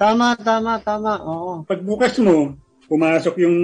Tama, 0.00 0.32
tama, 0.40 0.80
tama. 0.80 1.12
Oo. 1.20 1.50
Pag 1.68 1.84
bukas 1.84 2.16
mo, 2.16 2.56
pumasok 2.88 3.34
yung 3.44 3.56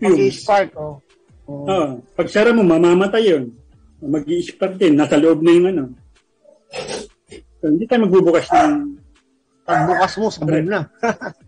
fumes. 0.00 0.16
Mag-spark, 0.16 0.72
oh. 0.80 0.96
Oo. 1.44 1.64
Oh, 1.68 1.88
pag 2.16 2.28
sara 2.32 2.56
mo, 2.56 2.64
mamamatay 2.64 3.36
yun. 3.36 3.44
mag 4.04 4.24
spark 4.24 4.76
din. 4.76 4.96
Nasa 4.96 5.16
loob 5.16 5.44
na 5.44 5.52
yung 5.52 5.68
ano. 5.68 5.84
So, 7.60 7.72
hindi 7.72 7.88
tayo 7.88 8.04
magbubukas 8.08 8.48
ng... 8.52 9.00
Pagbukas 9.64 10.12
mo, 10.20 10.28
sabog 10.28 10.68
na. 10.68 10.84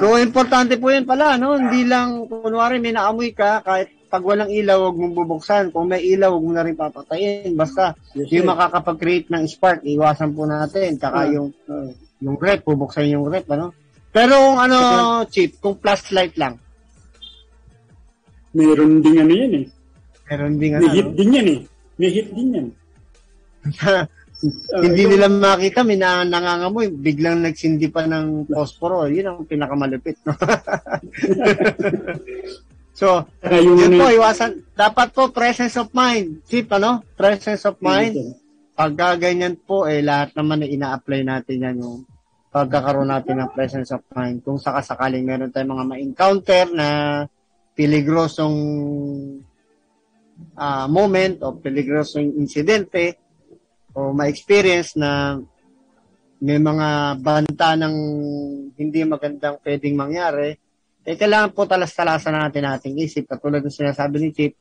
so, 0.00 0.16
importante 0.16 0.80
po 0.80 0.88
yan 0.88 1.04
pala, 1.04 1.36
no? 1.36 1.60
Hindi 1.60 1.84
lang, 1.84 2.24
kunwari 2.24 2.80
may 2.80 2.96
naamoy 2.96 3.36
ka, 3.36 3.60
kahit 3.60 3.92
pag 4.14 4.22
walang 4.22 4.46
ilaw, 4.46 4.78
huwag 4.78 4.94
mong 4.94 5.14
bubuksan. 5.18 5.64
Kung 5.74 5.90
may 5.90 6.06
ilaw, 6.06 6.38
huwag 6.38 6.46
mo 6.46 6.52
na 6.54 6.62
rin 6.62 6.78
papatayin. 6.78 7.58
Basta, 7.58 7.98
Yes, 8.14 8.30
yung 8.30 8.46
makakapag-create 8.46 9.26
ng 9.26 9.42
spark, 9.50 9.82
iwasan 9.82 10.30
po 10.30 10.46
natin. 10.46 11.02
Tsaka 11.02 11.26
Ah. 11.26 11.34
yung, 11.34 11.50
Oh, 11.66 11.90
yung 12.22 12.38
rep, 12.38 12.62
bubuksan 12.62 13.10
yung 13.10 13.26
rep, 13.26 13.50
ano? 13.50 13.74
Pero 14.14 14.38
kung 14.38 14.62
ano, 14.62 14.78
chip, 15.26 15.58
kung 15.58 15.74
flashlight 15.82 16.38
lang, 16.38 16.62
meron 18.54 19.02
din 19.02 19.18
ano 19.18 19.34
yan 19.34 19.52
eh. 19.58 19.66
meron 20.30 20.54
din 20.62 20.70
May 20.70 20.78
ano, 20.78 20.94
hit 20.94 21.06
no? 21.10 21.14
din 21.18 21.30
yan 21.34 21.48
eh. 21.50 21.60
May 21.98 22.10
hit 22.14 22.28
din 22.30 22.48
yan. 22.54 22.66
Ah, 23.82 24.06
hindi 24.86 25.10
nila 25.10 25.26
makita, 25.26 25.82
may 25.82 25.98
na, 25.98 26.22
nangangamoy, 26.22 26.94
biglang 26.94 27.42
nagsindi 27.42 27.90
pa 27.90 28.06
ng 28.06 28.46
posporo. 28.46 29.10
Yun 29.10 29.26
ang 29.26 29.38
pinakamalupit. 29.42 30.22
No? 30.22 30.38
so, 32.94 33.26
Saka 33.42 33.58
yung 33.60 33.76
yun 33.76 33.98
ano, 33.98 34.06
po, 34.06 34.06
iwasan. 34.08 34.50
Dapat 34.72 35.08
po, 35.10 35.22
presence 35.34 35.74
of 35.76 35.90
mind. 35.92 36.46
Chip, 36.46 36.70
ano? 36.72 37.02
Presence 37.18 37.66
of 37.66 37.76
mind. 37.82 38.38
Pagka 38.74 39.18
ganyan 39.18 39.58
po, 39.58 39.84
eh, 39.84 40.00
lahat 40.00 40.34
naman 40.38 40.62
na 40.62 40.68
ina-apply 40.70 41.20
natin 41.26 41.62
yan 41.62 41.82
yung 41.82 42.06
pagkakaroon 42.54 43.10
natin 43.10 43.42
ng 43.42 43.50
presence 43.50 43.90
of 43.90 44.06
mind. 44.14 44.46
Kung 44.46 44.62
sakasakaling 44.62 45.26
meron 45.26 45.50
tayong 45.50 45.74
mga 45.74 45.86
ma-encounter 45.90 46.64
na 46.70 46.88
peligrosong 47.74 48.56
ah, 50.54 50.86
moment 50.86 51.42
o 51.42 51.58
peligrosong 51.58 52.38
insidente 52.38 53.18
o 53.90 54.14
ma-experience 54.14 54.94
na 54.94 55.38
may 56.38 56.58
mga 56.62 57.18
banta 57.18 57.74
ng 57.74 57.96
hindi 58.78 59.00
magandang 59.02 59.58
pwedeng 59.62 59.98
mangyari, 59.98 60.54
eh 61.04 61.14
kailangan 61.14 61.52
po 61.52 61.64
talas-talasan 61.64 62.32
natin 62.34 62.64
ating 62.64 62.96
isip. 62.96 63.28
Katulad 63.28 63.60
ng 63.60 63.70
sinasabi 63.70 64.16
ni 64.18 64.30
Chip, 64.32 64.56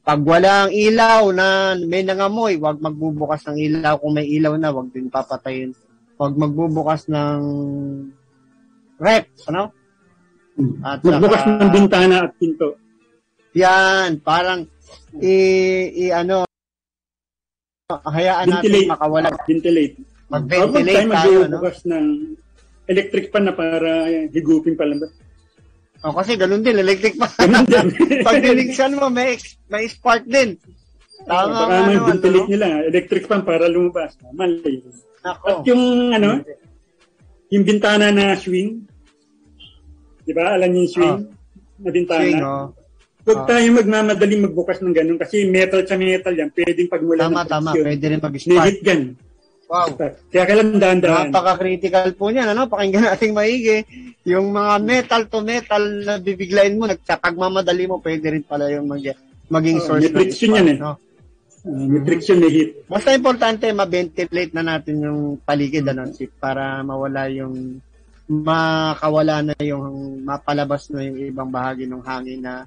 pag 0.00 0.20
walang 0.20 0.70
ilaw 0.70 1.32
na 1.32 1.74
may 1.76 2.02
nangamoy, 2.02 2.54
wag 2.56 2.78
magbubukas 2.78 3.42
ng 3.44 3.58
ilaw. 3.58 3.98
Kung 3.98 4.14
may 4.14 4.28
ilaw 4.28 4.54
na, 4.54 4.70
wag 4.70 4.90
din 4.90 5.08
papatayin. 5.08 5.74
Wag 6.14 6.36
magbubukas 6.36 7.10
ng 7.10 7.40
rep, 8.96 9.26
ano? 9.48 9.74
At 10.86 11.02
Magbukas 11.02 11.42
saka- 11.42 11.58
ng 11.58 11.72
bintana 11.72 12.16
at 12.22 12.32
pinto. 12.38 12.78
yan, 13.52 14.22
parang 14.22 14.70
i, 15.18 15.34
i 15.98 16.04
ano, 16.10 16.46
hayaan 17.90 18.46
natin 18.48 18.70
Ventilate. 18.70 18.86
makawala. 18.86 19.28
Ventilate. 19.42 19.96
Mag-ventilate 20.30 21.10
tayo, 21.10 21.38
no? 21.42 21.58
magbubukas 21.58 21.78
ng 21.86 22.06
electric 22.86 23.32
pan 23.32 23.44
na 23.44 23.52
para 23.52 24.06
higupin 24.30 24.76
pa 24.76 24.86
lang 24.86 25.02
ba? 25.02 25.08
O, 26.04 26.12
kasi 26.12 26.36
ganun 26.36 26.60
din, 26.60 26.76
electric 26.76 27.16
pa. 27.16 27.32
Ganun 27.38 27.64
din. 27.64 27.86
Pag 28.26 28.44
diniksan 28.44 28.92
mo, 28.92 29.08
may, 29.08 29.40
may 29.66 29.88
spark 29.88 30.28
din. 30.28 30.60
Tama 31.24 31.48
Baka 31.48 31.64
nga 31.64 31.78
may 31.82 31.96
naman, 31.96 32.08
ventilate 32.12 32.44
no? 32.44 32.52
nila. 32.52 32.66
Electric 32.84 33.24
pan 33.24 33.40
para 33.40 33.64
lumabas. 33.64 34.12
Mali. 34.30 34.84
Nako. 35.24 35.44
At 35.48 35.58
yung 35.64 35.84
ano, 36.12 36.44
yung 37.48 37.64
bintana 37.64 38.12
na 38.12 38.36
swing, 38.36 38.84
di 40.20 40.32
ba? 40.32 40.52
Alam 40.52 40.68
niyo 40.68 40.80
yung 40.82 40.92
swing 40.92 41.16
na 41.80 41.88
bintana? 41.88 42.20
Ah. 42.20 42.28
Swing, 42.28 42.44
oh. 42.44 42.66
Huwag 43.24 43.40
Ah. 43.40 43.46
tayo 43.48 43.66
magmamadaling 43.72 44.44
magbukas 44.44 44.84
ng 44.84 44.92
ganun 44.92 45.16
kasi 45.16 45.48
metal 45.48 45.80
sa 45.88 45.96
metal 45.96 46.36
yan. 46.36 46.52
Pwedeng 46.52 46.92
pagmula 46.92 47.24
Tama, 47.24 47.40
ng 47.40 47.48
tama. 47.48 47.70
Pwede 47.72 48.04
rin 48.04 48.20
May 48.20 48.26
mag-spark. 48.28 48.64
hit 48.68 48.78
yan. 48.84 49.02
Wow. 49.64 49.96
Kaya 50.28 50.44
kailangan 50.44 50.76
dahan-dahan. 50.76 51.26
Napaka-critical 51.32 52.12
po 52.14 52.28
niyan, 52.28 52.52
ano? 52.52 52.68
Pakinggan 52.68 53.08
natin 53.08 53.32
maigi. 53.32 53.78
Yung 54.28 54.52
mga 54.52 54.74
metal 54.80 55.22
to 55.28 55.40
metal 55.40 55.82
na 56.04 56.20
bibiglayin 56.20 56.76
mo, 56.76 56.84
nagpagmamadali 56.84 57.84
mo, 57.88 57.96
pwede 58.00 58.26
rin 58.28 58.44
pala 58.44 58.68
yung 58.68 58.88
mag 58.88 59.00
maging 59.44 59.78
Oh, 59.80 59.84
source 59.92 60.08
spark, 60.08 60.32
yan 60.40 60.68
eh. 60.72 60.78
no? 60.80 60.96
Uh, 61.64 61.88
may 62.36 62.52
hit. 62.52 62.84
Basta 62.84 63.16
importante, 63.16 63.64
ma-ventilate 63.72 64.52
na 64.52 64.64
natin 64.64 65.00
yung 65.00 65.20
paligid, 65.40 65.88
ano, 65.88 66.08
Chip, 66.12 66.32
para 66.36 66.84
mawala 66.84 67.28
yung 67.32 67.80
makawala 68.24 69.44
na 69.44 69.54
yung 69.60 70.20
mapalabas 70.24 70.88
na 70.88 71.04
yung 71.04 71.16
ibang 71.20 71.48
bahagi 71.52 71.84
ng 71.84 72.00
hangin 72.04 72.40
na 72.40 72.64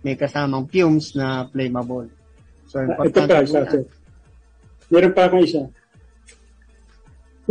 may 0.00 0.16
kasamang 0.16 0.68
fumes 0.68 1.12
na 1.16 1.44
flammable. 1.48 2.08
So, 2.68 2.80
Ah, 2.80 2.96
Ito 3.04 3.04
importante 3.08 3.32
pa, 3.32 3.40
po 3.40 3.44
isa. 3.44 3.80
Meron 4.90 5.12
pa 5.12 5.22
akong 5.28 5.44
isa. 5.44 5.62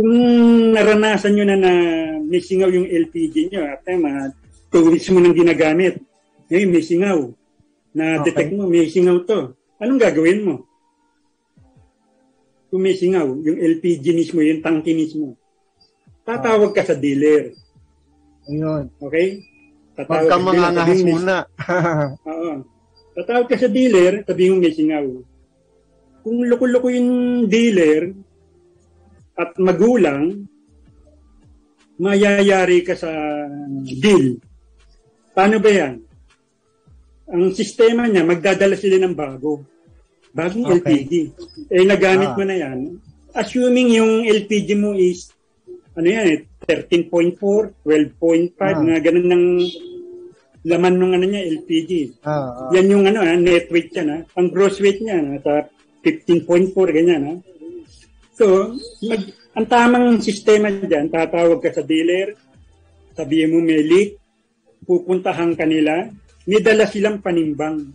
Kung 0.00 0.16
naranasan 0.72 1.36
nyo 1.36 1.44
na 1.44 1.60
na 1.60 1.72
may 2.24 2.40
singaw 2.40 2.72
yung 2.72 2.88
LPG 2.88 3.52
nyo, 3.52 3.68
at 3.68 3.84
mga 3.84 4.32
two 4.72 4.88
weeks 4.88 5.12
mo 5.12 5.20
nang 5.20 5.36
ginagamit, 5.36 6.00
ngayon 6.48 6.72
may 6.72 6.80
singaw, 6.80 7.28
na 7.92 8.24
detect 8.24 8.48
Okay. 8.48 8.56
mo, 8.56 8.64
may 8.64 8.88
singaw 8.88 9.20
to. 9.28 9.52
Anong 9.76 10.00
gagawin 10.00 10.40
mo? 10.40 10.64
Kung 12.72 12.80
may 12.80 12.96
singaw, 12.96 13.28
yung 13.44 13.60
LPG 13.60 14.16
mismo, 14.16 14.40
yung 14.40 14.64
tangke 14.64 14.96
mismo, 14.96 15.36
tatawag 16.24 16.72
ka 16.72 16.80
sa 16.80 16.96
dealer. 16.96 17.52
Ayun. 18.48 18.88
Okay? 19.04 19.44
Tatawag 20.00 20.32
kang 20.32 20.48
ka 20.48 20.48
sa 20.48 20.54
dealer, 20.56 20.72
mga 20.72 20.86
may- 20.96 21.12
muna. 21.12 21.36
Oo. 22.32 22.50
Tatawag 23.20 23.46
ka 23.52 23.56
sa 23.60 23.68
dealer, 23.68 24.24
sabihin 24.24 24.56
mo 24.56 24.64
may 24.64 24.72
singaw. 24.72 25.04
Kung 26.24 26.40
loko-loko 26.48 26.88
yung 26.88 27.10
dealer 27.52 28.16
at 29.40 29.56
magulang, 29.56 30.44
mayayari 31.96 32.80
ka 32.80 32.92
sa 32.92 33.08
deal. 33.84 34.36
Paano 35.32 35.56
ba 35.56 35.70
yan? 35.70 35.94
Ang 37.30 37.54
sistema 37.54 38.04
niya, 38.04 38.26
magdadala 38.26 38.74
sila 38.74 38.98
ng 38.98 39.14
bago. 39.14 39.62
Bagong 40.30 40.66
Okay. 40.66 41.06
LPG. 41.06 41.12
Eh, 41.70 41.84
nagamit 41.84 42.30
Ah. 42.30 42.36
mo 42.36 42.44
na 42.44 42.56
yan. 42.56 42.78
Assuming 43.32 43.94
yung 43.94 44.12
LPG 44.26 44.74
mo 44.74 44.92
is, 44.92 45.30
ano 45.94 46.06
yan 46.06 46.26
eh, 46.26 46.38
13.4, 46.66 47.70
12.5, 47.82 48.74
Ah. 48.76 48.78
mga 48.78 49.00
ganun 49.00 49.28
ng 49.28 49.44
laman 50.62 50.94
ng 50.98 51.12
ano 51.14 51.24
niya, 51.24 51.42
LPG. 51.56 51.90
Ah, 52.20 52.68
ah. 52.68 52.70
Yan 52.74 52.90
yung 52.90 53.04
ano, 53.06 53.22
ah, 53.22 53.32
net 53.34 53.70
weight 53.70 53.94
yan. 53.94 54.08
ah. 54.10 54.20
Ang 54.36 54.50
gross 54.50 54.76
weight 54.78 55.00
niya, 55.00 55.18
nasa 55.18 55.70
15.4, 56.02 56.90
ganyan. 56.90 57.22
ah. 57.24 57.38
So, 58.40 58.72
mag, 59.04 59.20
ang 59.52 59.66
tamang 59.68 60.06
sistema 60.24 60.72
dyan, 60.72 61.12
tatawag 61.12 61.60
ka 61.60 61.76
sa 61.76 61.84
dealer, 61.84 62.32
sabihin 63.12 63.52
mo 63.52 63.60
may 63.60 63.84
leak, 63.84 64.16
pupuntahan 64.88 65.52
ka 65.52 65.68
nila, 65.68 66.08
may 66.48 66.64
dala 66.64 66.88
silang 66.88 67.20
panimbang, 67.20 67.92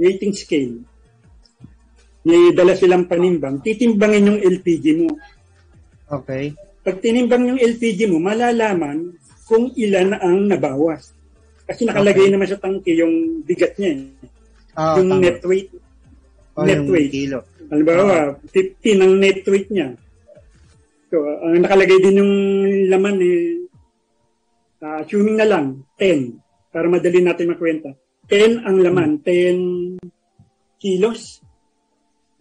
weighting 0.00 0.32
scale. 0.32 0.80
May 2.24 2.56
dala 2.56 2.72
silang 2.72 3.04
panimbang, 3.04 3.60
titimbangin 3.60 4.32
yung 4.32 4.40
LPG 4.40 4.84
mo. 4.96 5.12
Okay. 6.08 6.56
Pag 6.80 7.04
tinimbang 7.04 7.52
yung 7.52 7.60
LPG 7.60 8.08
mo, 8.08 8.16
malalaman 8.16 9.12
kung 9.44 9.68
ilan 9.76 10.16
ang 10.16 10.48
nabawas. 10.48 11.12
Kasi 11.68 11.84
nakalagay 11.84 12.26
Okay. 12.26 12.32
naman 12.32 12.48
sa 12.48 12.56
tangke 12.56 12.96
yung 12.96 13.44
bigat 13.44 13.76
niya. 13.76 13.92
eh. 13.92 14.00
Ah, 14.72 14.96
yung 14.96 15.12
tama. 15.12 15.20
net 15.20 15.44
weight. 15.44 15.68
O, 16.56 16.64
net 16.64 16.80
yung 16.80 16.88
weight. 16.88 17.12
kilo. 17.12 17.44
Halimbawa, 17.70 18.34
15 18.50 18.98
ang 18.98 19.14
net 19.22 19.46
weight 19.46 19.70
niya. 19.70 19.94
So, 21.06 21.22
ang 21.22 21.62
nakalagay 21.62 22.02
din 22.02 22.18
yung 22.18 22.34
laman 22.90 23.16
eh, 23.22 23.66
uh, 24.82 25.06
assuming 25.06 25.38
na 25.38 25.46
lang, 25.46 25.86
10, 25.94 26.74
para 26.74 26.90
madali 26.90 27.22
natin 27.22 27.50
makwenta. 27.54 27.94
10 28.26 28.66
ang 28.66 28.76
laman, 28.82 29.22
10 29.22 30.02
kilos. 30.82 31.42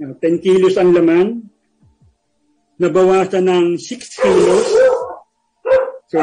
10 0.01 0.17
kilos 0.41 0.77
ang 0.82 0.97
laman. 0.97 1.45
Nabawasan 2.82 3.45
ng 3.45 3.67
6 3.77 4.21
kilos. 4.25 4.67
So, 6.09 6.17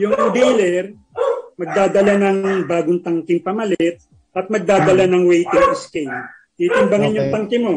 yung 0.00 0.16
dealer, 0.32 0.96
magdadala 1.60 2.16
ng 2.16 2.64
bagong 2.64 3.04
tangking 3.04 3.44
pamalit 3.44 4.00
at 4.32 4.48
magdadala 4.48 5.04
ng 5.04 5.28
weighting 5.28 5.76
scale. 5.76 6.16
Titimbangin 6.56 7.12
okay. 7.12 7.18
yung 7.20 7.30
tangke 7.32 7.58
mo. 7.60 7.74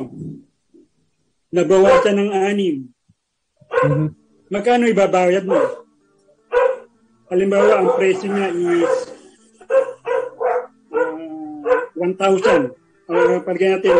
Nabawasan 1.54 2.18
ng 2.18 2.32
anim. 2.34 2.76
Mm-hmm. 3.86 4.08
Magkano 4.49 4.89
ibabayad 4.89 5.45
mo? 5.45 5.86
Halimbawa, 7.30 7.78
ang 7.78 7.89
presyo 7.93 8.30
niya 8.30 8.49
is 8.54 8.93
uh, 10.89 11.93
1,000. 11.97 12.74
Uh, 13.06 13.38
Pagkaya 13.45 13.78
natin, 13.78 13.97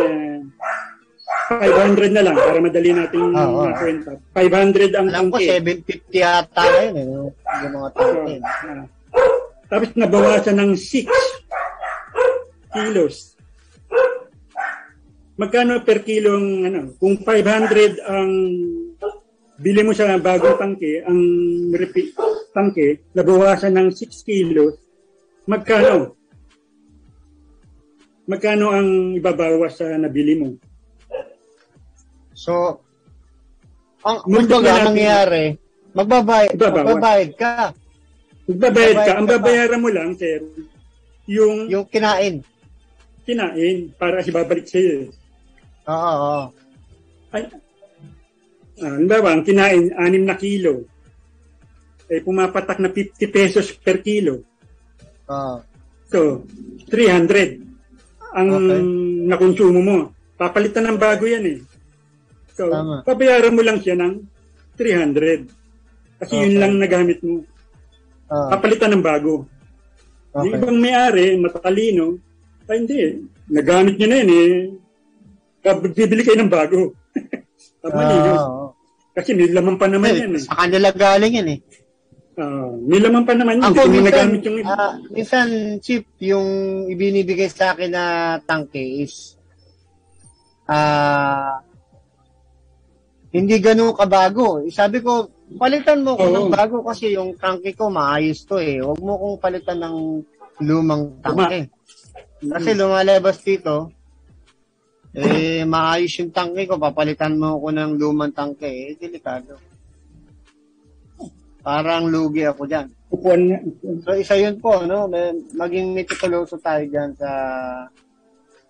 uh, 1.54 1.62
500 1.62 2.10
na 2.10 2.22
lang 2.26 2.36
para 2.38 2.58
madali 2.58 2.90
natin 2.90 3.22
oh, 3.30 3.62
oh. 3.62 3.66
makwenta. 3.70 4.18
500 4.34 4.98
ang 4.98 5.08
Alam 5.14 5.30
tangke. 5.30 5.46
Alam 5.46 5.62
ko, 5.62 5.86
750 6.10 6.22
yata 6.22 6.64
yun. 6.66 6.94
Eh, 6.94 7.06
yung 7.62 7.74
mga 7.78 7.90
tangke. 7.94 8.34
So, 8.42 8.66
uh, 8.66 8.84
tapos 9.70 9.88
nabawasan 9.94 10.56
ng 10.58 10.72
6 10.74 11.06
kilos. 12.74 13.34
Magkano 15.34 15.82
per 15.82 16.06
kilo 16.06 16.38
ang 16.38 16.48
ano? 16.62 16.80
Kung 16.94 17.18
500 17.18 17.98
ang 18.06 18.30
bili 19.58 19.82
mo 19.82 19.90
sa 19.90 20.14
bagong 20.18 20.58
tangke, 20.58 21.02
ang 21.02 21.18
repeat 21.74 22.14
tangke, 22.54 23.02
nabawasan 23.14 23.74
ng 23.74 23.88
6 23.90 24.26
kilos, 24.26 24.78
magkano? 25.50 26.14
Magkano 28.30 28.66
ang 28.70 28.88
ibabawas 29.18 29.74
sa 29.74 29.90
nabili 29.98 30.38
mo? 30.38 30.48
So, 32.34 32.78
ang 34.06 34.22
kumbaga 34.22 34.86
mangyayari, 34.86 35.58
magbabayad, 35.94 36.54
magbabayad 36.54 37.30
ka. 37.34 37.74
Magbabayad 38.46 38.96
ka. 39.02 39.12
Ang 39.18 39.28
babayaran 39.28 39.82
mo 39.82 39.90
lang, 39.90 40.14
sir, 40.14 40.46
yung... 41.26 41.66
Yung 41.72 41.86
kinain. 41.88 42.44
Kinain 43.24 43.90
para 43.96 44.20
ibabalik 44.20 44.68
sa'yo. 44.68 45.10
Oo, 45.84 46.12
oo. 46.16 46.42
Ay, 47.34 47.42
ah, 48.80 48.98
ba, 49.20 49.30
ang 49.32 49.44
kinain, 49.44 49.92
6 49.92 50.24
na 50.24 50.36
kilo. 50.38 50.88
Eh, 52.08 52.20
pumapatak 52.20 52.78
na 52.80 52.88
50 52.92 53.28
pesos 53.28 53.72
per 53.76 54.00
kilo. 54.00 54.44
Oo. 55.28 55.56
So, 56.08 56.44
300 56.88 57.64
ang 58.34 58.48
okay. 58.50 58.80
nakonsumo 59.30 59.80
mo. 59.80 59.98
Papalitan 60.34 60.90
ng 60.90 60.98
bago 60.98 61.24
yan 61.24 61.44
eh. 61.46 61.58
So, 62.54 62.66
Tama. 62.70 63.06
pabayaran 63.06 63.54
mo 63.54 63.62
lang 63.62 63.78
siya 63.78 63.94
ng 63.98 64.14
300. 64.78 65.46
Kasi 66.18 66.34
okay. 66.34 66.42
yun 66.46 66.54
lang 66.58 66.72
nagamit 66.78 67.18
mo. 67.22 67.42
Uh, 68.26 68.50
Papalitan 68.50 68.94
ng 68.94 69.04
bago. 69.04 69.46
Okay. 70.34 70.50
Yung 70.50 70.54
ibang 70.58 70.78
may-ari, 70.82 71.38
matalino, 71.38 72.18
ay 72.66 72.82
hindi. 72.82 73.02
Nagamit 73.50 73.94
niya 73.94 74.08
na 74.10 74.16
yun 74.18 74.30
eh. 74.34 74.50
Bibili 75.64 76.20
kayo 76.20 76.44
ng 76.44 76.52
bago. 76.52 76.92
Malino. 77.96 78.32
Uh, 78.36 78.68
Kasi 79.16 79.32
may 79.32 79.48
laman 79.48 79.80
pa 79.80 79.88
naman 79.88 80.12
eh, 80.12 80.20
yan 80.26 80.36
eh. 80.36 80.42
Sa 80.44 80.56
kanila 80.58 80.88
galing 80.92 81.34
yan 81.40 81.48
eh. 81.56 81.60
Uh, 82.34 82.74
may 82.84 82.98
laman 82.98 83.22
pa 83.22 83.32
naman 83.32 83.62
yun. 83.62 83.64
Ako, 83.70 83.80
minsan, 83.86 84.04
nagamit 84.10 84.42
yung. 84.42 84.56
Uh, 84.66 84.92
minsan, 85.14 85.46
Chip, 85.78 86.04
yung 86.18 86.48
ibinibigay 86.90 87.46
sa 87.46 87.72
akin 87.72 87.94
na 87.94 88.04
tangke 88.42 88.82
is 89.06 89.38
ah 90.64 90.74
uh, 90.74 91.54
hindi 93.34 93.58
ganun 93.58 93.94
kabago. 93.94 94.62
Sabi 94.70 95.02
ko, 95.02 95.30
palitan 95.58 96.02
mo 96.02 96.14
ko 96.14 96.30
ng 96.30 96.50
bago 96.50 96.82
kasi 96.86 97.14
yung 97.14 97.34
tangke 97.38 97.74
ko 97.74 97.90
maayos 97.90 98.46
to 98.46 98.58
eh. 98.58 98.78
Huwag 98.82 98.98
mo 99.02 99.18
kong 99.18 99.36
palitan 99.42 99.78
ng 99.82 99.96
lumang 100.62 101.18
tangke. 101.22 101.70
Kasi 102.44 102.78
lumalabas 102.78 103.42
dito, 103.42 103.90
eh, 105.14 105.62
maayos 105.62 106.10
yung 106.18 106.34
tangke 106.34 106.66
ko, 106.66 106.74
papalitan 106.74 107.38
mo 107.38 107.62
ko 107.62 107.70
ng 107.70 107.94
lumang 107.94 108.34
tangke, 108.34 108.66
eh, 108.66 108.98
delikado. 108.98 109.54
Parang 111.62 112.10
lugi 112.10 112.42
ako 112.44 112.66
dyan. 112.66 112.90
So, 114.02 114.18
isa 114.18 114.34
yun 114.34 114.58
po, 114.58 114.82
no? 114.82 115.06
Maging 115.54 115.94
meticuloso 115.94 116.58
tayo 116.58 116.82
dyan 116.84 117.14
sa 117.14 117.30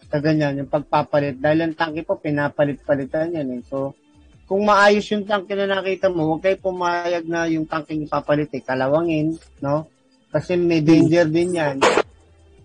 sa 0.05 0.17
ganyan, 0.21 0.63
yung 0.63 0.71
pagpapalit. 0.71 1.41
Dahil 1.41 1.65
ang 1.65 1.75
tangke 1.75 2.05
po, 2.05 2.21
pinapalit-palitan 2.21 3.35
yan 3.35 3.49
eh. 3.59 3.63
So, 3.67 3.97
kung 4.45 4.69
maayos 4.69 5.09
yung 5.11 5.25
tangke 5.25 5.57
na 5.57 5.65
nakita 5.65 6.13
mo, 6.13 6.29
huwag 6.29 6.45
kayo 6.45 6.61
pumayag 6.61 7.25
na 7.25 7.49
yung 7.49 7.65
tangke 7.65 7.97
yung 7.97 8.07
papalit 8.07 8.53
eh, 8.53 8.61
kalawangin, 8.61 9.35
no? 9.65 9.89
Kasi 10.29 10.61
may 10.61 10.85
danger 10.85 11.25
din 11.25 11.57
yan. 11.57 11.81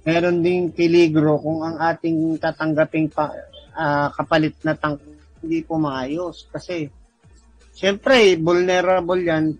Meron 0.03 0.43
ding 0.43 0.75
peligro 0.75 1.39
kung 1.39 1.63
ang 1.63 1.79
ating 1.79 2.37
tatanggaping 2.37 3.07
pa, 3.07 3.31
uh, 3.75 4.07
kapalit 4.13 4.55
na 4.65 4.73
tangke 4.73 5.17
hindi 5.39 5.63
po 5.63 5.79
maayos. 5.79 6.47
Kasi, 6.51 6.89
syempre, 7.71 8.35
vulnerable 8.35 9.23
yan 9.23 9.55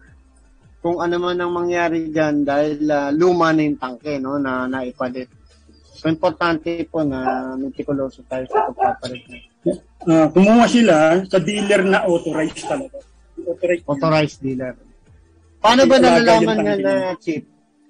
kung 0.79 1.03
ano 1.03 1.15
man 1.19 1.39
ang 1.39 1.51
mangyari 1.51 2.07
dyan 2.11 2.47
dahil 2.47 2.87
uh, 2.87 3.11
luma 3.11 3.51
na 3.51 3.67
yung 3.67 3.79
tangke 3.79 4.19
no, 4.19 4.39
na 4.39 4.67
naipalit. 4.67 5.27
So, 5.95 6.07
importante 6.07 6.87
po 6.87 7.03
na 7.03 7.51
meticuloso 7.59 8.23
tayo 8.27 8.47
sa 8.47 8.71
pagpapalit 8.71 9.49
uh, 10.07 10.27
kumuha 10.31 10.65
sila 10.69 11.19
sa 11.27 11.39
dealer 11.41 11.83
na 11.83 12.05
authorized 12.07 12.63
talaga. 12.63 12.99
Authorized, 13.39 13.83
authorized 13.87 14.39
dealer. 14.43 14.75
Paano 15.59 15.81
ba 15.87 15.97
nalalaman 15.99 16.57
na 16.63 16.73
na 16.79 16.93
chip? 17.19 17.43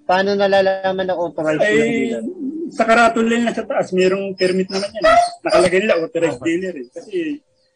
Paano 0.09 0.33
nalalaman 0.33 1.05
na 1.05 1.15
authorized 1.15 1.61
Ay, 1.61 1.77
dealer? 1.77 2.23
Sa 2.69 2.83
karatol 2.85 3.25
lang 3.25 3.45
na 3.45 3.53
sa 3.55 3.65
taas, 3.65 3.91
mayroong 3.93 4.37
permit 4.37 4.69
naman 4.69 4.89
yan. 4.93 5.05
Nakalagay 5.45 5.79
nila 5.81 5.97
authorized 5.99 6.41
okay. 6.41 6.47
dealer. 6.47 6.75
Eh. 6.77 6.87
Kasi 6.89 7.17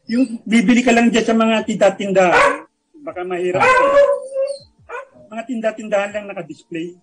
yung 0.07 0.43
bibili 0.43 0.81
ka 0.83 0.91
lang 0.91 1.09
dyan 1.09 1.25
sa 1.25 1.35
mga 1.35 1.55
tinda-tinda, 1.65 2.25
baka 3.03 3.21
mahirap. 3.23 3.63
Mga 5.31 5.43
tinda-tindahan 5.49 6.11
lang 6.13 6.25
naka-display. 6.29 6.93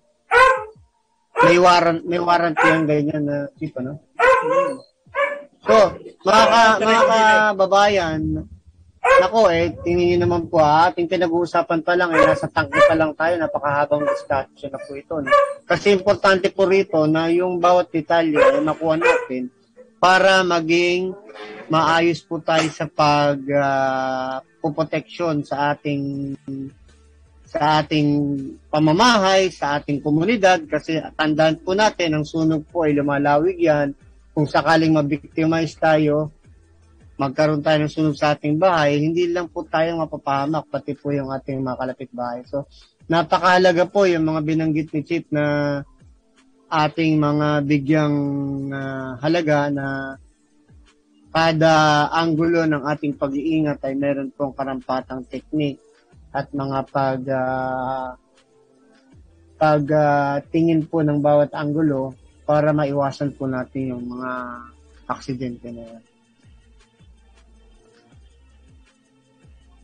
May 1.41 1.57
warrant, 1.57 2.05
may 2.05 2.21
warranty 2.21 2.67
yung 2.69 2.85
ganyan 2.85 3.25
na 3.25 3.49
chip, 3.57 3.73
ano? 3.81 3.97
Hmm. 4.21 4.77
So, 5.65 5.77
mga, 6.25 6.45
ka, 6.45 6.61
mga 6.85 7.21
kababayan, 7.57 8.21
Nako 9.01 9.49
eh, 9.49 9.73
tingin 9.81 10.21
naman 10.21 10.45
po 10.53 10.61
ha, 10.61 10.93
ating 10.93 11.09
pinag-uusapan 11.09 11.81
pa 11.81 11.97
lang, 11.97 12.13
eh, 12.13 12.21
nasa 12.21 12.45
tangke 12.53 12.77
pa 12.85 12.93
lang 12.93 13.17
tayo, 13.17 13.33
napakahabang 13.41 14.05
discussion 14.05 14.69
na 14.69 14.81
po 14.81 14.93
ito. 14.93 15.25
No? 15.25 15.33
Kasi 15.65 15.97
importante 15.97 16.53
po 16.53 16.69
rito 16.69 17.09
na 17.09 17.33
yung 17.33 17.57
bawat 17.57 17.89
detalye 17.89 18.37
ay 18.37 18.61
makuha 18.61 19.01
natin 19.01 19.49
para 19.97 20.45
maging 20.45 21.17
maayos 21.73 22.21
po 22.25 22.45
tayo 22.45 22.69
sa 22.73 22.85
pag 22.89 23.41
uh, 23.41 24.41
protection 24.61 25.41
sa 25.45 25.73
ating 25.73 26.37
sa 27.51 27.83
ating 27.83 28.09
pamamahay, 28.71 29.51
sa 29.51 29.81
ating 29.81 29.99
komunidad 30.05 30.63
kasi 30.71 31.03
tandaan 31.17 31.59
po 31.59 31.75
natin 31.75 32.15
ang 32.15 32.25
sunog 32.25 32.63
po 32.69 32.87
ay 32.87 32.95
lumalawig 32.95 33.59
yan 33.59 33.91
kung 34.31 34.47
sakaling 34.47 34.95
mabiktimize 34.95 35.75
tayo, 35.75 36.31
magkaroon 37.21 37.61
tayo 37.61 37.85
ng 37.85 37.93
sunog 37.93 38.17
sa 38.17 38.33
ating 38.33 38.57
bahay, 38.57 38.97
hindi 38.97 39.29
lang 39.29 39.53
po 39.53 39.69
tayong 39.69 40.01
mapapahamak, 40.01 40.73
pati 40.73 40.97
po 40.97 41.13
yung 41.13 41.29
ating 41.29 41.61
mga 41.61 41.77
kalapit 41.77 42.11
bahay. 42.17 42.41
So, 42.49 42.65
napakahalaga 43.13 43.85
po 43.93 44.09
yung 44.09 44.25
mga 44.25 44.41
binanggit 44.41 44.89
ni 44.97 45.05
Chief 45.05 45.29
na 45.29 45.45
ating 46.73 47.21
mga 47.21 47.49
bigyang 47.69 48.17
uh, 48.73 49.21
halaga 49.21 49.69
na 49.69 50.17
kada 51.29 52.09
anggulo 52.09 52.65
ng 52.65 52.89
ating 52.89 53.21
pag-iingat 53.21 53.85
ay 53.85 53.95
meron 53.95 54.33
pong 54.33 54.57
karampatang 54.57 55.23
teknik 55.29 55.77
at 56.33 56.49
mga 56.57 56.79
pag 56.89 57.21
uh, 57.27 58.09
pag 59.61 59.85
uh, 59.93 60.41
tingin 60.49 60.89
po 60.89 61.05
ng 61.05 61.21
bawat 61.21 61.53
anggulo 61.53 62.17
para 62.49 62.73
maiwasan 62.73 63.37
po 63.37 63.45
natin 63.45 63.95
yung 63.95 64.09
mga 64.09 64.31
aksidente 65.11 65.69
na 65.69 65.85
yan. 65.85 66.10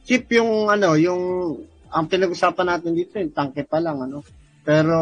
Chip 0.07 0.31
yung 0.33 0.71
ano, 0.71 0.95
yung 0.95 1.23
ang 1.91 2.07
pinag-usapan 2.07 2.67
natin 2.71 2.95
dito 2.95 3.19
yung 3.19 3.35
tangke 3.35 3.67
pa 3.67 3.83
lang 3.83 3.99
ano. 3.99 4.23
Pero 4.63 4.99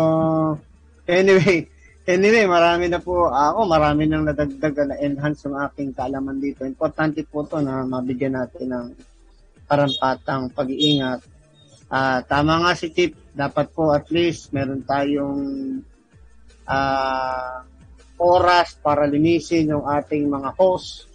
anyway, 1.04 1.68
Anyway, 2.04 2.44
marami 2.44 2.92
na 2.92 3.00
po, 3.00 3.32
ako 3.32 3.64
marami 3.64 4.04
nang 4.04 4.28
nadagdag 4.28 4.76
na 4.84 5.00
enhance 5.00 5.48
yung 5.48 5.56
aking 5.56 5.96
kaalaman 5.96 6.36
dito. 6.36 6.68
Importante 6.68 7.24
po 7.24 7.48
to 7.48 7.64
na 7.64 7.80
mabigyan 7.80 8.36
natin 8.36 8.68
ng 8.68 8.86
parampatang 9.64 10.52
pag-iingat. 10.52 11.24
Uh, 11.88 12.20
tama 12.28 12.60
nga 12.60 12.76
si 12.76 12.92
Tip, 12.92 13.16
dapat 13.32 13.72
po 13.72 13.96
at 13.96 14.12
least 14.12 14.52
meron 14.52 14.84
tayong 14.84 15.40
uh, 16.68 17.64
oras 18.20 18.76
para 18.84 19.08
linisin 19.08 19.72
yung 19.72 19.88
ating 19.88 20.28
mga 20.28 20.52
hose 20.60 21.08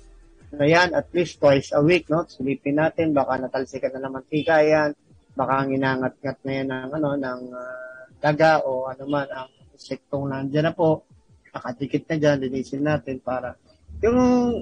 na 0.56 0.66
yan 0.66 0.94
at 0.98 1.10
least 1.14 1.38
twice 1.38 1.70
a 1.74 1.82
week, 1.82 2.10
no? 2.10 2.26
Silipin 2.26 2.82
natin, 2.82 3.14
baka 3.14 3.38
natalsikan 3.38 3.94
na 3.94 4.10
naman 4.10 4.26
tika 4.26 4.62
yan, 4.66 4.98
baka 5.38 5.70
nginangat-ngat 5.70 6.40
na 6.42 6.52
yan 6.52 6.68
ng, 6.74 6.92
ano, 6.98 7.10
ng 7.18 7.42
uh, 7.54 8.02
daga 8.20 8.66
o 8.66 8.90
ano 8.90 9.04
man 9.06 9.28
ang 9.30 9.50
insektong 9.74 10.28
nandiyan 10.28 10.70
na 10.70 10.74
po, 10.74 11.06
nakadikit 11.54 12.10
na 12.10 12.16
dyan, 12.18 12.38
linisin 12.44 12.84
natin 12.84 13.18
para 13.22 13.56
yung 14.00 14.20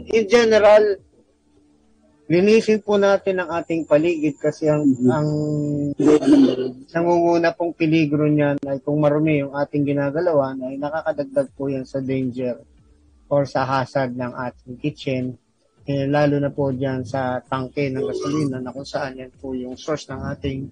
in 0.09 0.25
general, 0.25 0.97
linisin 2.25 2.81
po 2.81 2.97
natin 2.97 3.37
ang 3.37 3.49
ating 3.61 3.85
paligid 3.85 4.35
kasi 4.41 4.65
ang, 4.65 4.83
mm-hmm. 4.83 5.13
ang 5.13 5.29
nangunguna 6.89 7.53
pong 7.53 7.77
peligro 7.77 8.25
niyan 8.25 8.57
ay 8.65 8.81
kung 8.81 8.97
marumi 8.97 9.45
yung 9.45 9.53
ating 9.53 9.85
ginagalawan 9.85 10.57
ay 10.65 10.81
nakakadagdag 10.81 11.49
po 11.53 11.69
yan 11.69 11.85
sa 11.85 12.01
danger 12.01 12.57
or 13.29 13.45
sa 13.45 13.63
hazard 13.63 14.17
ng 14.17 14.33
ating 14.33 14.75
kitchen 14.81 15.37
eh, 15.87 16.03
lalo 16.03 16.35
na 16.35 16.51
po 16.51 16.75
dyan 16.75 17.07
sa 17.07 17.39
tangke 17.39 17.87
ng 17.87 18.03
gasolina 18.03 18.59
na 18.59 18.75
kung 18.75 18.83
saan 18.83 19.23
yan 19.23 19.31
po 19.39 19.55
yung 19.55 19.79
source 19.79 20.11
ng 20.11 20.19
ating 20.35 20.67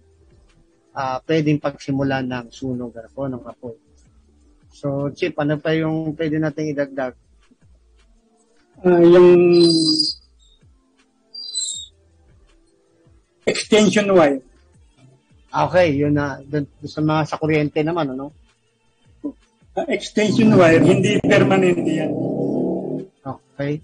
uh, 0.91 1.23
pwedeng 1.23 1.63
pagsimulan 1.63 2.27
ng 2.27 2.51
sunog 2.51 2.91
po 3.15 3.31
ng 3.31 3.39
apoy. 3.47 3.79
So, 4.75 5.07
Chip, 5.15 5.39
ano 5.39 5.55
pa 5.55 5.71
yung 5.71 6.19
pwede 6.19 6.35
natin 6.35 6.75
idagdag? 6.75 7.15
Uh, 8.83 9.03
yung 9.07 9.31
extension 13.47 14.11
wire. 14.11 14.43
Okay, 15.47 15.95
yun 15.95 16.11
na. 16.11 16.43
Dun, 16.43 16.67
sa 16.83 16.99
mga 16.99 17.21
sa 17.23 17.39
kuryente 17.39 17.79
naman, 17.87 18.11
ano? 18.11 18.35
Uh, 19.23 19.87
extension 19.87 20.51
wire, 20.59 20.83
hindi 20.83 21.23
permanent 21.23 21.79
yan. 21.87 22.11
Okay. 23.23 23.79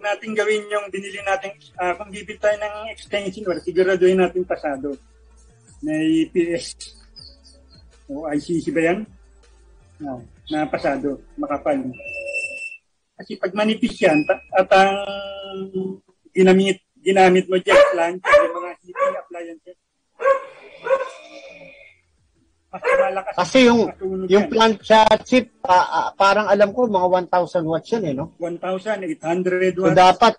Natin 0.00 0.32
gawin 0.32 0.64
yung 0.72 0.88
binili 0.88 1.20
natin, 1.20 1.52
uh, 1.76 1.92
kung 2.00 2.08
bibili 2.08 2.40
tayo 2.40 2.56
ng 2.56 2.88
extension 2.88 3.44
wire, 3.44 3.60
siguraduhin 3.60 4.16
natin 4.16 4.48
pasado. 4.48 4.96
May 5.84 6.28
PS 6.32 6.96
o 8.08 8.24
ICC 8.28 8.72
ba 8.72 8.82
yan? 8.90 8.98
No, 10.00 10.24
na 10.48 10.64
pasado, 10.64 11.20
makapal. 11.36 11.78
Kasi 13.20 13.36
pag 13.36 13.52
manipis 13.52 14.00
yan, 14.00 14.24
at 14.56 14.68
ang 14.72 14.96
ginamit, 16.32 16.80
ginamit 17.04 17.44
mo 17.44 17.60
dyan, 17.60 17.80
plant, 17.92 18.20
yung 18.24 18.56
mga 18.56 18.70
heating 18.80 19.16
appliances, 19.20 19.79
mas 22.70 22.82
malakas. 22.86 23.34
Kasi 23.34 23.58
yung, 23.66 23.80
yung 24.30 24.46
plant 24.46 24.78
sa 24.86 25.02
chip, 25.26 25.50
uh, 25.66 25.74
uh, 25.74 26.08
parang 26.14 26.46
alam 26.46 26.70
ko, 26.70 26.86
mga 26.86 27.26
1,000 27.26 27.66
watts 27.66 27.90
yan 27.90 28.04
eh, 28.06 28.14
no? 28.14 28.30
1,800 28.38 29.74
watts. 29.74 29.90
So 29.90 29.90
dapat, 29.90 30.34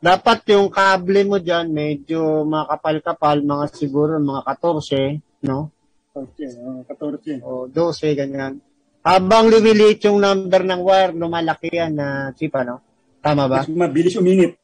dapat 0.00 0.38
yung 0.56 0.72
kable 0.72 1.20
mo 1.28 1.36
dyan, 1.36 1.68
medyo 1.68 2.48
makapal-kapal, 2.48 3.44
mga 3.44 3.64
siguro 3.76 4.16
mga 4.16 4.40
14, 4.48 5.44
no? 5.44 5.68
14, 6.16 6.64
oh, 6.64 6.80
14. 6.88 7.44
O 7.44 7.68
12, 7.68 8.16
ganyan. 8.16 8.56
Habang 9.04 9.52
lumiliit 9.52 10.00
yung 10.08 10.18
number 10.18 10.64
ng 10.64 10.80
wire, 10.80 11.12
lumalaki 11.12 11.68
yan 11.76 11.92
na 11.92 12.32
chip, 12.32 12.56
ano? 12.56 12.80
Tama 13.20 13.44
ba? 13.46 13.62
Mas 13.62 13.68
mabilis 13.68 14.16
uminit. 14.16 14.56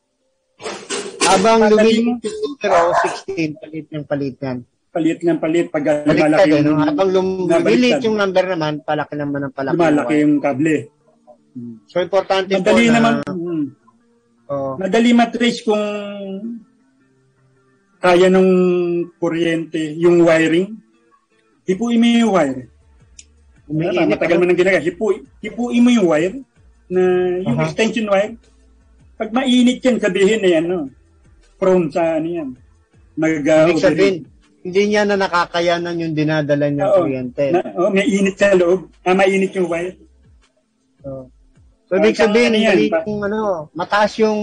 Habang 1.28 1.68
lumiliit 1.68 2.24
yung 2.24 2.40
number, 2.56 2.72
oh, 2.72 2.96
16, 3.28 3.60
palit 3.60 3.86
ng 3.92 4.06
palit 4.08 4.36
yan. 4.40 4.64
Palit 4.93 5.24
ng 5.24 5.40
palit. 5.40 5.72
Pag 5.72 6.05
lumalaki 6.05 6.49
yung... 6.53 6.64
No? 6.68 6.84
Habang 6.84 7.11
lumiliit 7.11 8.05
yung 8.05 8.20
number 8.20 8.45
naman, 8.45 8.84
palaki 8.84 9.14
naman 9.16 9.49
ang 9.49 9.55
palaki. 9.57 9.74
Lumalaki 9.74 10.14
yung 10.20 10.36
kable. 10.36 10.76
So, 11.88 12.05
importante 12.05 12.53
Madali 12.53 12.84
po 12.84 12.93
na... 12.93 12.97
naman, 12.97 13.14
hmm. 13.24 13.64
oh. 14.53 14.74
Madali 14.76 15.11
matrace 15.16 15.64
kung 15.64 15.84
kaya 18.03 18.26
nung 18.26 18.53
kuryente, 19.16 19.95
yung 19.95 20.26
wiring, 20.26 20.74
hipuin 21.62 22.03
mo 22.03 22.07
yung 22.11 22.34
wire. 22.34 22.61
Umiinit, 23.70 24.11
matagal 24.11 24.36
mo 24.36 24.45
nang 24.45 24.59
ginagawa. 24.59 24.82
Hipu, 24.82 25.22
hipuin 25.38 25.84
mo 25.86 25.90
yung 25.95 26.09
wire 26.11 26.36
na 26.90 27.03
yung 27.47 27.55
uh-huh. 27.55 27.66
extension 27.70 28.11
wire. 28.11 28.34
Pag 29.14 29.30
mainit 29.30 29.78
yan, 29.78 30.03
sabihin 30.03 30.43
na 30.43 30.51
yan, 30.51 30.64
no? 30.66 30.90
Prone 31.62 31.95
sa 31.95 32.18
ano 32.18 32.26
yan. 32.26 32.49
Mag, 33.14 33.38
uh, 33.47 33.70
Ibig 33.70 33.78
sabihin, 33.78 34.16
hindi 34.62 34.82
niya 34.86 35.02
na 35.02 35.18
nakakayanan 35.18 35.98
yung 35.98 36.14
dinadala 36.14 36.70
niya 36.70 36.86
Oo, 36.94 36.96
kuryente. 37.02 37.50
Na, 37.50 37.62
oh, 37.74 37.90
may 37.90 38.06
init 38.06 38.38
sa 38.38 38.54
loob. 38.54 38.86
Ah, 39.02 39.14
mainit 39.14 39.50
yung 39.58 39.66
wire. 39.66 39.98
So, 41.02 41.26
so 41.90 41.98
ibig 41.98 42.14
sabihin, 42.14 42.54
ano 42.54 42.62
yan, 42.62 42.78
yung, 43.02 43.22
ano, 43.26 43.40
mataas 43.74 44.14
yung 44.22 44.40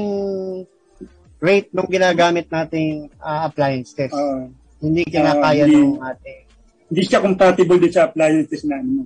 rate 1.40 1.72
ng 1.72 1.88
ginagamit 1.88 2.52
nating 2.52 3.08
uh, 3.24 3.48
appliances. 3.48 4.12
Uh, 4.12 4.52
hindi 4.84 5.08
kinakaya 5.08 5.64
uh, 5.64 5.72
ng 5.72 6.04
ating 6.04 6.50
hindi 6.90 7.02
siya 7.06 7.22
compatible 7.22 7.78
din 7.78 7.94
sa 7.94 8.10
appliances 8.10 8.66
na 8.66 8.82
ano. 8.82 9.06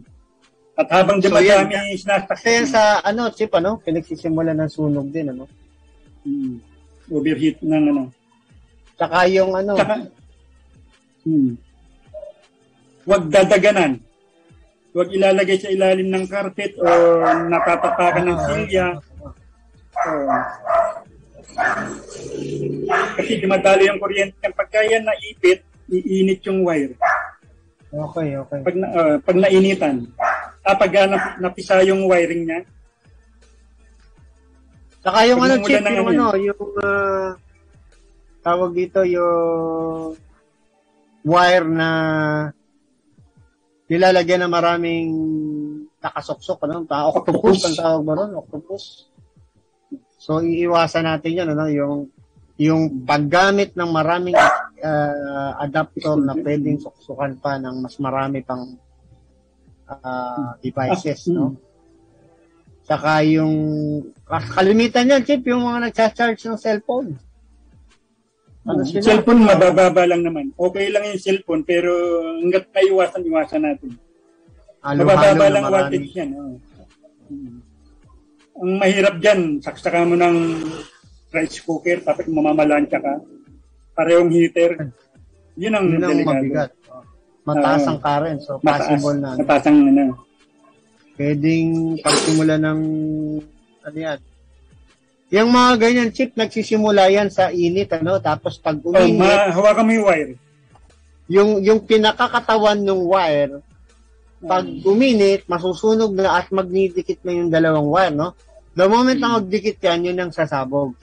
At 0.74 0.88
habang 0.90 1.20
so, 1.22 1.30
dumadami 1.30 1.76
yan, 1.76 2.00
sinastak. 2.00 2.40
Kaya 2.42 2.64
sa 2.66 3.04
ano, 3.04 3.30
chip 3.30 3.52
ano, 3.54 3.78
pinagsisimula 3.84 4.56
ng 4.56 4.72
sunog 4.72 5.12
din 5.12 5.36
ano. 5.36 5.46
Hmm. 6.24 6.64
Overheat 7.12 7.60
ng 7.62 7.84
ano. 7.92 8.04
Tsaka 8.96 9.28
yung 9.30 9.52
ano. 9.54 9.76
Tsaka, 9.76 10.08
hmm. 11.28 11.52
Huwag 13.04 13.24
dadaganan. 13.28 14.00
Huwag 14.96 15.10
ilalagay 15.12 15.58
sa 15.60 15.74
ilalim 15.74 16.08
ng 16.08 16.26
carpet 16.30 16.78
o 16.80 16.88
natatapakan 17.50 18.26
ng 18.30 18.40
silya. 18.48 18.88
Oh. 20.08 20.40
Kasi 23.20 23.42
dumadali 23.44 23.90
yung 23.90 24.00
kuryente. 24.00 24.48
Pagka 24.54 24.86
yan 24.86 25.04
naipit, 25.04 25.66
iinit 25.92 26.40
yung 26.48 26.64
wire. 26.64 26.96
Okay, 27.94 28.38
okay. 28.38 28.60
Pag, 28.66 28.76
na, 28.78 28.88
uh, 28.90 29.16
pag 29.22 29.38
nainitan, 29.38 30.10
ah, 30.66 30.74
pag 30.74 30.94
uh, 30.98 31.10
napisa 31.38 31.86
yung 31.86 32.10
wiring 32.10 32.50
niya. 32.50 32.60
Saka 35.04 35.20
yung 35.30 35.42
ano, 35.44 35.54
chip, 35.62 35.84
yung 35.84 36.10
ano, 36.10 36.26
yung 36.40 36.62
uh, 36.80 37.36
tawag 38.42 38.72
dito 38.74 39.06
yung 39.06 40.16
wire 41.24 41.68
na 41.68 41.90
nilalagyan 43.88 44.48
ng 44.48 44.54
maraming 44.54 45.10
nakasoksok, 46.04 46.68
ano? 46.68 46.84
Ta 46.84 47.08
octopus 47.08 47.64
ang 47.68 47.76
tawag 47.80 48.02
ba 48.04 48.14
ron? 48.20 48.32
Octopus. 48.36 49.08
So, 50.20 50.44
iiwasan 50.44 51.08
natin 51.08 51.40
yan, 51.40 51.50
ano? 51.56 51.68
Yung 51.72 52.12
yung 52.54 53.02
paggamit 53.02 53.74
ng 53.74 53.90
maraming 53.90 54.38
uh, 54.38 55.52
adapter 55.58 56.14
na 56.22 56.38
pwedeng 56.38 56.78
suksukan 56.78 57.42
pa 57.42 57.58
ng 57.58 57.82
mas 57.82 57.98
marami 57.98 58.46
pang 58.46 58.78
uh, 59.90 60.54
devices, 60.62 61.34
no? 61.34 61.58
Saka 62.84 63.24
yung 63.24 63.56
kalimitan 64.28 65.08
niyan, 65.08 65.24
Chip, 65.24 65.48
yung 65.48 65.64
mga 65.64 65.88
nagcha-charge 65.88 66.44
ng 66.46 66.60
cellphone. 66.60 67.16
Ano 68.64 68.82
sila? 68.88 69.04
Cellphone, 69.04 69.44
mabababa 69.44 70.04
lang 70.08 70.24
naman. 70.24 70.56
Okay 70.56 70.88
lang 70.88 71.04
yung 71.12 71.20
cellphone, 71.20 71.68
pero 71.68 71.92
hanggat 72.40 72.72
maiwasan, 72.72 73.28
iwasan 73.28 73.64
natin. 73.68 73.92
Halo, 74.80 75.00
mabababa 75.04 75.46
lang 75.52 75.66
wattage 75.68 76.12
yan. 76.16 76.30
Oh. 76.40 76.56
Ang 78.64 78.72
mahirap 78.80 79.20
dyan, 79.20 79.60
saksakan 79.60 80.12
mo 80.12 80.16
ng 80.16 80.38
rice 81.36 81.60
cooker, 81.66 82.00
tapos 82.08 82.24
mamamalansya 82.32 83.04
ka. 83.04 83.14
Parehong 83.98 84.32
heater. 84.32 84.96
Yun 85.60 85.74
ang, 85.76 85.86
Yun 85.92 86.04
ang 86.04 86.20
mabigat. 86.24 86.72
Mataas 87.44 87.84
ang 87.84 88.00
current, 88.00 88.40
so 88.40 88.56
possible 88.64 89.20
mataas, 89.20 89.36
na. 89.36 89.40
Mataas 89.44 89.64
ang 89.68 89.80
ano. 89.92 90.04
Pwedeng 91.20 92.00
pagsimula 92.00 92.56
ng 92.56 92.80
ano 93.84 93.98
yan. 94.00 94.20
Yung 95.34 95.50
mga 95.50 95.72
ganyan 95.82 96.14
chip, 96.14 96.38
nagsisimula 96.38 97.10
yan 97.10 97.34
sa 97.34 97.50
init, 97.50 97.90
ano? 97.98 98.22
Tapos 98.22 98.62
pag 98.62 98.78
uminit... 98.78 99.18
Oh, 99.18 99.50
ma- 99.50 99.50
hawakan 99.50 99.86
mo 99.90 99.92
yung 99.98 100.06
wire. 100.06 100.34
Yung, 101.26 101.52
yung 101.66 101.82
pinakakatawan 101.82 102.78
ng 102.86 103.02
wire, 103.10 103.58
pag 104.46 104.62
hmm. 104.62 104.86
uminit, 104.86 105.42
masusunog 105.50 106.14
na 106.14 106.38
at 106.38 106.54
magdidikit 106.54 107.26
na 107.26 107.34
yung 107.34 107.50
dalawang 107.50 107.90
wire, 107.90 108.14
no? 108.14 108.38
The 108.78 108.86
moment 108.86 109.18
na 109.18 109.34
hmm. 109.34 109.38
magdikit 109.42 109.82
yan, 109.82 110.06
yun 110.14 110.22
ang 110.22 110.30
sasabog. 110.30 110.94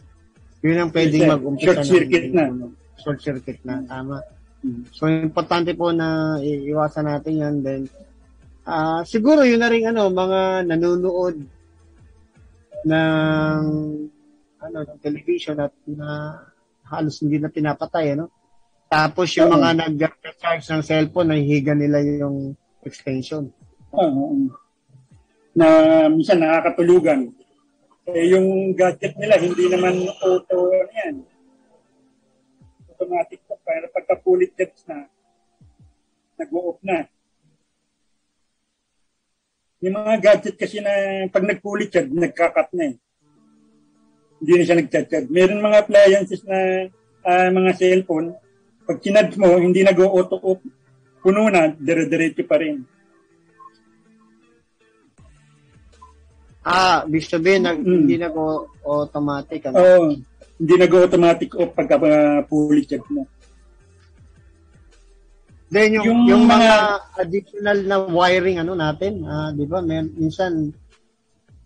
Yun 0.62 0.78
ang 0.78 0.90
pwedeng 0.94 1.26
yes, 1.26 1.30
mag-umpisa. 1.34 1.66
Short 1.66 1.84
circuit 1.90 2.26
na. 2.30 2.44
Short 3.00 3.18
circuit 3.18 3.60
na, 3.66 3.74
tama. 3.82 4.22
So, 4.94 5.08
importante 5.08 5.74
po 5.74 5.90
na 5.90 6.38
iiwasan 6.38 7.08
natin 7.08 7.34
yan. 7.34 7.54
Then, 7.64 7.82
Ah, 8.70 9.02
siguro 9.08 9.42
yun 9.42 9.58
na 9.58 9.72
rin 9.72 9.88
ano, 9.88 10.12
mga 10.12 10.68
nanonood 10.68 11.42
ng 12.86 13.62
ano 14.60 14.84
ng 14.84 15.00
television 15.00 15.56
at 15.60 15.72
na 15.88 16.36
halos 16.86 17.20
hindi 17.24 17.40
na 17.40 17.48
pinapatay 17.48 18.14
ano. 18.14 18.28
Tapos 18.90 19.30
yung 19.38 19.54
mga 19.54 19.86
nag-charge 19.86 20.66
ng 20.66 20.82
cellphone, 20.82 21.30
nahihiga 21.30 21.78
nila 21.78 22.02
yung 22.02 22.58
extension. 22.82 23.46
Oo. 23.94 24.50
na 25.50 25.66
minsan 26.06 26.38
nakakatulugan. 26.38 27.30
Eh, 28.10 28.34
yung 28.34 28.74
gadget 28.74 29.14
nila, 29.18 29.38
hindi 29.38 29.66
naman 29.70 30.06
auto, 30.22 30.70
ano 30.70 30.92
yan, 30.94 31.16
automatic 32.90 33.40
po. 33.46 33.54
Pero 33.62 33.86
pagka 33.94 34.18
jets 34.58 34.82
na, 34.90 35.06
nag-off 36.38 36.78
na. 36.82 37.06
Yung 39.80 39.96
mga 39.96 40.14
gadget 40.20 40.56
kasi 40.60 40.82
na 40.82 40.92
pag 41.32 41.44
nagpulit 41.46 41.88
yan, 41.94 42.12
nagkakat 42.12 42.68
na 42.76 42.84
eh. 42.92 42.96
Hindi 44.40 44.52
na 44.56 44.64
siya 44.64 44.80
nag-chat 44.80 45.28
Meron 45.28 45.60
mga 45.60 45.80
appliances 45.84 46.40
na 46.48 46.88
uh, 47.24 47.48
mga 47.52 47.70
cellphone, 47.76 48.32
pag 48.88 48.98
kinad 48.98 49.36
mo, 49.36 49.60
hindi 49.60 49.84
nag-auto 49.84 50.40
off, 50.40 50.60
puno 51.20 51.46
na, 51.52 51.70
dire-diretso 51.76 52.42
pa 52.48 52.56
rin. 52.58 52.80
Ah, 56.60 57.04
ibig 57.08 57.24
sabihin, 57.24 57.64
nag, 57.64 57.80
mm. 57.80 57.96
hindi 58.04 58.16
nag-automatic. 58.20 59.60
Ano? 59.70 59.76
Oo. 59.80 59.86
Oh, 59.86 60.08
hindi 60.60 60.74
nag-automatic 60.76 61.56
off 61.56 61.72
pagka 61.72 61.96
uh, 61.96 62.44
fully 62.44 62.84
check 62.84 63.04
mo. 63.08 63.24
Then 65.70 65.96
yung, 65.96 66.04
yung, 66.04 66.20
yung 66.26 66.44
mga, 66.50 66.58
mga 66.58 66.76
additional 67.22 67.78
na 67.86 67.96
wiring 68.02 68.58
ano 68.58 68.74
natin, 68.74 69.22
uh, 69.22 69.54
'di 69.54 69.64
ba? 69.70 69.78
May, 69.78 70.02
minsan 70.02 70.74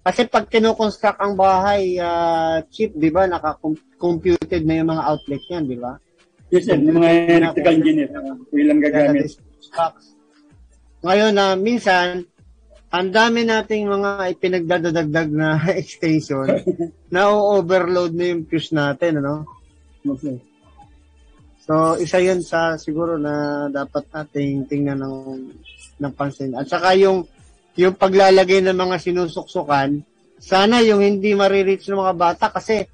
kasi 0.04 0.28
pag 0.28 0.44
kino-construct 0.52 1.16
ang 1.16 1.32
bahay 1.32 1.96
uh, 1.96 2.60
chip, 2.68 2.92
'di 2.92 3.08
ba? 3.08 3.24
Naka-computed 3.24 4.62
na 4.68 4.84
yung 4.84 4.92
mga 4.92 5.04
outlet 5.08 5.42
niyan, 5.48 5.64
'di 5.64 5.78
ba? 5.80 5.92
Yes, 6.52 6.68
sir. 6.68 6.76
Yung 6.76 7.00
mga 7.00 7.10
electrical 7.40 7.74
engineer, 7.80 8.08
ilang 8.52 8.80
gagamit. 8.84 9.32
Ngayon 11.00 11.32
na 11.32 11.46
uh, 11.52 11.54
minsan 11.56 12.28
ang 12.94 13.10
dami 13.10 13.42
nating 13.42 13.90
mga 13.90 14.38
ipinagdadagdag 14.38 15.28
na 15.34 15.58
extension 15.82 16.46
na 17.14 17.26
overload 17.34 18.14
na 18.14 18.30
yung 18.30 18.46
fuse 18.46 18.70
natin, 18.70 19.18
ano? 19.18 19.42
Okay. 20.06 20.38
So, 21.64 21.96
isa 21.98 22.20
yun 22.20 22.44
sa 22.44 22.76
siguro 22.78 23.18
na 23.18 23.66
dapat 23.72 24.06
nating 24.14 24.68
tingnan 24.70 25.00
ng, 25.00 25.16
ng 25.96 26.12
pansin. 26.14 26.54
At 26.54 26.70
saka 26.70 26.92
yung, 26.94 27.26
yung 27.74 27.94
paglalagay 27.98 28.62
ng 28.62 28.76
mga 28.76 28.96
sinusuksukan, 29.02 30.02
sana 30.38 30.82
yung 30.84 31.02
hindi 31.02 31.34
marireach 31.34 31.88
ng 31.90 32.00
mga 32.00 32.14
bata 32.14 32.46
kasi 32.52 32.86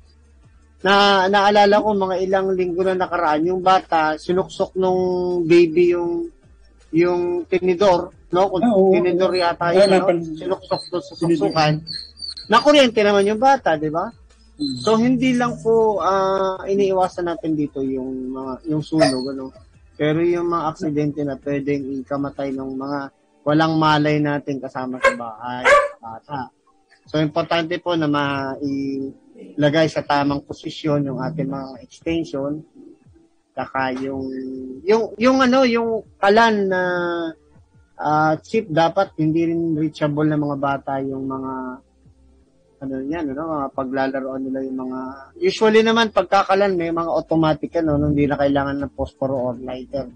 na 0.81 1.28
naalala 1.28 1.83
ko 1.83 1.93
mga 1.93 2.16
ilang 2.24 2.57
linggo 2.57 2.81
na 2.81 2.97
nakaraan 2.97 3.53
yung 3.53 3.61
bata 3.61 4.16
sinuksok 4.16 4.81
nung 4.81 5.03
baby 5.45 5.93
yung 5.93 6.33
yung 6.89 7.45
tinidor 7.45 8.16
no? 8.31 8.49
Kung 8.49 8.62
ah, 8.64 8.74
oo, 8.74 8.95
tinidor 8.95 9.33
yata 9.35 9.74
yun, 9.74 9.91
no? 9.91 10.07
Sinuksok 10.39 10.83
to 10.91 10.99
sa 11.03 11.14
suksukan. 11.18 11.83
Nakuryente 12.51 13.03
naman 13.03 13.26
yung 13.26 13.43
bata, 13.43 13.78
di 13.78 13.91
ba? 13.91 14.11
Hmm. 14.59 14.76
So 14.83 14.99
hindi 14.99 15.35
lang 15.35 15.59
po 15.62 16.03
uh, 16.03 16.62
iniiwasan 16.66 17.31
natin 17.31 17.55
dito 17.55 17.83
yung 17.83 18.35
mga 18.35 18.53
yung 18.70 18.83
sunog 18.83 19.24
ano. 19.35 19.55
Pero 20.01 20.24
yung 20.24 20.49
mga 20.49 20.64
aksidente 20.72 21.20
na 21.26 21.37
pwedeng 21.37 22.01
ikamatay 22.01 22.57
ng 22.57 22.70
mga 22.72 22.99
walang 23.47 23.80
malay 23.80 24.20
natin 24.20 24.61
kasama 24.61 25.01
sa 25.01 25.12
bahay, 25.16 25.64
bata. 26.01 26.53
So 27.09 27.18
importante 27.18 27.74
po 27.82 27.97
na 27.97 28.07
mailagay 28.07 29.88
sa 29.91 30.05
tamang 30.05 30.45
posisyon 30.47 31.09
yung 31.09 31.18
ating 31.18 31.49
mga 31.49 31.82
extension 31.82 32.62
saka 33.51 33.93
yung 33.99 34.30
yung 34.86 35.12
yung 35.18 35.38
ano 35.43 35.66
yung 35.66 36.07
kalan 36.22 36.70
na 36.70 36.82
uh, 37.99 38.32
chip 38.41 38.70
dapat 38.70 39.12
hindi 39.18 39.51
rin 39.51 39.74
reachable 39.74 40.24
ng 40.30 40.38
mga 40.38 40.57
bata 40.57 41.03
yung 41.03 41.26
mga 41.26 41.53
ano 42.80 42.97
yan, 43.05 43.36
ano, 43.36 43.61
mga 43.61 43.68
paglalaroan 43.76 44.41
nila 44.41 44.64
yung 44.64 44.88
mga 44.88 45.01
usually 45.36 45.84
naman 45.84 46.09
pagkakalan 46.09 46.80
may 46.80 46.88
mga 46.88 47.12
automatic 47.12 47.76
ano, 47.76 48.01
hindi 48.01 48.24
na 48.24 48.41
kailangan 48.41 48.80
ng 48.80 48.93
phosphor 48.97 49.36
or 49.36 49.53
lighter. 49.61 50.09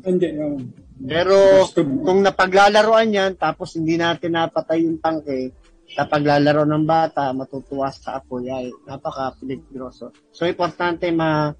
Hindi. 0.00 0.28
Um, 0.40 0.85
Pero 0.96 1.68
kung 1.76 2.24
napaglalaroan 2.24 3.12
yan 3.12 3.32
tapos 3.36 3.76
hindi 3.76 4.00
natin 4.00 4.32
napatay 4.32 4.88
yung 4.88 4.96
tangke, 4.96 5.52
sa 5.86 6.04
paglalaro 6.04 6.66
ng 6.66 6.84
bata, 6.84 7.30
matutuwa 7.30 7.94
sa 7.94 8.18
apoy 8.18 8.50
ay 8.50 8.74
napaka-peligroso. 8.84 10.10
So, 10.34 10.44
importante 10.44 11.06
ma 11.14 11.54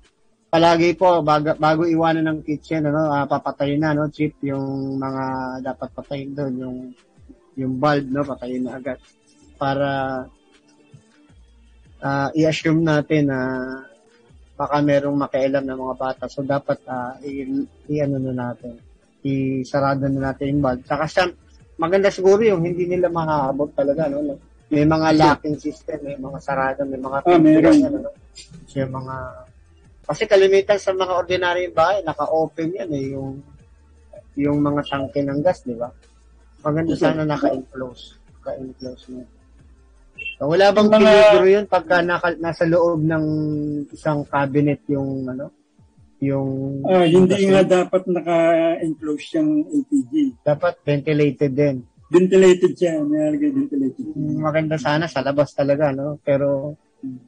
palagi 0.50 0.98
po 0.98 1.22
bago, 1.22 1.54
bago 1.58 1.82
iwanan 1.86 2.26
ng 2.32 2.40
kitchen 2.42 2.86
ano 2.88 3.10
uh, 3.12 3.26
papatayin 3.26 3.82
na 3.82 3.92
no 3.92 4.08
chip 4.08 4.38
yung 4.46 4.96
mga 4.96 5.24
dapat 5.60 5.88
patayin 5.90 6.32
doon 6.32 6.54
yung 6.54 6.78
yung 7.58 7.72
bulb 7.76 8.06
no 8.08 8.22
patayin 8.22 8.64
na 8.66 8.78
agad. 8.78 8.98
Para 9.58 9.90
uh, 12.02 12.28
i-assume 12.34 12.82
natin 12.82 13.30
na 13.30 13.40
uh, 13.40 13.74
baka 14.56 14.80
merong 14.80 15.18
makialam 15.18 15.64
ng 15.66 15.78
mga 15.80 15.96
bata. 15.98 16.24
So 16.28 16.40
dapat 16.42 16.80
uh, 16.88 17.20
i- 17.26 17.68
i-ano 17.90 18.16
na 18.20 18.32
natin 18.32 18.85
isarado 19.62 20.06
na 20.06 20.30
natin 20.30 20.56
yung 20.56 20.62
bulb 20.62 20.80
saka 20.86 21.04
siya, 21.10 21.24
maganda 21.76 22.08
siguro 22.08 22.40
yung 22.44 22.62
hindi 22.62 22.86
nila 22.86 23.10
mahahabot 23.10 23.70
talaga 23.74 24.06
no 24.08 24.38
may 24.66 24.82
mga 24.82 25.08
locking 25.18 25.58
system 25.58 25.98
may 26.02 26.18
mga 26.18 26.38
sarado 26.42 26.82
may 26.86 26.98
mga 26.98 27.18
ah, 27.22 27.38
meron. 27.38 27.76
ano, 27.86 28.10
so, 28.66 28.74
yung 28.82 28.94
mga 28.94 29.46
kasi 30.06 30.22
kalimitan 30.30 30.78
sa 30.78 30.94
mga 30.94 31.18
ordinaryong 31.18 31.74
bahay, 31.74 31.98
naka-open 32.06 32.78
yan 32.78 32.90
eh, 32.94 33.04
yung, 33.18 33.42
yung 34.38 34.58
mga 34.62 34.86
tangke 34.86 35.18
ng 35.18 35.42
gas, 35.42 35.66
di 35.66 35.74
ba? 35.74 35.90
Maganda 36.62 36.94
sana 36.94 37.26
naka-enclose. 37.26 38.14
Naka-enclose 38.38 39.04
mo. 39.10 39.26
So, 40.38 40.46
wala 40.46 40.70
bang 40.70 40.88
mga... 40.94 41.10
peligro 41.10 41.46
yun 41.50 41.66
pagka 41.66 42.06
naka, 42.06 42.38
nasa 42.38 42.64
loob 42.70 43.02
ng 43.02 43.24
isang 43.90 44.22
cabinet 44.30 44.78
yung 44.86 45.26
ano? 45.26 45.50
Yung 46.24 46.80
uh, 46.88 47.04
hindi 47.04 47.44
nga 47.52 47.60
dapat 47.60 48.08
naka-enclose 48.08 49.36
yung 49.36 49.68
LPG. 49.68 50.40
Dapat 50.40 50.74
ventilated 50.80 51.52
din. 51.52 51.76
Ventilated 52.08 52.72
siya, 52.72 53.02
nalagay 53.02 53.52
ventilated. 53.52 54.06
Maganda 54.16 54.80
sana 54.80 55.10
sa 55.10 55.20
labas 55.20 55.52
talaga, 55.52 55.92
no? 55.92 56.16
Pero 56.24 56.78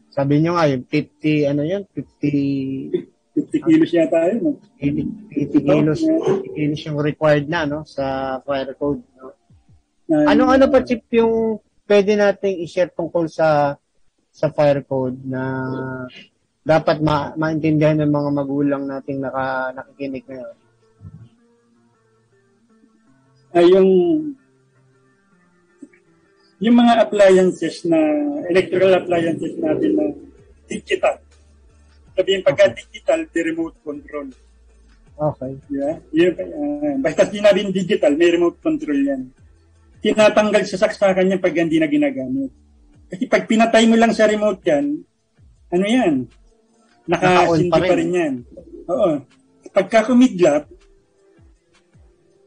sabi 0.09 0.41
nyo 0.41 0.57
nga, 0.57 0.71
yung 0.73 0.87
50, 0.89 1.51
ano 1.53 1.63
yun? 1.67 1.83
50... 1.93 3.19
50 3.39 3.67
kilos 3.71 3.91
yata 3.95 4.35
yun. 4.35 4.57
80, 4.81 5.63
80 5.63 5.69
kilos, 5.69 6.01
50 6.03 6.57
kilos 6.57 6.81
yung 6.89 6.99
required 6.99 7.47
na, 7.47 7.69
no? 7.69 7.85
Sa 7.85 8.39
fire 8.43 8.73
code, 8.75 9.05
no? 9.15 9.37
Ano-ano 10.09 10.73
pa, 10.73 10.81
Chip, 10.81 11.05
yung 11.13 11.61
pwede 11.85 12.17
nating 12.17 12.65
i-share 12.65 12.93
tungkol 12.93 13.29
sa 13.29 13.77
sa 14.29 14.55
fire 14.55 14.85
code 14.87 15.19
na 15.27 15.43
dapat 16.63 16.99
ma- 17.01 17.33
maintindihan 17.39 17.99
ng 18.03 18.13
mga 18.13 18.31
magulang 18.35 18.83
nating 18.87 19.23
naka, 19.23 19.73
nakikinig 19.75 20.25
ngayon? 20.27 20.57
Ay, 23.49 23.67
yung 23.73 23.91
yung 26.59 26.77
mga 26.77 26.95
appliances 27.07 27.87
na, 27.87 27.99
electrical 28.51 28.93
appliances 28.99 29.55
natin 29.63 29.91
na 29.95 30.07
digital. 30.67 31.17
Sabihin 32.19 32.43
pagka 32.43 32.75
digital, 32.75 33.23
the 33.31 33.41
remote 33.47 33.79
control. 33.87 34.27
Okay. 35.19 35.53
Yeah. 35.71 35.99
Yun, 36.11 36.35
uh, 36.35 36.95
basta 37.03 37.27
sinabing 37.27 37.71
digital, 37.71 38.15
may 38.19 38.35
remote 38.35 38.59
control 38.59 38.99
yan. 38.99 39.31
Tinatanggal 40.03 40.63
sa 40.67 40.87
saksakan 40.87 41.27
niya 41.27 41.43
pag 41.43 41.55
hindi 41.55 41.79
na 41.79 41.91
ginagamit. 41.91 42.51
Kasi 43.11 43.25
pag 43.27 43.47
pinatay 43.47 43.87
mo 43.87 43.95
lang 43.95 44.15
sa 44.15 44.27
remote 44.31 44.63
yan, 44.67 44.99
ano 45.75 45.87
yan? 45.87 46.15
Nakasindi 47.09 47.73
pa, 47.73 47.81
pa 47.81 47.95
rin 47.97 48.13
yan. 48.13 48.35
Oo. 48.89 49.11
Pagka 49.73 50.07
kumidlat, 50.09 50.69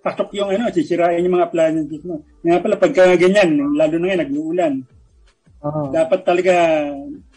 pasok 0.01 0.29
yung 0.37 0.49
ano, 0.53 0.69
sisirain 0.69 1.21
yung 1.21 1.37
mga 1.37 1.47
appliances 1.49 2.01
mo. 2.05 2.21
Nga 2.45 2.61
pala, 2.61 2.75
pagka 2.77 3.17
ganyan, 3.17 3.73
lalo 3.73 3.95
na 3.97 4.05
ngayon, 4.05 4.21
nag-uulan. 4.25 4.73
Uh-huh. 5.61 5.87
Dapat 5.93 6.19
talaga, 6.25 6.53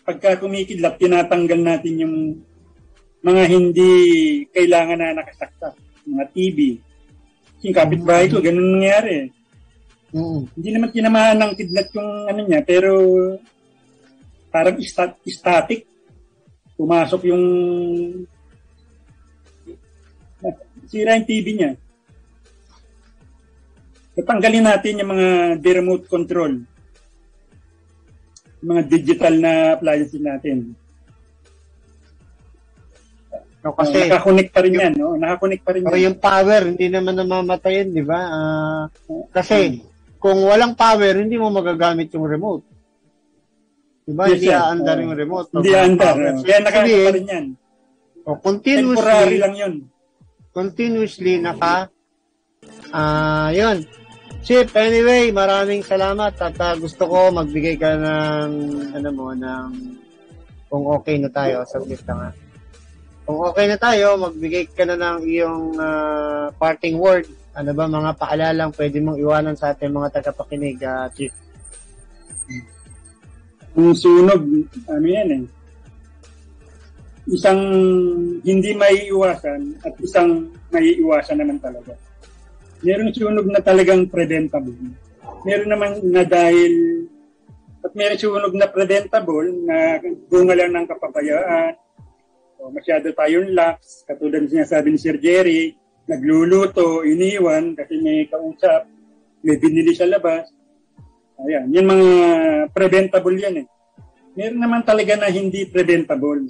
pagka 0.05 0.41
kumikidlat, 0.41 0.97
tinatanggal 0.97 1.61
natin 1.61 1.95
yung 2.01 2.15
mga 3.25 3.43
hindi 3.49 3.93
kailangan 4.53 5.01
na 5.01 5.17
nakasakta. 5.17 5.73
Mga 6.05 6.25
TV. 6.37 6.59
Yung 7.65 7.77
kapitbahay 7.77 8.29
ko, 8.29 8.45
ganun 8.45 8.77
nangyari. 8.77 9.33
Mm-hmm. 10.13 10.41
Hindi 10.61 10.69
naman 10.71 10.91
tinamaan 10.93 11.39
ng 11.41 11.53
kidlat 11.57 11.89
yung 11.97 12.11
ano 12.29 12.41
niya, 12.45 12.61
pero 12.63 12.93
parang 14.53 14.77
stat- 14.85 15.25
static. 15.25 15.89
Pumasok 16.75 17.21
yung 17.31 17.45
sira 20.91 21.19
yung 21.19 21.27
TV 21.27 21.47
niya. 21.55 21.73
Tatanggalin 24.15 24.67
natin 24.67 25.01
yung 25.03 25.11
mga 25.11 25.29
remote 25.59 26.07
control. 26.07 26.63
Yung 28.63 28.69
mga 28.71 28.83
digital 28.87 29.35
na 29.43 29.53
appliances 29.75 30.23
natin. 30.23 30.79
No, 33.65 33.73
Kasi, 33.73 33.97
kasi 33.97 34.13
nakakonect 34.13 34.51
pa 34.53 34.61
rin 34.61 34.77
yan, 34.77 34.93
no? 34.93 35.17
Nakakonect 35.17 35.63
pa 35.65 35.73
rin 35.73 35.89
oh, 35.89 35.97
yan. 35.97 36.05
yung 36.13 36.19
power, 36.21 36.63
hindi 36.69 36.87
naman 36.93 37.17
namamatay 37.17 37.81
yun, 37.81 37.89
di 37.97 38.05
ba? 38.05 38.21
Hmm. 39.09 39.25
kasi 39.33 39.81
kung 40.21 40.37
walang 40.45 40.77
power, 40.77 41.17
hindi 41.17 41.41
mo 41.41 41.49
magagamit 41.49 42.13
yung 42.13 42.29
remote. 42.29 42.74
Di 44.05 44.13
ba? 44.13 44.29
Yes, 44.29 44.37
hindi 44.37 44.49
aandar 44.51 44.97
yung 45.01 45.15
remote. 45.15 45.49
Hindi 45.51 45.65
Pag 45.65 45.75
walang 45.75 45.89
andar. 45.91 46.13
power. 46.13 46.29
no? 46.29 46.41
Kaya 46.43 46.59
nakakonect 46.61 47.01
pa 47.01 47.11
rin 47.11 47.27
yan. 47.27 47.47
oh, 48.25 48.37
Temporary 48.37 48.45
continuously, 48.45 49.37
lang 49.37 49.55
yun. 49.55 49.75
continuously 50.51 51.35
naka 51.37 51.77
ah 52.91 53.51
yun 53.51 53.83
Chip 54.41 54.71
anyway 54.73 55.29
maraming 55.29 55.81
salamat 55.81 56.33
at 56.33 56.57
ah, 56.59 56.73
gusto 56.75 57.05
ko 57.05 57.29
magbigay 57.31 57.75
ka 57.75 57.97
ng 57.97 58.51
ano 58.93 59.09
mo 59.11 59.33
ng 59.33 59.69
kung 60.67 60.85
okay 60.87 61.17
na 61.17 61.29
tayo 61.29 61.65
saglit 61.65 62.01
lang 62.05 62.29
ah. 62.29 62.33
kung 63.25 63.41
okay 63.43 63.67
na 63.67 63.77
tayo 63.77 64.15
magbigay 64.17 64.69
ka 64.69 64.85
na 64.85 64.95
ng 64.95 65.19
iyong 65.25 65.75
ah, 65.77 66.49
parting 66.55 66.97
word 66.97 67.25
ano 67.53 67.71
ba 67.73 67.85
mga 67.85 68.11
paalalang 68.15 68.73
pwede 68.73 69.01
mong 69.01 69.19
iwanan 69.19 69.57
sa 69.57 69.73
ating 69.73 69.91
mga 69.91 70.09
tagapakinig 70.15 70.79
ah, 70.81 71.11
Chief 71.11 71.33
Ang 73.75 73.91
sunog, 73.99 74.43
ano 74.87 75.07
yan 75.07 75.29
eh. 75.35 75.43
Isang 77.27 77.61
hindi 78.45 78.71
may 78.77 79.11
iwasan 79.11 79.81
at 79.83 79.97
isang 79.99 80.55
may 80.71 80.95
iwasan 81.01 81.43
naman 81.43 81.59
talaga. 81.59 81.99
Merong 82.85 83.11
sunog 83.11 83.49
na 83.51 83.59
talagang 83.65 84.07
preventable. 84.07 84.77
Meron 85.43 85.71
naman 85.73 85.99
na 86.07 86.23
dahil 86.23 87.05
at 87.85 87.93
meron 87.93 88.21
sunog 88.21 88.55
na 88.55 88.71
preventable 88.71 89.51
na 89.67 89.99
bunga 90.31 90.55
lang 90.55 90.73
ng 90.73 90.87
kapapayaan. 90.89 91.75
O, 92.63 92.73
masyado 92.73 93.13
tayong 93.13 93.53
lax, 93.53 94.07
katulad 94.09 94.47
ng 94.47 94.55
sinasabi 94.55 94.95
ni 94.95 94.99
Sir 95.03 95.21
Jerry, 95.21 95.75
nagluluto, 96.09 97.05
iniwan 97.05 97.77
kasi 97.77 98.01
may 98.01 98.25
kausap, 98.31 98.89
may 99.45 99.59
binili 99.61 99.93
sa 99.93 100.09
labas. 100.09 100.49
Ayan, 101.43 101.67
yung 101.75 101.89
mga 101.91 102.09
preventable 102.71 103.35
yan 103.35 103.65
eh. 103.65 103.67
Meron 104.35 104.61
naman 104.63 104.83
talaga 104.87 105.19
na 105.19 105.31
hindi 105.31 105.67
preventable. 105.67 106.47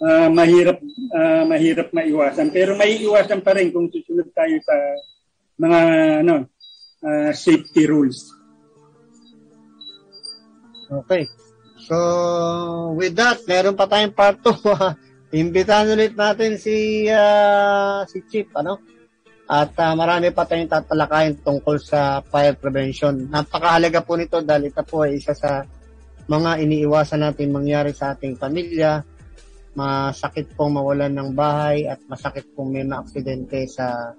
Ah, 0.00 0.32
mahirap 0.32 0.80
ah, 1.12 1.44
mahirap 1.44 1.92
maiwasan 1.92 2.48
pero 2.48 2.72
may 2.72 3.04
iwasan 3.04 3.44
pa 3.44 3.52
rin 3.52 3.68
kung 3.68 3.92
susunod 3.92 4.32
tayo 4.32 4.56
sa 4.64 4.76
mga 5.60 5.78
ano 6.24 6.48
ah, 7.04 7.30
safety 7.36 7.84
rules. 7.84 8.32
Okay. 10.90 11.30
So, 11.86 12.94
with 12.98 13.14
that, 13.14 13.46
meron 13.46 13.78
pa 13.78 13.86
tayong 13.86 14.14
part 14.14 14.42
2. 14.42 14.52
Imbitahan 15.42 15.94
ulit 15.94 16.18
natin 16.18 16.58
si 16.58 17.06
ah, 17.06 18.02
si 18.10 18.22
Chief, 18.26 18.50
ano? 18.58 18.82
At 19.50 19.74
ah, 19.82 19.98
marami 19.98 20.30
pa 20.30 20.46
tayong 20.46 20.70
tatalakayin 20.70 21.42
tungkol 21.42 21.82
sa 21.82 22.22
fire 22.22 22.54
prevention. 22.54 23.26
Napakahalaga 23.26 23.98
po 24.06 24.14
nito 24.14 24.38
dahil 24.38 24.70
ito 24.70 24.78
po 24.86 25.02
ay 25.02 25.18
isa 25.18 25.34
sa 25.34 25.66
mga 26.30 26.62
iniiwasan 26.62 27.26
natin 27.26 27.50
mangyari 27.50 27.90
sa 27.90 28.14
ating 28.14 28.38
pamilya. 28.38 29.02
Masakit 29.74 30.54
pong 30.54 30.78
mawalan 30.78 31.10
ng 31.10 31.30
bahay 31.34 31.82
at 31.90 31.98
masakit 32.06 32.46
pong 32.54 32.78
may 32.78 32.86
maaksidente 32.86 33.66
sa 33.66 34.14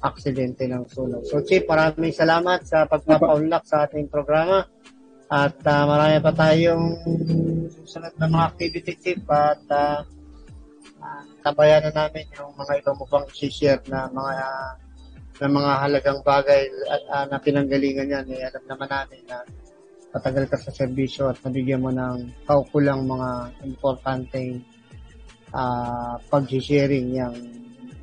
aksidente 0.00 0.64
ng 0.64 0.88
sunog. 0.88 1.28
So 1.28 1.44
Chief, 1.44 1.68
maraming 1.68 2.16
salamat 2.16 2.64
sa 2.64 2.88
pagpapaunlak 2.88 3.68
sa 3.68 3.84
ating 3.84 4.08
programa. 4.08 4.64
At 5.28 5.60
ah, 5.68 5.84
marami 5.84 6.24
pa 6.24 6.32
tayong 6.32 7.04
susunod 7.68 8.16
na 8.16 8.32
mga 8.32 8.48
activity 8.48 8.92
Chief 8.96 9.20
at 9.28 9.60
uh, 9.68 10.00
tabayan 11.48 11.80
na 11.88 11.92
namin 12.04 12.28
yung 12.36 12.52
mga 12.52 12.84
iba 12.84 12.92
mo 12.92 13.08
pang 13.08 13.24
share 13.32 13.80
na 13.88 14.04
mga 14.12 14.34
na 15.38 15.48
mga 15.48 15.72
halagang 15.86 16.20
bagay 16.26 16.66
at 16.90 17.02
ah, 17.08 17.24
na 17.30 17.38
pinanggalingan 17.38 18.10
yan. 18.10 18.26
Eh, 18.34 18.42
alam 18.42 18.64
naman 18.66 18.90
namin 18.90 19.22
na 19.30 19.38
patagal 20.10 20.44
ka 20.50 20.58
sa 20.58 20.74
serbisyo 20.74 21.30
at 21.30 21.38
nabigyan 21.46 21.80
mo 21.80 21.94
ng 21.94 22.44
kaukulang 22.44 23.06
mga 23.06 23.54
importanteng 23.62 24.60
uh, 25.54 26.18
pag-sharing 26.26 27.14
yung 27.14 27.36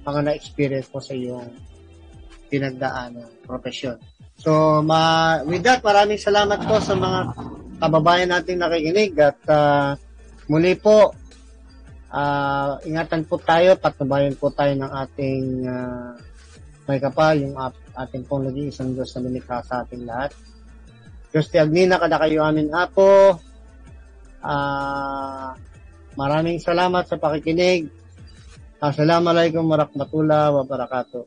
mga 0.05 0.19
na-experience 0.21 0.87
mo 0.93 1.01
sa 1.03 1.13
iyong 1.17 1.49
pinagdaan 2.47 3.19
ng 3.19 3.31
profesyon. 3.43 3.99
So, 4.39 4.79
ma 4.85 5.41
with 5.43 5.65
that, 5.67 5.83
maraming 5.83 6.21
salamat 6.21 6.63
po 6.63 6.79
sa 6.79 6.95
mga 6.95 7.19
kababayan 7.83 8.31
nating 8.31 8.63
nakikinig 8.63 9.11
at 9.19 9.39
ah, 9.51 9.99
muli 10.47 10.79
po, 10.79 11.11
ah, 12.15 12.79
ingatan 12.87 13.27
po 13.27 13.35
tayo, 13.43 13.75
patnubayan 13.75 14.39
po 14.39 14.47
tayo 14.55 14.71
ng 14.71 14.91
ating 15.03 15.43
ah, 15.67 16.15
may 16.87 17.03
kapal, 17.03 17.35
yung 17.35 17.59
at- 17.59 17.83
ating 18.07 18.23
pong 18.23 18.47
nag-iisang 18.47 18.95
Diyos 18.95 19.11
na 19.17 19.27
lumikha 19.27 19.59
sa 19.65 19.83
ating 19.83 20.07
lahat. 20.07 20.31
Diyos 21.35 21.51
ti 21.51 21.59
Agnina, 21.59 21.99
kada 21.99 22.15
kayo 22.15 22.47
amin 22.47 22.71
apo. 22.71 23.35
Ah, 24.39 25.51
maraming 26.15 26.63
salamat 26.63 27.03
sa 27.11 27.19
pakikinig. 27.19 27.91
Assalamualaikum 28.79 29.65
warahmatullahi 29.67 30.55
wabarakatuh. 30.63 31.25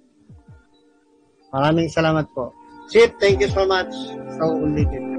Maraming 1.52 1.88
salamat 1.88 2.28
po. 2.32 2.52
Chip, 2.88 3.16
thank 3.20 3.40
you 3.40 3.50
so 3.52 3.68
much. 3.68 3.92
So, 4.36 4.48
ulitin. 4.48 5.17